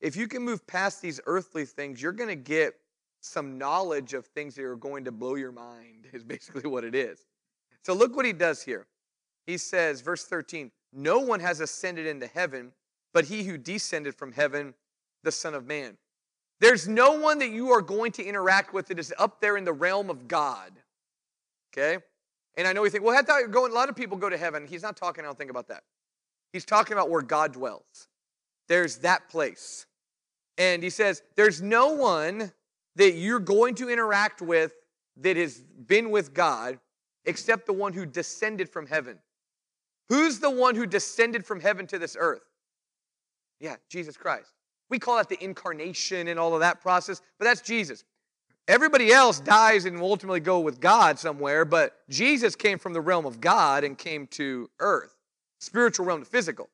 if 0.00 0.16
you 0.16 0.26
can 0.26 0.42
move 0.42 0.66
past 0.66 1.00
these 1.00 1.20
earthly 1.24 1.64
things, 1.64 2.02
you're 2.02 2.10
going 2.10 2.28
to 2.28 2.34
get 2.34 2.74
some 3.20 3.56
knowledge 3.56 4.12
of 4.12 4.26
things 4.26 4.56
that 4.56 4.64
are 4.64 4.76
going 4.76 5.04
to 5.04 5.12
blow 5.12 5.36
your 5.36 5.52
mind, 5.52 6.08
is 6.12 6.24
basically 6.24 6.68
what 6.68 6.84
it 6.84 6.94
is. 6.94 7.26
So 7.84 7.94
look 7.94 8.16
what 8.16 8.26
he 8.26 8.32
does 8.32 8.62
here. 8.62 8.86
He 9.46 9.56
says, 9.56 10.00
verse 10.00 10.24
13, 10.24 10.70
no 10.92 11.20
one 11.20 11.40
has 11.40 11.60
ascended 11.60 12.06
into 12.06 12.26
heaven 12.26 12.72
but 13.14 13.24
he 13.24 13.44
who 13.44 13.56
descended 13.56 14.14
from 14.14 14.32
heaven, 14.32 14.74
the 15.22 15.32
Son 15.32 15.54
of 15.54 15.66
Man. 15.66 15.96
There's 16.60 16.86
no 16.86 17.12
one 17.12 17.38
that 17.38 17.50
you 17.50 17.70
are 17.70 17.80
going 17.80 18.12
to 18.12 18.24
interact 18.24 18.74
with 18.74 18.88
that 18.88 18.98
is 18.98 19.14
up 19.18 19.40
there 19.40 19.56
in 19.56 19.64
the 19.64 19.72
realm 19.72 20.10
of 20.10 20.28
God. 20.28 20.72
Okay? 21.72 21.98
And 22.56 22.66
I 22.66 22.72
know 22.72 22.84
you 22.84 22.90
think, 22.90 23.04
well, 23.04 23.16
I 23.16 23.22
thought 23.22 23.38
you're 23.38 23.48
going, 23.48 23.72
a 23.72 23.74
lot 23.74 23.88
of 23.88 23.96
people 23.96 24.16
go 24.16 24.28
to 24.28 24.36
heaven. 24.36 24.66
He's 24.66 24.82
not 24.82 24.96
talking, 24.96 25.24
I 25.24 25.28
don't 25.28 25.38
think 25.38 25.50
about 25.50 25.68
that. 25.68 25.82
He's 26.52 26.64
talking 26.64 26.92
about 26.92 27.10
where 27.10 27.22
God 27.22 27.52
dwells. 27.52 28.08
There's 28.68 28.98
that 28.98 29.28
place. 29.28 29.86
And 30.58 30.82
he 30.82 30.90
says, 30.90 31.22
there's 31.36 31.60
no 31.60 31.88
one 31.88 32.52
that 32.96 33.14
you're 33.14 33.40
going 33.40 33.74
to 33.76 33.88
interact 33.88 34.40
with 34.40 34.72
that 35.20 35.36
has 35.36 35.62
been 35.86 36.10
with 36.10 36.32
God 36.32 36.78
except 37.24 37.66
the 37.66 37.72
one 37.72 37.92
who 37.92 38.06
descended 38.06 38.68
from 38.68 38.86
heaven. 38.86 39.18
Who's 40.08 40.38
the 40.38 40.50
one 40.50 40.76
who 40.76 40.86
descended 40.86 41.44
from 41.44 41.60
heaven 41.60 41.86
to 41.88 41.98
this 41.98 42.16
earth? 42.18 42.42
Yeah, 43.64 43.76
Jesus 43.88 44.18
Christ. 44.18 44.52
We 44.90 44.98
call 44.98 45.16
that 45.16 45.30
the 45.30 45.42
incarnation 45.42 46.28
and 46.28 46.38
all 46.38 46.52
of 46.52 46.60
that 46.60 46.82
process, 46.82 47.22
but 47.38 47.46
that's 47.46 47.62
Jesus. 47.62 48.04
Everybody 48.68 49.10
else 49.10 49.40
dies 49.40 49.86
and 49.86 49.98
will 49.98 50.10
ultimately 50.10 50.40
go 50.40 50.60
with 50.60 50.80
God 50.80 51.18
somewhere, 51.18 51.64
but 51.64 51.96
Jesus 52.10 52.56
came 52.56 52.78
from 52.78 52.92
the 52.92 53.00
realm 53.00 53.24
of 53.24 53.40
God 53.40 53.82
and 53.82 53.96
came 53.96 54.26
to 54.32 54.68
earth. 54.80 55.16
Spiritual 55.60 56.04
realm 56.04 56.20
to 56.20 56.26
physical 56.26 56.68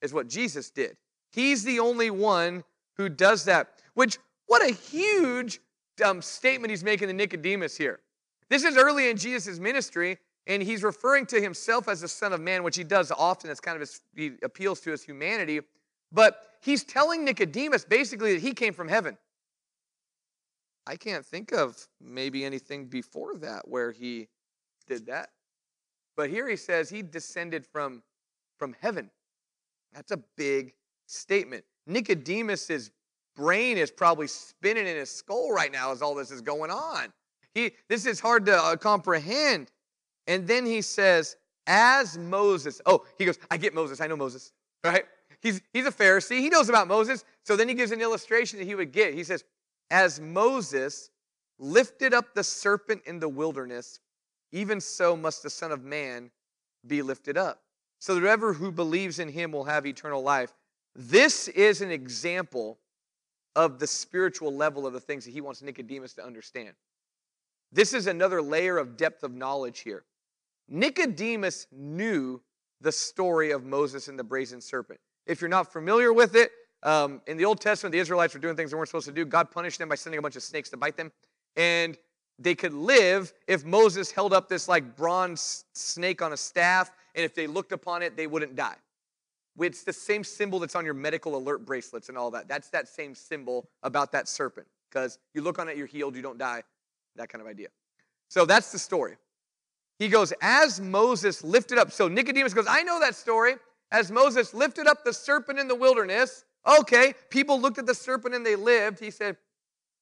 is 0.00 0.14
what 0.14 0.26
Jesus 0.26 0.70
did. 0.70 0.96
He's 1.32 1.64
the 1.64 1.80
only 1.80 2.08
one 2.08 2.64
who 2.96 3.10
does 3.10 3.44
that, 3.44 3.74
which, 3.92 4.16
what 4.46 4.62
a 4.62 4.72
huge 4.72 5.60
um, 6.02 6.22
statement 6.22 6.70
he's 6.70 6.82
making 6.82 7.08
to 7.08 7.14
Nicodemus 7.14 7.76
here. 7.76 8.00
This 8.48 8.64
is 8.64 8.78
early 8.78 9.10
in 9.10 9.18
Jesus' 9.18 9.58
ministry, 9.58 10.16
and 10.46 10.62
he's 10.62 10.82
referring 10.82 11.26
to 11.26 11.42
himself 11.42 11.88
as 11.88 12.00
the 12.00 12.08
Son 12.08 12.32
of 12.32 12.40
Man, 12.40 12.62
which 12.62 12.76
he 12.76 12.84
does 12.84 13.12
often. 13.12 13.48
That's 13.48 13.60
kind 13.60 13.76
of 13.76 13.80
his, 13.80 14.00
he 14.16 14.32
appeals 14.42 14.80
to 14.80 14.92
his 14.92 15.02
humanity. 15.02 15.60
But 16.12 16.40
he's 16.60 16.84
telling 16.84 17.24
Nicodemus 17.24 17.84
basically 17.84 18.34
that 18.34 18.42
he 18.42 18.52
came 18.52 18.74
from 18.74 18.88
heaven. 18.88 19.16
I 20.86 20.96
can't 20.96 21.24
think 21.24 21.52
of 21.52 21.88
maybe 22.00 22.44
anything 22.44 22.86
before 22.86 23.36
that 23.36 23.68
where 23.68 23.92
he 23.92 24.28
did 24.86 25.06
that. 25.06 25.30
But 26.16 26.28
here 26.28 26.48
he 26.48 26.56
says 26.56 26.90
he 26.90 27.02
descended 27.02 27.64
from, 27.66 28.02
from 28.58 28.74
heaven. 28.80 29.10
That's 29.94 30.12
a 30.12 30.20
big 30.36 30.74
statement. 31.06 31.64
Nicodemus's 31.86 32.90
brain 33.34 33.78
is 33.78 33.90
probably 33.90 34.26
spinning 34.26 34.86
in 34.86 34.96
his 34.96 35.10
skull 35.10 35.52
right 35.52 35.72
now 35.72 35.92
as 35.92 36.02
all 36.02 36.14
this 36.14 36.30
is 36.30 36.40
going 36.40 36.70
on. 36.70 37.12
He, 37.54 37.72
this 37.88 38.06
is 38.06 38.20
hard 38.20 38.46
to 38.46 38.56
uh, 38.56 38.76
comprehend. 38.76 39.70
And 40.26 40.46
then 40.46 40.66
he 40.66 40.82
says, 40.82 41.36
as 41.66 42.18
Moses, 42.18 42.80
oh, 42.86 43.04
he 43.18 43.24
goes, 43.24 43.38
I 43.50 43.56
get 43.56 43.74
Moses, 43.74 44.00
I 44.00 44.06
know 44.06 44.16
Moses, 44.16 44.52
right? 44.84 45.04
He's, 45.42 45.60
he's 45.72 45.86
a 45.86 45.90
Pharisee. 45.90 46.38
He 46.38 46.48
knows 46.48 46.68
about 46.68 46.86
Moses. 46.86 47.24
So 47.42 47.56
then 47.56 47.68
he 47.68 47.74
gives 47.74 47.90
an 47.90 48.00
illustration 48.00 48.58
that 48.58 48.64
he 48.64 48.74
would 48.74 48.92
get. 48.92 49.12
He 49.12 49.24
says, 49.24 49.44
As 49.90 50.20
Moses 50.20 51.10
lifted 51.58 52.14
up 52.14 52.34
the 52.34 52.44
serpent 52.44 53.02
in 53.06 53.18
the 53.18 53.28
wilderness, 53.28 54.00
even 54.52 54.80
so 54.80 55.16
must 55.16 55.42
the 55.42 55.50
Son 55.50 55.72
of 55.72 55.82
Man 55.82 56.30
be 56.86 57.02
lifted 57.02 57.36
up, 57.36 57.62
so 57.98 58.14
that 58.14 58.20
whoever 58.20 58.52
who 58.52 58.70
believes 58.70 59.18
in 59.18 59.28
him 59.28 59.52
will 59.52 59.64
have 59.64 59.86
eternal 59.86 60.22
life. 60.22 60.52
This 60.94 61.48
is 61.48 61.80
an 61.80 61.90
example 61.90 62.78
of 63.56 63.78
the 63.78 63.86
spiritual 63.86 64.54
level 64.54 64.86
of 64.86 64.92
the 64.92 65.00
things 65.00 65.24
that 65.24 65.32
he 65.32 65.40
wants 65.40 65.62
Nicodemus 65.62 66.14
to 66.14 66.24
understand. 66.24 66.74
This 67.72 67.94
is 67.94 68.06
another 68.06 68.42
layer 68.42 68.78
of 68.78 68.96
depth 68.96 69.24
of 69.24 69.32
knowledge 69.32 69.80
here. 69.80 70.04
Nicodemus 70.68 71.66
knew 71.72 72.40
the 72.80 72.92
story 72.92 73.50
of 73.50 73.64
Moses 73.64 74.08
and 74.08 74.18
the 74.18 74.24
brazen 74.24 74.60
serpent. 74.60 75.00
If 75.26 75.40
you're 75.40 75.50
not 75.50 75.72
familiar 75.72 76.12
with 76.12 76.34
it, 76.34 76.50
um, 76.82 77.20
in 77.26 77.36
the 77.36 77.44
Old 77.44 77.60
Testament, 77.60 77.92
the 77.92 77.98
Israelites 77.98 78.34
were 78.34 78.40
doing 78.40 78.56
things 78.56 78.70
they 78.70 78.76
weren't 78.76 78.88
supposed 78.88 79.06
to 79.06 79.12
do. 79.12 79.24
God 79.24 79.50
punished 79.50 79.78
them 79.78 79.88
by 79.88 79.94
sending 79.94 80.18
a 80.18 80.22
bunch 80.22 80.36
of 80.36 80.42
snakes 80.42 80.68
to 80.70 80.76
bite 80.76 80.96
them. 80.96 81.12
And 81.56 81.96
they 82.38 82.54
could 82.54 82.72
live 82.72 83.32
if 83.46 83.64
Moses 83.64 84.10
held 84.10 84.32
up 84.32 84.48
this 84.48 84.68
like 84.68 84.96
bronze 84.96 85.64
snake 85.74 86.22
on 86.22 86.32
a 86.32 86.36
staff, 86.36 86.90
and 87.14 87.24
if 87.24 87.34
they 87.34 87.46
looked 87.46 87.72
upon 87.72 88.02
it, 88.02 88.16
they 88.16 88.26
wouldn't 88.26 88.56
die. 88.56 88.76
It's 89.60 89.84
the 89.84 89.92
same 89.92 90.24
symbol 90.24 90.58
that's 90.58 90.74
on 90.74 90.84
your 90.84 90.94
medical 90.94 91.36
alert 91.36 91.64
bracelets 91.64 92.08
and 92.08 92.16
all 92.16 92.30
that. 92.30 92.48
That's 92.48 92.70
that 92.70 92.88
same 92.88 93.14
symbol 93.14 93.68
about 93.82 94.10
that 94.12 94.26
serpent. 94.26 94.66
Because 94.90 95.18
you 95.34 95.42
look 95.42 95.58
on 95.58 95.68
it, 95.68 95.76
you're 95.76 95.86
healed, 95.86 96.16
you 96.16 96.22
don't 96.22 96.38
die. 96.38 96.62
That 97.16 97.28
kind 97.28 97.42
of 97.42 97.48
idea. 97.48 97.68
So 98.28 98.46
that's 98.46 98.72
the 98.72 98.78
story. 98.78 99.16
He 99.98 100.08
goes, 100.08 100.32
as 100.40 100.80
Moses 100.80 101.44
lifted 101.44 101.78
up. 101.78 101.92
So 101.92 102.08
Nicodemus 102.08 102.54
goes, 102.54 102.66
I 102.68 102.82
know 102.82 102.98
that 103.00 103.14
story 103.14 103.56
as 103.92 104.10
Moses 104.10 104.54
lifted 104.54 104.86
up 104.88 105.04
the 105.04 105.12
serpent 105.12 105.58
in 105.60 105.68
the 105.68 105.74
wilderness. 105.74 106.44
Okay, 106.66 107.14
people 107.28 107.60
looked 107.60 107.78
at 107.78 107.86
the 107.86 107.94
serpent 107.94 108.34
and 108.34 108.44
they 108.44 108.56
lived. 108.56 108.98
He 108.98 109.10
said, 109.10 109.36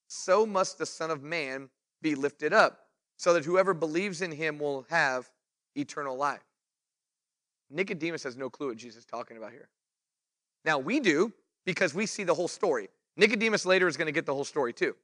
So 0.07 0.47
must 0.47 0.79
the 0.79 0.87
Son 0.87 1.11
of 1.11 1.23
Man 1.23 1.69
be 2.01 2.15
lifted 2.15 2.55
up, 2.55 2.87
so 3.17 3.35
that 3.35 3.45
whoever 3.45 3.75
believes 3.75 4.23
in 4.23 4.33
him 4.33 4.59
will 4.59 4.87
have 4.89 5.29
eternal 5.75 6.17
life. 6.17 6.45
Nicodemus 7.69 8.23
has 8.23 8.37
no 8.37 8.49
clue 8.49 8.69
what 8.69 8.77
Jesus 8.77 9.01
is 9.01 9.05
talking 9.05 9.37
about 9.37 9.51
here. 9.51 9.69
Now, 10.65 10.79
we 10.79 11.01
do 11.01 11.33
because 11.65 11.95
we 11.95 12.07
see 12.07 12.25
the 12.25 12.35
whole 12.35 12.49
story. 12.49 12.89
Nicodemus 13.17 13.67
later 13.67 13.89
is 13.89 13.97
going 13.97 14.07
to 14.07 14.13
get 14.13 14.27
the 14.27 14.35
whole 14.35 14.45
story 14.45 14.73
too, 14.73 14.95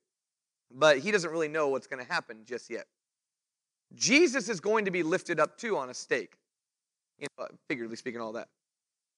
but 0.71 0.99
he 0.99 1.11
doesn't 1.11 1.31
really 1.31 1.49
know 1.49 1.69
what's 1.69 1.87
going 1.87 2.05
to 2.05 2.11
happen 2.11 2.39
just 2.45 2.71
yet. 2.71 2.87
Jesus 3.95 4.49
is 4.49 4.61
going 4.61 4.85
to 4.85 4.91
be 4.91 5.03
lifted 5.03 5.39
up 5.39 5.59
too 5.59 5.77
on 5.77 5.91
a 5.91 5.95
stake, 5.95 6.37
you 7.19 7.27
know, 7.39 7.47
figuratively 7.69 7.97
speaking, 7.97 8.21
all 8.21 8.33
that. 8.33 8.49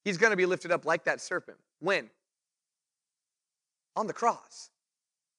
He's 0.09 0.17
going 0.17 0.31
to 0.31 0.39
be 0.39 0.47
lifted 0.47 0.73
up 0.73 0.87
like 0.87 1.05
that 1.05 1.21
serpent. 1.21 1.59
When? 1.81 2.09
On 3.95 4.07
the 4.07 4.15
cross. 4.15 4.71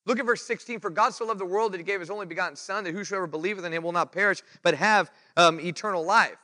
Look 0.05 0.19
at 0.19 0.27
verse 0.27 0.43
16. 0.43 0.79
For 0.79 0.91
God 0.91 1.15
so 1.15 1.25
loved 1.25 1.39
the 1.39 1.45
world 1.45 1.71
that 1.71 1.79
he 1.79 1.84
gave 1.84 1.99
his 1.99 2.12
only 2.12 2.27
begotten 2.27 2.55
Son, 2.55 2.84
that 2.84 2.93
whosoever 2.93 3.25
believeth 3.25 3.65
in 3.65 3.73
him 3.73 3.82
will 3.82 3.93
not 3.93 4.12
perish, 4.12 4.43
but 4.62 4.75
have 4.75 5.10
um, 5.38 5.60
eternal 5.60 6.05
life. 6.05 6.38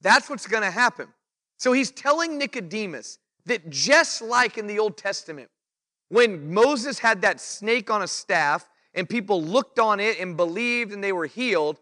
That's 0.00 0.28
what's 0.28 0.48
going 0.48 0.64
to 0.64 0.70
happen. 0.72 1.06
So 1.58 1.72
he's 1.72 1.92
telling 1.92 2.38
Nicodemus 2.38 3.20
that 3.46 3.70
just 3.70 4.20
like 4.20 4.58
in 4.58 4.66
the 4.66 4.80
Old 4.80 4.96
Testament, 4.96 5.48
when 6.08 6.52
Moses 6.52 6.98
had 6.98 7.22
that 7.22 7.40
snake 7.40 7.88
on 7.88 8.02
a 8.02 8.08
staff 8.08 8.68
and 8.94 9.08
people 9.08 9.40
looked 9.40 9.78
on 9.78 10.00
it 10.00 10.18
and 10.18 10.36
believed 10.36 10.92
and 10.92 11.04
they 11.04 11.12
were 11.12 11.26
healed, 11.26 11.78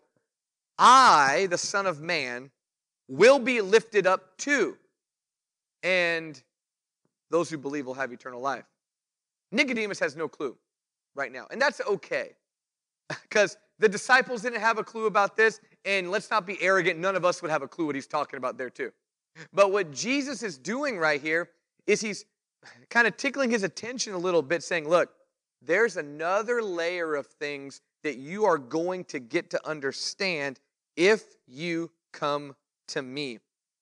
I, 0.78 1.48
the 1.48 1.56
Son 1.56 1.86
of 1.86 2.02
Man, 2.02 2.50
will 3.08 3.38
be 3.38 3.62
lifted 3.62 4.06
up 4.06 4.36
too 4.36 4.76
and 5.86 6.42
those 7.30 7.48
who 7.48 7.56
believe 7.56 7.86
will 7.86 7.94
have 7.94 8.12
eternal 8.12 8.40
life. 8.40 8.64
Nicodemus 9.52 10.00
has 10.00 10.16
no 10.16 10.26
clue 10.26 10.56
right 11.14 11.30
now, 11.30 11.46
and 11.52 11.62
that's 11.62 11.80
okay 11.82 12.32
because 13.22 13.56
the 13.78 13.88
disciples 13.88 14.42
didn't 14.42 14.60
have 14.60 14.78
a 14.78 14.84
clue 14.84 15.06
about 15.06 15.36
this, 15.36 15.60
and 15.84 16.10
let's 16.10 16.28
not 16.28 16.44
be 16.44 16.60
arrogant, 16.60 16.98
none 16.98 17.14
of 17.14 17.24
us 17.24 17.40
would 17.40 17.52
have 17.52 17.62
a 17.62 17.68
clue 17.68 17.86
what 17.86 17.94
he's 17.94 18.08
talking 18.08 18.36
about 18.36 18.58
there, 18.58 18.68
too. 18.68 18.90
But 19.52 19.70
what 19.70 19.92
Jesus 19.92 20.42
is 20.42 20.58
doing 20.58 20.98
right 20.98 21.20
here 21.20 21.50
is 21.86 22.00
he's 22.00 22.24
kind 22.90 23.06
of 23.06 23.16
tickling 23.16 23.50
his 23.50 23.62
attention 23.62 24.12
a 24.12 24.18
little 24.18 24.42
bit, 24.42 24.64
saying, 24.64 24.88
Look, 24.88 25.10
there's 25.62 25.96
another 25.96 26.62
layer 26.62 27.14
of 27.14 27.26
things 27.26 27.80
that 28.02 28.16
you 28.16 28.44
are 28.44 28.58
going 28.58 29.04
to 29.04 29.20
get 29.20 29.50
to 29.50 29.68
understand 29.68 30.58
if 30.96 31.22
you 31.46 31.92
come 32.12 32.56
to 32.88 33.02
me. 33.02 33.38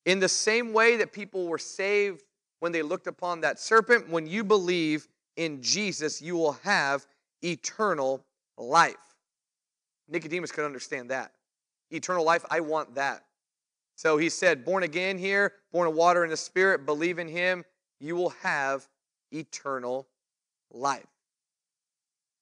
In 0.07 0.21
the 0.21 0.29
same 0.29 0.73
way 0.73 0.97
that 0.97 1.13
people 1.13 1.47
were 1.47 1.59
saved 1.59 2.23
when 2.61 2.73
they 2.73 2.83
looked 2.83 3.07
upon 3.07 3.41
that 3.41 3.59
serpent, 3.59 4.09
when 4.09 4.27
you 4.27 4.45
believe 4.45 5.09
in 5.37 5.63
Jesus, 5.63 6.21
you 6.21 6.37
will 6.37 6.53
have 6.63 7.07
eternal 7.43 8.25
life. 8.57 8.97
Nicodemus 10.09 10.53
could 10.53 10.65
understand 10.65 11.11
that. 11.11 11.33
Eternal 11.91 12.25
life, 12.25 12.45
I 12.51 12.61
want 12.61 12.95
that. 12.95 13.25
So 13.97 14.19
he 14.19 14.29
said, 14.29 14.65
born 14.65 14.83
again 14.83 15.19
here, 15.19 15.53
born 15.73 15.87
of 15.89 15.95
water 15.95 16.23
and 16.23 16.33
the 16.33 16.37
Spirit, 16.37 16.85
believe 16.85 17.19
in 17.19 17.29
him, 17.29 17.65
you 18.01 18.17
will 18.17 18.31
have 18.31 18.87
eternal 19.31 20.07
life. 20.71 21.07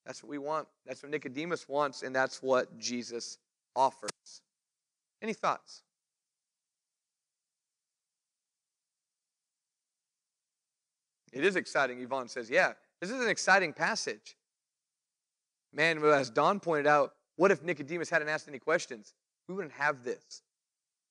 That's 0.05 0.21
what 0.21 0.29
we 0.29 0.37
want. 0.37 0.67
That's 0.85 1.03
what 1.03 1.11
Nicodemus 1.11 1.69
wants, 1.69 2.03
and 2.03 2.13
that's 2.13 2.41
what 2.41 2.77
Jesus 2.77 3.37
offers. 3.75 4.09
Any 5.21 5.33
thoughts? 5.33 5.83
It 11.33 11.43
is 11.43 11.55
exciting, 11.55 11.99
Yvonne 11.99 12.27
says. 12.29 12.49
Yeah, 12.49 12.73
this 13.01 13.09
is 13.09 13.19
an 13.19 13.29
exciting 13.29 13.73
passage. 13.73 14.37
Man, 15.73 16.03
as 16.03 16.29
Don 16.29 16.59
pointed 16.59 16.87
out, 16.87 17.13
what 17.35 17.49
if 17.49 17.63
Nicodemus 17.63 18.09
hadn't 18.09 18.29
asked 18.29 18.47
any 18.47 18.59
questions? 18.59 19.13
We 19.47 19.55
wouldn't 19.55 19.73
have 19.73 20.03
this. 20.03 20.43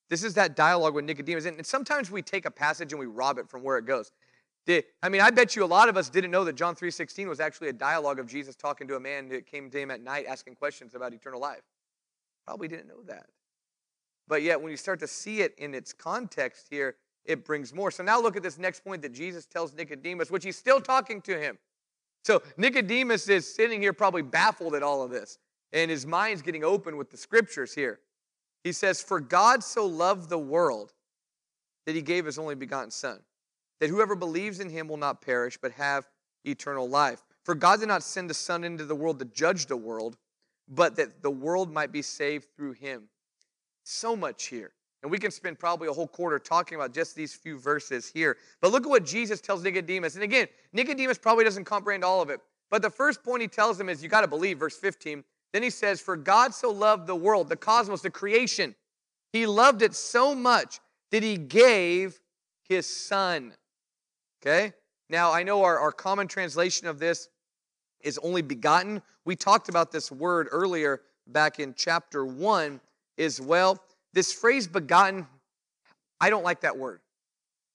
This 0.09 0.23
is 0.23 0.33
that 0.35 0.55
dialogue 0.55 0.95
with 0.95 1.05
Nicodemus. 1.05 1.45
And 1.45 1.65
sometimes 1.65 2.09
we 2.09 2.21
take 2.21 2.45
a 2.45 2.51
passage 2.51 2.93
and 2.93 2.99
we 2.99 3.05
rob 3.05 3.37
it 3.37 3.49
from 3.49 3.63
where 3.63 3.77
it 3.77 3.85
goes. 3.85 4.11
I 4.69 5.09
mean, 5.09 5.19
I 5.19 5.29
bet 5.29 5.57
you 5.57 5.63
a 5.63 5.67
lot 5.67 5.89
of 5.89 5.97
us 5.97 6.09
didn't 6.09 6.31
know 6.31 6.45
that 6.45 6.55
John 6.55 6.73
3.16 6.73 7.27
was 7.27 7.41
actually 7.41 7.67
a 7.67 7.73
dialogue 7.73 8.19
of 8.19 8.27
Jesus 8.27 8.55
talking 8.55 8.87
to 8.87 8.95
a 8.95 8.99
man 8.99 9.27
that 9.29 9.45
came 9.45 9.69
to 9.69 9.77
him 9.77 9.91
at 9.91 10.01
night 10.01 10.25
asking 10.25 10.55
questions 10.55 10.95
about 10.95 11.13
eternal 11.13 11.41
life. 11.41 11.63
Probably 12.47 12.69
didn't 12.69 12.87
know 12.87 13.03
that. 13.07 13.25
But 14.27 14.41
yet, 14.41 14.61
when 14.61 14.71
you 14.71 14.77
start 14.77 15.01
to 15.01 15.07
see 15.07 15.41
it 15.41 15.53
in 15.57 15.73
its 15.73 15.91
context 15.91 16.67
here, 16.69 16.95
it 17.25 17.45
brings 17.45 17.73
more. 17.73 17.91
So 17.91 18.03
now 18.03 18.19
look 18.21 18.35
at 18.35 18.43
this 18.43 18.57
next 18.57 18.83
point 18.83 19.01
that 19.01 19.13
Jesus 19.13 19.45
tells 19.45 19.73
Nicodemus, 19.73 20.29
which 20.29 20.43
he's 20.43 20.57
still 20.57 20.81
talking 20.81 21.21
to 21.21 21.39
him. 21.39 21.57
So 22.23 22.41
Nicodemus 22.57 23.27
is 23.27 23.53
sitting 23.53 23.81
here 23.81 23.93
probably 23.93 24.21
baffled 24.21 24.75
at 24.75 24.83
all 24.83 25.01
of 25.01 25.11
this, 25.11 25.37
and 25.71 25.91
his 25.91 26.05
mind's 26.05 26.41
getting 26.41 26.63
open 26.63 26.97
with 26.97 27.09
the 27.09 27.17
scriptures 27.17 27.73
here. 27.73 27.99
He 28.63 28.71
says, 28.71 29.01
For 29.01 29.19
God 29.19 29.63
so 29.63 29.85
loved 29.85 30.29
the 30.29 30.37
world 30.37 30.93
that 31.85 31.95
he 31.95 32.01
gave 32.01 32.25
his 32.25 32.37
only 32.37 32.55
begotten 32.55 32.91
Son 32.91 33.19
that 33.83 33.89
whoever 33.89 34.15
believes 34.15 34.61
in 34.61 34.69
him 34.69 34.87
will 34.87 34.95
not 34.95 35.21
perish, 35.21 35.57
but 35.61 35.73
have 35.73 36.07
eternal 36.45 36.87
life. 36.87 37.21
For 37.43 37.53
God 37.53 37.81
did 37.81 37.89
not 37.89 38.01
send 38.01 38.29
the 38.29 38.33
Son 38.33 38.63
into 38.63 38.85
the 38.85 38.95
world 38.95 39.19
to 39.19 39.25
judge 39.25 39.65
the 39.65 39.75
world, 39.75 40.15
but 40.69 40.95
that 40.95 41.21
the 41.21 41.29
world 41.29 41.69
might 41.69 41.91
be 41.91 42.01
saved 42.01 42.47
through 42.55 42.71
him. 42.71 43.09
So 43.83 44.15
much 44.15 44.45
here. 44.45 44.71
And 45.03 45.11
we 45.11 45.19
can 45.19 45.31
spend 45.31 45.59
probably 45.59 45.89
a 45.89 45.93
whole 45.93 46.07
quarter 46.07 46.39
talking 46.39 46.75
about 46.77 46.93
just 46.93 47.13
these 47.13 47.33
few 47.33 47.59
verses 47.59 48.09
here. 48.09 48.37
But 48.61 48.71
look 48.71 48.83
at 48.83 48.89
what 48.89 49.05
Jesus 49.05 49.41
tells 49.41 49.61
Nicodemus. 49.61 50.15
And 50.15 50.23
again, 50.23 50.47
Nicodemus 50.71 51.17
probably 51.17 51.43
doesn't 51.43 51.65
comprehend 51.65 52.05
all 52.05 52.21
of 52.21 52.29
it. 52.29 52.39
But 52.71 52.81
the 52.81 52.89
first 52.89 53.21
point 53.21 53.41
he 53.41 53.49
tells 53.49 53.79
him 53.79 53.89
is 53.89 54.01
you 54.01 54.07
got 54.07 54.21
to 54.21 54.27
believe, 54.27 54.59
verse 54.59 54.77
15. 54.77 55.23
Then 55.51 55.61
he 55.61 55.69
says, 55.69 55.99
For 55.99 56.15
God 56.15 56.53
so 56.53 56.71
loved 56.71 57.05
the 57.05 57.15
world, 57.15 57.49
the 57.49 57.57
cosmos, 57.57 58.01
the 58.01 58.09
creation. 58.09 58.73
He 59.33 59.45
loved 59.45 59.81
it 59.81 59.93
so 59.93 60.33
much 60.33 60.79
that 61.11 61.21
he 61.21 61.37
gave 61.37 62.19
his 62.67 62.87
son. 62.87 63.53
Okay? 64.41 64.73
Now, 65.09 65.33
I 65.33 65.43
know 65.43 65.63
our, 65.63 65.79
our 65.79 65.91
common 65.91 66.29
translation 66.29 66.87
of 66.87 66.97
this 66.97 67.27
is 68.01 68.17
only 68.23 68.41
begotten. 68.41 69.01
We 69.25 69.35
talked 69.35 69.67
about 69.67 69.91
this 69.91 70.11
word 70.11 70.47
earlier 70.49 71.01
back 71.27 71.59
in 71.59 71.73
chapter 71.77 72.25
1 72.25 72.79
as 73.17 73.41
well. 73.41 73.79
This 74.13 74.31
phrase 74.31 74.67
begotten, 74.67 75.27
I 76.19 76.29
don't 76.29 76.43
like 76.43 76.61
that 76.61 76.77
word. 76.77 77.01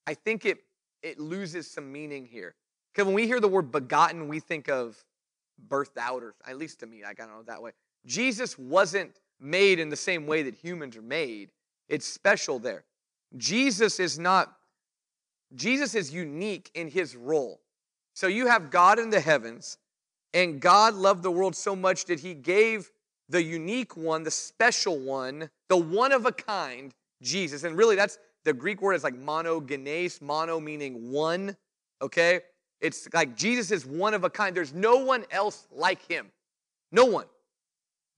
I 0.07 0.15
think 0.15 0.47
it, 0.47 0.59
it 1.03 1.19
loses 1.19 1.71
some 1.71 1.93
meaning 1.93 2.25
here. 2.25 2.55
Because 2.93 3.07
when 3.07 3.15
we 3.15 3.27
hear 3.27 3.41
the 3.41 3.49
word 3.49 3.71
begotten, 3.71 4.29
we 4.29 4.41
think 4.41 4.69
of 4.69 4.97
birthed 5.69 5.99
out, 5.99 6.23
or 6.23 6.35
at 6.47 6.57
least 6.57 6.81
to 6.81 6.87
me, 6.87 7.03
I 7.05 7.13
don't 7.13 7.29
know 7.29 7.43
that 7.43 7.63
way. 7.63 7.73
Jesus 8.07 8.59
wasn't 8.59 9.21
made 9.41 9.79
in 9.79 9.89
the 9.89 9.97
same 9.97 10.27
way 10.27 10.43
that 10.45 10.55
humans 10.55 10.97
are 10.97 11.03
made. 11.03 11.51
It's 11.89 12.07
special 12.07 12.59
there. 12.59 12.85
Jesus 13.37 14.01
is 14.01 14.19
not 14.19 14.55
Jesus 15.55 15.95
is 15.95 16.13
unique 16.13 16.71
in 16.75 16.89
his 16.89 17.17
role. 17.17 17.61
So 18.15 18.27
you 18.27 18.47
have 18.49 18.71
God 18.71 18.99
in 18.99 19.11
the 19.11 19.21
heavens, 19.21 19.79
and 20.35 20.61
God 20.61 20.95
loved 20.95 21.23
the 21.23 21.31
world 21.31 21.57
so 21.57 21.75
much 21.75 22.05
that 22.07 22.21
he 22.21 22.35
gave 22.35 22.91
the 23.29 23.43
unique 23.43 23.97
one, 23.97 24.23
the 24.23 24.31
special 24.31 24.99
one, 24.99 25.51
the 25.69 25.77
one 25.77 26.13
of 26.13 26.27
a 26.27 26.33
kind, 26.33 26.95
Jesus. 27.23 27.65
And 27.65 27.77
really, 27.77 27.97
that's 27.97 28.19
the 28.45 28.53
Greek 28.53 28.81
word 28.81 28.95
is 28.95 29.05
like 29.05 29.15
monogenes, 29.15 30.23
mono 30.23 30.61
meaning 30.61 31.11
one, 31.11 31.57
okay? 32.01 32.41
It's 32.81 33.09
like 33.13 33.37
Jesus 33.37 33.71
is 33.71 33.85
one 33.85 34.15
of 34.15 34.25
a 34.25 34.31
kind. 34.31 34.57
There's 34.57 34.73
no 34.73 34.99
one 34.99 35.25
else 35.31 35.67
like 35.71 36.07
him. 36.07 36.31
No 36.93 37.05
one. 37.05 37.27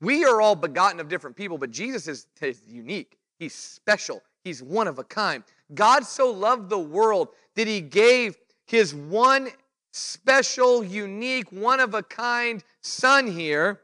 We 0.00 0.24
are 0.24 0.40
all 0.40 0.54
begotten 0.54 1.00
of 1.00 1.08
different 1.08 1.36
people, 1.36 1.58
but 1.58 1.70
Jesus 1.70 2.06
is, 2.08 2.26
is 2.40 2.62
unique. 2.66 3.18
He's 3.38 3.54
special. 3.54 4.22
He's 4.44 4.62
one 4.62 4.86
of 4.86 4.98
a 4.98 5.04
kind. 5.04 5.42
God 5.74 6.04
so 6.04 6.30
loved 6.30 6.68
the 6.68 6.78
world 6.78 7.28
that 7.56 7.66
he 7.66 7.80
gave 7.80 8.36
his 8.66 8.94
one 8.94 9.48
special, 9.92 10.84
unique, 10.84 11.50
one 11.50 11.80
of 11.80 11.94
a 11.94 12.02
kind 12.02 12.62
son 12.80 13.26
here 13.26 13.80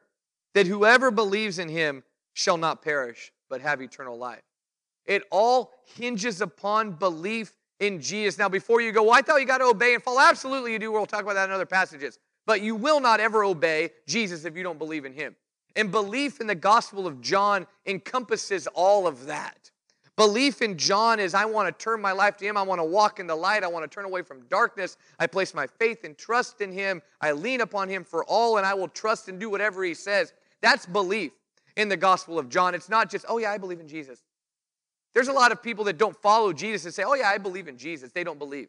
that 0.57 0.67
whoever 0.67 1.11
believes 1.11 1.59
in 1.59 1.69
him 1.69 2.03
shall 2.33 2.57
not 2.57 2.81
perish 2.81 3.31
but 3.51 3.61
have 3.61 3.83
eternal 3.83 4.17
life. 4.17 4.41
It 5.05 5.23
all 5.31 5.75
hinges 5.85 6.41
upon 6.41 6.93
belief 6.93 7.53
in 7.79 8.01
Jesus. 8.01 8.39
Now, 8.39 8.49
before 8.49 8.81
you 8.81 8.91
go, 8.91 9.03
well, 9.03 9.13
I 9.13 9.21
thought 9.21 9.39
you 9.39 9.47
got 9.47 9.59
to 9.59 9.67
obey 9.67 9.93
and 9.93 10.03
follow. 10.03 10.19
Absolutely, 10.19 10.73
you 10.73 10.79
do. 10.79 10.91
We'll 10.91 11.05
talk 11.05 11.21
about 11.21 11.35
that 11.35 11.51
in 11.51 11.55
other 11.55 11.67
passages. 11.67 12.19
But 12.47 12.63
you 12.63 12.75
will 12.75 13.01
not 13.01 13.21
ever 13.21 13.45
obey 13.45 13.91
Jesus 14.07 14.47
if 14.47 14.57
you 14.57 14.63
don't 14.63 14.79
believe 14.79 15.05
in 15.05 15.13
him. 15.13 15.37
And 15.77 15.91
belief 15.91 16.41
in 16.41 16.47
the 16.47 16.55
Gospel 16.55 17.07
of 17.07 17.21
John 17.21 17.67
encompasses 17.85 18.67
all 18.69 19.07
of 19.07 19.27
that. 19.27 19.71
Belief 20.17 20.63
in 20.63 20.79
John 20.79 21.21
is 21.21 21.35
I 21.35 21.45
want 21.45 21.69
to 21.69 21.85
turn 21.85 22.01
my 22.01 22.13
life 22.13 22.39
to 22.39 22.47
Him. 22.47 22.57
I 22.57 22.63
want 22.63 22.81
to 22.81 22.85
walk 22.85 23.21
in 23.21 23.27
the 23.27 23.37
light. 23.37 23.63
I 23.63 23.67
want 23.67 23.85
to 23.85 23.95
turn 23.95 24.07
away 24.07 24.23
from 24.23 24.41
darkness. 24.49 24.97
I 25.19 25.27
place 25.27 25.53
my 25.53 25.67
faith 25.67 26.05
and 26.05 26.17
trust 26.17 26.63
in 26.63 26.73
Him. 26.73 27.03
I 27.21 27.33
lean 27.33 27.61
upon 27.61 27.91
Him 27.91 28.03
for 28.03 28.25
all, 28.25 28.57
and 28.57 28.67
I 28.67 28.73
will 28.73 28.89
trust 28.89 29.29
and 29.29 29.39
do 29.39 29.51
whatever 29.51 29.85
He 29.85 29.93
says. 29.93 30.33
That's 30.63 30.87
belief 30.87 31.33
in 31.77 31.89
the 31.89 31.97
Gospel 31.97 32.39
of 32.39 32.49
John. 32.49 32.75
It's 32.75 32.89
not 32.89 33.11
just, 33.11 33.25
oh, 33.29 33.39
yeah, 33.39 33.51
I 33.51 33.59
believe 33.59 33.81
in 33.81 33.89
Jesus. 33.89 34.23
There's 35.15 35.29
a 35.29 35.33
lot 35.33 35.53
of 35.53 35.63
people 35.63 35.85
that 35.85 35.99
don't 35.99 36.17
follow 36.21 36.53
Jesus 36.53 36.85
and 36.85 36.95
say, 36.95 37.05
oh, 37.05 37.15
yeah, 37.15 37.29
I 37.29 37.39
believe 37.39 37.69
in 37.69 37.79
Jesus. 37.79 38.13
They 38.13 38.25
don't 38.25 38.39
believe. 38.39 38.69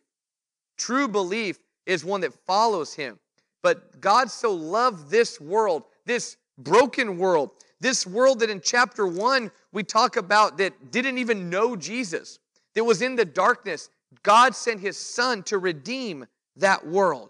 True 0.78 1.08
belief 1.08 1.60
is 1.86 2.06
one 2.06 2.22
that 2.22 2.34
follows 2.46 2.94
Him. 2.94 3.20
But 3.64 4.00
God 4.00 4.30
so 4.30 4.54
loved 4.54 5.10
this 5.10 5.42
world, 5.42 5.84
this 6.06 6.38
broken 6.58 7.18
world, 7.18 7.52
this 7.80 8.08
world 8.08 8.40
that 8.40 8.50
in 8.50 8.62
chapter 8.62 9.06
one 9.06 9.52
we 9.72 9.84
talk 9.84 10.18
about 10.18 10.58
that 10.58 10.92
didn't 10.92 11.18
even 11.18 11.50
know 11.50 11.76
Jesus, 11.76 12.40
that 12.76 12.84
was 12.84 13.02
in 13.02 13.16
the 13.16 13.26
darkness. 13.26 13.90
God 14.24 14.56
sent 14.56 14.80
his 14.80 14.98
son 14.98 15.44
to 15.44 15.58
redeem 15.58 16.26
that 16.56 16.86
world. 16.88 17.30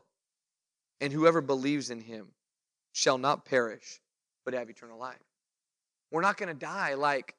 And 1.02 1.12
whoever 1.12 1.42
believes 1.42 1.90
in 1.90 2.02
him 2.02 2.28
shall 2.92 3.18
not 3.18 3.46
perish, 3.46 4.02
but 4.48 4.54
have 4.54 4.70
eternal 4.70 4.98
life. 4.98 5.18
We're 6.10 6.22
not 6.22 6.38
going 6.38 6.48
to 6.48 6.54
die 6.58 6.94
like 6.94 7.36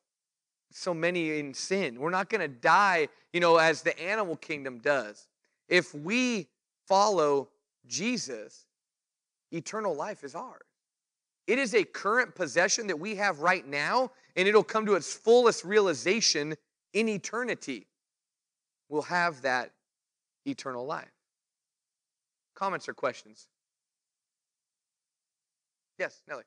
so 0.70 0.92
many 0.92 1.38
in 1.38 1.54
sin. 1.54 1.98
We're 1.98 2.10
not 2.10 2.28
going 2.28 2.42
to 2.42 2.48
die, 2.48 3.08
you 3.32 3.40
know, 3.40 3.56
as 3.56 3.80
the 3.80 3.98
animal 3.98 4.36
kingdom 4.36 4.76
does. 4.80 5.26
If 5.70 5.94
we 5.94 6.48
follow 6.86 7.48
Jesus, 7.86 8.66
eternal 9.50 9.96
life 9.96 10.22
is 10.22 10.34
ours. 10.34 10.66
It 11.46 11.58
is 11.58 11.74
a 11.74 11.82
current 11.82 12.34
possession 12.34 12.88
that 12.88 13.00
we 13.00 13.14
have 13.14 13.40
right 13.40 13.66
now, 13.66 14.10
and 14.36 14.46
it'll 14.46 14.62
come 14.62 14.84
to 14.84 14.94
its 14.94 15.10
fullest 15.10 15.64
realization 15.64 16.56
in 16.92 17.08
eternity. 17.08 17.86
We'll 18.90 19.00
have 19.00 19.40
that 19.40 19.70
eternal 20.44 20.84
life. 20.84 21.08
Comments 22.54 22.86
or 22.86 22.92
questions? 22.92 23.48
Yes, 25.98 26.20
Nellie. 26.28 26.44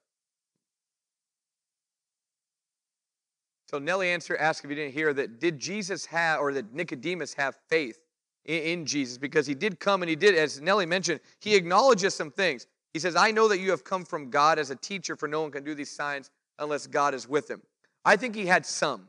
So 3.71 3.79
Nellie 3.79 4.09
answer 4.09 4.35
asked 4.35 4.65
if 4.65 4.69
you 4.69 4.75
didn't 4.75 4.93
hear 4.93 5.13
that 5.13 5.39
did 5.39 5.57
Jesus 5.57 6.05
have 6.07 6.41
or 6.41 6.51
did 6.51 6.75
Nicodemus 6.75 7.33
have 7.35 7.55
faith 7.69 7.99
in, 8.43 8.63
in 8.63 8.85
Jesus 8.85 9.17
because 9.17 9.47
he 9.47 9.55
did 9.55 9.79
come 9.79 10.01
and 10.01 10.09
he 10.09 10.15
did 10.17 10.35
as 10.35 10.59
Nellie 10.59 10.85
mentioned 10.85 11.21
he 11.39 11.55
acknowledges 11.55 12.13
some 12.13 12.31
things. 12.31 12.67
He 12.91 12.99
says, 12.99 13.15
I 13.15 13.31
know 13.31 13.47
that 13.47 13.59
you 13.59 13.71
have 13.71 13.85
come 13.85 14.03
from 14.03 14.29
God 14.29 14.59
as 14.59 14.71
a 14.71 14.75
teacher, 14.75 15.15
for 15.15 15.29
no 15.29 15.41
one 15.41 15.51
can 15.51 15.63
do 15.63 15.73
these 15.73 15.89
signs 15.89 16.31
unless 16.59 16.85
God 16.85 17.13
is 17.13 17.29
with 17.29 17.49
him. 17.49 17.61
I 18.03 18.17
think 18.17 18.35
he 18.35 18.45
had 18.45 18.65
some 18.65 19.07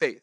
faith, 0.00 0.22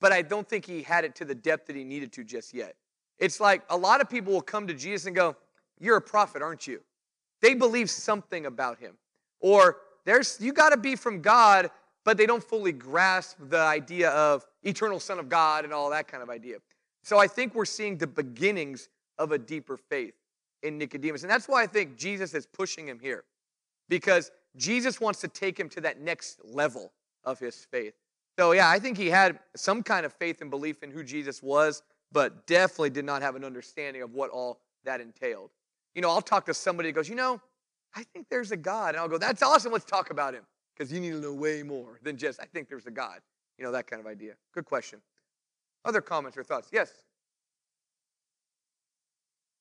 but 0.00 0.12
I 0.12 0.22
don't 0.22 0.48
think 0.48 0.64
he 0.64 0.82
had 0.82 1.04
it 1.04 1.16
to 1.16 1.24
the 1.24 1.34
depth 1.34 1.66
that 1.66 1.74
he 1.74 1.82
needed 1.82 2.12
to 2.12 2.22
just 2.22 2.54
yet. 2.54 2.76
It's 3.18 3.40
like 3.40 3.62
a 3.70 3.76
lot 3.76 4.00
of 4.00 4.08
people 4.08 4.32
will 4.34 4.40
come 4.40 4.68
to 4.68 4.74
Jesus 4.74 5.06
and 5.06 5.16
go, 5.16 5.34
You're 5.80 5.96
a 5.96 6.00
prophet, 6.00 6.42
aren't 6.42 6.68
you? 6.68 6.80
They 7.42 7.54
believe 7.54 7.90
something 7.90 8.46
about 8.46 8.78
him. 8.78 8.94
Or 9.40 9.78
there's 10.04 10.38
you 10.40 10.52
got 10.52 10.68
to 10.68 10.76
be 10.76 10.94
from 10.94 11.22
God, 11.22 11.72
but 12.06 12.16
they 12.16 12.24
don't 12.24 12.42
fully 12.42 12.70
grasp 12.70 13.36
the 13.50 13.58
idea 13.58 14.10
of 14.10 14.46
eternal 14.62 15.00
Son 15.00 15.18
of 15.18 15.28
God 15.28 15.64
and 15.64 15.74
all 15.74 15.90
that 15.90 16.06
kind 16.06 16.22
of 16.22 16.30
idea. 16.30 16.58
So 17.02 17.18
I 17.18 17.26
think 17.26 17.52
we're 17.54 17.64
seeing 17.64 17.98
the 17.98 18.06
beginnings 18.06 18.88
of 19.18 19.32
a 19.32 19.38
deeper 19.38 19.76
faith 19.76 20.14
in 20.62 20.78
Nicodemus. 20.78 21.22
And 21.22 21.30
that's 21.30 21.48
why 21.48 21.64
I 21.64 21.66
think 21.66 21.98
Jesus 21.98 22.32
is 22.32 22.46
pushing 22.46 22.88
him 22.88 23.00
here, 23.00 23.24
because 23.88 24.30
Jesus 24.56 25.00
wants 25.00 25.20
to 25.22 25.28
take 25.28 25.58
him 25.58 25.68
to 25.70 25.80
that 25.80 26.00
next 26.00 26.38
level 26.44 26.92
of 27.24 27.40
his 27.40 27.66
faith. 27.72 27.94
So, 28.38 28.52
yeah, 28.52 28.70
I 28.70 28.78
think 28.78 28.96
he 28.96 29.10
had 29.10 29.40
some 29.56 29.82
kind 29.82 30.06
of 30.06 30.12
faith 30.12 30.40
and 30.42 30.50
belief 30.50 30.84
in 30.84 30.92
who 30.92 31.02
Jesus 31.02 31.42
was, 31.42 31.82
but 32.12 32.46
definitely 32.46 32.90
did 32.90 33.04
not 33.04 33.20
have 33.20 33.34
an 33.34 33.42
understanding 33.42 34.02
of 34.02 34.14
what 34.14 34.30
all 34.30 34.60
that 34.84 35.00
entailed. 35.00 35.50
You 35.96 36.02
know, 36.02 36.10
I'll 36.10 36.22
talk 36.22 36.46
to 36.46 36.54
somebody 36.54 36.90
that 36.90 36.94
goes, 36.94 37.08
you 37.08 37.16
know, 37.16 37.40
I 37.96 38.04
think 38.12 38.26
there's 38.30 38.52
a 38.52 38.56
God. 38.56 38.90
And 38.90 38.98
I'll 38.98 39.08
go, 39.08 39.18
That's 39.18 39.42
awesome. 39.42 39.72
Let's 39.72 39.84
talk 39.84 40.10
about 40.10 40.34
him. 40.34 40.44
Because 40.76 40.92
you 40.92 41.00
need 41.00 41.12
to 41.12 41.20
know 41.20 41.32
way 41.32 41.62
more 41.62 41.98
than 42.02 42.16
just, 42.16 42.40
I 42.40 42.44
think 42.44 42.68
there's 42.68 42.86
a 42.86 42.90
God. 42.90 43.20
You 43.58 43.64
know, 43.64 43.72
that 43.72 43.86
kind 43.86 44.00
of 44.00 44.06
idea. 44.06 44.34
Good 44.52 44.66
question. 44.66 45.00
Other 45.84 46.00
comments 46.00 46.36
or 46.36 46.44
thoughts? 46.44 46.68
Yes. 46.72 46.92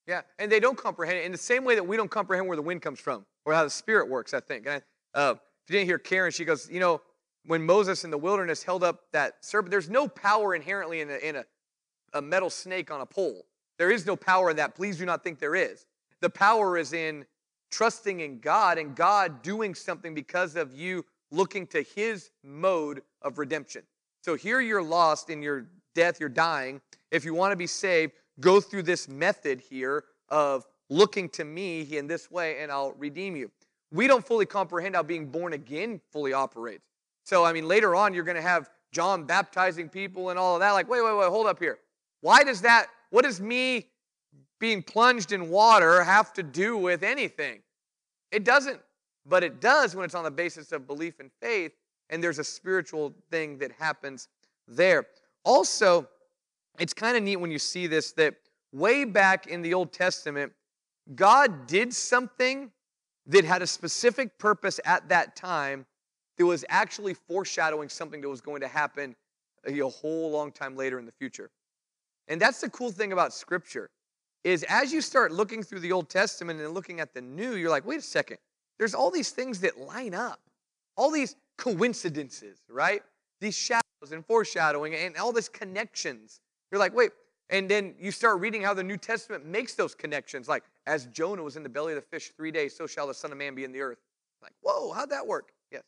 Yeah, 0.08 0.22
and 0.38 0.52
they 0.52 0.60
don't 0.60 0.78
comprehend 0.78 1.18
it 1.18 1.26
in 1.26 1.32
the 1.32 1.38
same 1.38 1.64
way 1.64 1.76
that 1.76 1.88
we 1.88 1.98
don't 1.98 2.12
comprehend 2.12 2.48
where 2.48 2.56
the 2.56 2.62
wind 2.62 2.82
comes 2.82 3.00
from 3.00 3.26
or 3.46 3.54
how 3.54 3.64
the 3.64 3.70
Spirit 3.70 4.10
works, 4.10 4.34
I 4.34 4.40
think. 4.40 4.68
And 4.68 4.82
I, 5.16 5.20
uh, 5.20 5.32
if 5.32 5.70
you 5.70 5.80
didn't 5.80 5.88
hear 5.88 5.98
Karen, 5.98 6.32
she 6.32 6.46
goes, 6.46 6.70
You 6.70 6.80
know, 6.80 7.02
when 7.46 7.66
Moses 7.66 8.04
in 8.04 8.12
the 8.12 8.18
wilderness 8.18 8.62
held 8.62 8.84
up 8.84 9.02
that 9.14 9.36
serpent, 9.42 9.72
there's 9.72 9.90
no 9.90 10.08
power 10.08 10.54
inherently 10.54 11.02
in, 11.02 11.10
a, 11.10 11.18
in 11.18 11.36
a, 11.38 11.46
a 12.14 12.22
metal 12.22 12.50
snake 12.50 12.92
on 12.92 13.02
a 13.02 13.06
pole. 13.06 13.46
There 13.78 13.92
is 13.92 14.06
no 14.06 14.16
power 14.16 14.52
in 14.52 14.58
that. 14.58 14.76
Please 14.76 14.98
do 14.98 15.06
not 15.06 15.24
think 15.24 15.40
there 15.40 15.56
is. 15.56 15.86
The 16.22 16.30
power 16.30 16.78
is 16.78 16.94
in 16.94 17.26
trusting 17.72 18.20
in 18.20 18.40
God 18.40 18.78
and 18.78 18.96
God 18.96 19.42
doing 19.42 19.76
something 19.76 20.14
because 20.14 20.56
of 20.56 20.74
you 20.74 21.06
looking 21.32 21.68
to 21.68 21.82
his 21.82 22.30
mode 22.44 23.02
of 23.22 23.38
redemption. 23.38 23.84
So 24.22 24.36
here 24.36 24.62
you're 24.62 24.84
lost 24.84 25.30
in 25.30 25.42
your 25.42 25.68
death, 25.94 26.20
you're 26.20 26.30
dying. 26.30 26.82
If 27.12 27.26
you 27.26 27.34
want 27.34 27.52
to 27.52 27.56
be 27.56 27.68
saved, 27.68 28.14
go 28.40 28.60
through 28.60 28.84
this 28.84 29.08
method 29.08 29.62
here 29.62 30.06
of 30.30 30.66
looking 30.90 31.30
to 31.30 31.44
me 31.44 31.82
in 31.98 32.08
this 32.08 32.30
way 32.30 32.62
and 32.62 32.72
I'll 32.72 32.94
redeem 32.94 33.36
you. 33.36 33.52
We 33.92 34.08
don't 34.08 34.26
fully 34.26 34.46
comprehend 34.46 34.96
how 34.96 35.04
being 35.04 35.28
born 35.28 35.54
again 35.54 36.02
fully 36.12 36.34
operates. 36.34 36.84
So, 37.24 37.44
I 37.44 37.54
mean, 37.54 37.68
later 37.68 37.96
on, 37.96 38.14
you're 38.14 38.24
going 38.24 38.36
to 38.36 38.42
have 38.42 38.70
John 38.92 39.26
baptizing 39.26 39.90
people 39.90 40.30
and 40.30 40.40
all 40.40 40.56
of 40.56 40.60
that. 40.62 40.72
Like, 40.72 40.90
wait, 40.90 41.04
wait, 41.04 41.18
wait, 41.18 41.30
hold 41.30 41.48
up 41.48 41.60
here. 41.60 41.80
Why 42.22 42.44
does 42.44 42.62
that, 42.62 42.88
what 43.10 43.24
does 43.24 43.40
me 43.40 43.88
being 44.66 44.82
plunged 44.82 45.32
in 45.32 45.52
water 45.52 46.04
have 46.04 46.34
to 46.34 46.42
do 46.42 46.76
with 46.76 47.04
anything? 47.04 47.60
It 48.32 48.44
doesn't, 48.44 48.80
but 49.24 49.44
it 49.44 49.62
does 49.62 49.96
when 49.96 50.06
it's 50.06 50.16
on 50.16 50.24
the 50.24 50.32
basis 50.32 50.72
of 50.72 50.88
belief 50.88 51.20
and 51.20 51.30
faith, 51.40 51.72
and 52.10 52.24
there's 52.24 52.40
a 52.40 52.44
spiritual 52.44 53.14
thing 53.30 53.60
that 53.60 53.72
happens 53.74 54.28
there. 54.68 55.06
Also, 55.44 56.08
it's 56.80 56.96
kind 56.96 57.16
of 57.16 57.22
neat 57.22 57.36
when 57.36 57.52
you 57.52 57.60
see 57.60 57.86
this 57.86 58.12
that 58.14 58.34
way 58.72 59.06
back 59.06 59.46
in 59.46 59.62
the 59.62 59.72
Old 59.76 59.94
Testament, 59.94 60.52
God 61.14 61.68
did 61.68 61.94
something 61.94 62.72
that 63.28 63.46
had 63.46 63.62
a 63.62 63.68
specific 63.68 64.40
purpose 64.40 64.80
at 64.84 65.08
that 65.10 65.36
time 65.36 65.86
that 66.40 66.46
was 66.48 66.66
actually 66.70 67.14
foreshadowing 67.14 67.90
something 67.90 68.20
that 68.20 68.30
was 68.30 68.42
going 68.42 68.62
to 68.62 68.68
happen 68.68 69.16
a 69.68 69.80
whole 69.82 70.32
long 70.32 70.52
time 70.52 70.76
later 70.76 70.98
in 70.98 71.06
the 71.06 71.12
future. 71.12 71.52
And 72.28 72.42
that's 72.42 72.62
the 72.62 72.70
cool 72.72 72.92
thing 72.92 73.14
about 73.14 73.32
scripture 73.32 73.92
is 74.46 74.64
as 74.70 74.94
you 74.94 75.02
start 75.02 75.32
looking 75.32 75.64
through 75.64 75.80
the 75.80 75.92
Old 75.92 76.08
Testament 76.08 76.62
and 76.62 76.74
looking 76.74 77.00
at 77.00 77.14
the 77.16 77.22
new, 77.22 77.56
you're 77.56 77.72
like, 77.72 77.86
wait 77.86 78.00
a 78.00 78.04
second, 78.04 78.38
there's 78.78 78.94
all 78.94 79.10
these 79.10 79.32
things 79.32 79.60
that 79.62 79.80
line 79.80 80.14
up, 80.14 80.40
all 80.96 81.10
these 81.10 81.36
coincidences, 81.58 82.60
right? 82.70 83.02
These 83.42 83.56
shadows 83.58 84.12
and 84.12 84.24
foreshadowing 84.24 84.94
and 84.94 85.18
all 85.18 85.34
these 85.34 85.50
connections. 85.50 86.40
You're 86.72 86.80
like, 86.80 86.96
wait, 86.96 87.12
and 87.50 87.68
then 87.68 87.96
you 88.00 88.12
start 88.12 88.40
reading 88.40 88.62
how 88.62 88.76
the 88.76 88.84
New 88.84 88.98
Testament 88.98 89.48
makes 89.48 89.74
those 89.74 89.96
connections. 89.96 90.48
Like, 90.48 90.64
as 90.86 91.08
Jonah 91.08 91.42
was 91.42 91.58
in 91.58 91.64
the 91.64 91.70
belly 91.70 91.94
of 91.94 91.96
the 91.96 92.08
fish 92.08 92.32
three 92.38 92.52
days, 92.52 92.78
so 92.78 92.86
shall 92.86 93.08
the 93.08 93.16
Son 93.16 93.32
of 93.32 93.40
Man 93.40 93.56
be 93.56 93.64
in 93.64 93.72
the 93.72 93.82
earth. 93.82 93.98
Like, 94.44 94.54
whoa, 94.62 94.94
how'd 94.94 95.10
that 95.10 95.26
work? 95.26 95.54
Yes. 95.72 95.82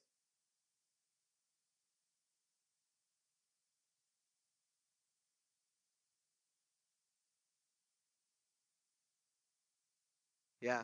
Yeah. 10.61 10.83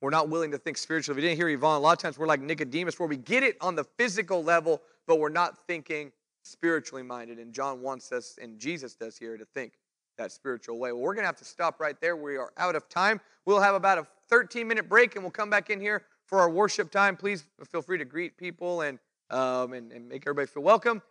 We're 0.00 0.10
not 0.10 0.28
willing 0.28 0.52
to 0.52 0.58
think 0.58 0.76
spiritually. 0.76 1.18
If 1.18 1.22
you 1.22 1.28
didn't 1.28 1.40
hear 1.40 1.48
Yvonne, 1.48 1.76
a 1.76 1.80
lot 1.80 1.92
of 1.92 1.98
times 1.98 2.18
we're 2.18 2.26
like 2.26 2.40
Nicodemus, 2.40 2.98
where 3.00 3.08
we 3.08 3.16
get 3.16 3.42
it 3.42 3.56
on 3.60 3.74
the 3.74 3.84
physical 3.84 4.44
level, 4.44 4.80
but 5.06 5.18
we're 5.18 5.28
not 5.28 5.66
thinking 5.66 6.12
spiritually 6.44 7.02
minded. 7.02 7.38
And 7.38 7.52
John 7.52 7.82
wants 7.82 8.12
us, 8.12 8.38
and 8.40 8.58
Jesus 8.58 8.94
does 8.94 9.16
here, 9.16 9.36
to 9.36 9.44
think 9.44 9.72
that 10.16 10.30
spiritual 10.30 10.78
way. 10.78 10.92
Well, 10.92 11.02
we're 11.02 11.14
going 11.14 11.24
to 11.24 11.28
have 11.28 11.36
to 11.38 11.44
stop 11.44 11.80
right 11.80 12.00
there. 12.00 12.16
We 12.16 12.36
are 12.36 12.52
out 12.58 12.76
of 12.76 12.88
time. 12.88 13.20
We'll 13.44 13.60
have 13.60 13.74
about 13.74 13.98
a 13.98 14.06
13 14.28 14.68
minute 14.68 14.88
break, 14.88 15.14
and 15.14 15.24
we'll 15.24 15.30
come 15.30 15.50
back 15.50 15.70
in 15.70 15.80
here 15.80 16.04
for 16.26 16.38
our 16.38 16.50
worship 16.50 16.90
time. 16.90 17.16
Please 17.16 17.44
feel 17.70 17.82
free 17.82 17.98
to 17.98 18.04
greet 18.04 18.36
people 18.36 18.82
and, 18.82 18.98
um, 19.30 19.72
and, 19.72 19.90
and 19.90 20.08
make 20.08 20.22
everybody 20.24 20.46
feel 20.46 20.62
welcome. 20.62 21.02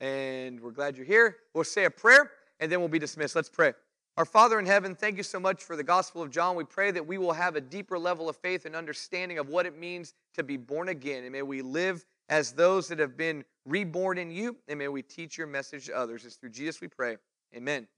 And 0.00 0.60
we're 0.60 0.72
glad 0.72 0.96
you're 0.96 1.06
here. 1.06 1.36
We'll 1.54 1.64
say 1.64 1.84
a 1.84 1.90
prayer, 1.90 2.30
and 2.60 2.70
then 2.70 2.80
we'll 2.80 2.88
be 2.88 2.98
dismissed. 2.98 3.36
Let's 3.36 3.48
pray. 3.48 3.74
Our 4.16 4.24
Father 4.24 4.60
in 4.60 4.66
heaven, 4.66 4.94
thank 4.94 5.16
you 5.16 5.24
so 5.24 5.40
much 5.40 5.64
for 5.64 5.74
the 5.74 5.82
Gospel 5.82 6.22
of 6.22 6.30
John. 6.30 6.54
We 6.54 6.62
pray 6.62 6.92
that 6.92 7.04
we 7.04 7.18
will 7.18 7.32
have 7.32 7.56
a 7.56 7.60
deeper 7.60 7.98
level 7.98 8.28
of 8.28 8.36
faith 8.36 8.64
and 8.64 8.76
understanding 8.76 9.38
of 9.38 9.48
what 9.48 9.66
it 9.66 9.76
means 9.76 10.14
to 10.34 10.44
be 10.44 10.56
born 10.56 10.88
again. 10.88 11.24
And 11.24 11.32
may 11.32 11.42
we 11.42 11.62
live 11.62 12.04
as 12.28 12.52
those 12.52 12.86
that 12.88 13.00
have 13.00 13.16
been 13.16 13.44
reborn 13.64 14.18
in 14.18 14.30
you. 14.30 14.56
And 14.68 14.78
may 14.78 14.86
we 14.86 15.02
teach 15.02 15.36
your 15.36 15.48
message 15.48 15.86
to 15.86 15.96
others. 15.96 16.24
It's 16.24 16.36
through 16.36 16.50
Jesus 16.50 16.80
we 16.80 16.86
pray. 16.86 17.16
Amen. 17.56 17.88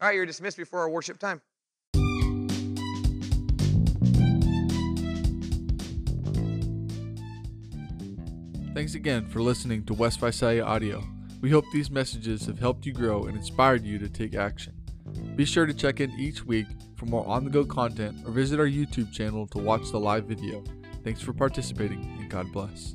All 0.00 0.06
right, 0.06 0.14
you're 0.14 0.26
dismissed 0.26 0.56
before 0.56 0.78
our 0.78 0.90
worship 0.90 1.18
time. 1.18 1.42
Thanks 8.74 8.94
again 8.94 9.26
for 9.26 9.42
listening 9.42 9.84
to 9.86 9.94
West 9.94 10.20
Visalia 10.20 10.62
Audio. 10.62 11.02
We 11.40 11.50
hope 11.50 11.64
these 11.72 11.90
messages 11.90 12.46
have 12.46 12.60
helped 12.60 12.86
you 12.86 12.92
grow 12.92 13.24
and 13.24 13.36
inspired 13.36 13.84
you 13.84 13.98
to 13.98 14.08
take 14.08 14.36
action. 14.36 14.77
Be 15.36 15.44
sure 15.44 15.66
to 15.66 15.74
check 15.74 16.00
in 16.00 16.10
each 16.18 16.44
week 16.44 16.66
for 16.96 17.06
more 17.06 17.26
on 17.26 17.44
the 17.44 17.50
go 17.50 17.64
content 17.64 18.18
or 18.26 18.32
visit 18.32 18.58
our 18.58 18.66
YouTube 18.66 19.12
channel 19.12 19.46
to 19.48 19.58
watch 19.58 19.90
the 19.90 20.00
live 20.00 20.24
video. 20.24 20.62
Thanks 21.04 21.20
for 21.20 21.32
participating 21.32 22.04
and 22.18 22.28
God 22.28 22.52
bless. 22.52 22.94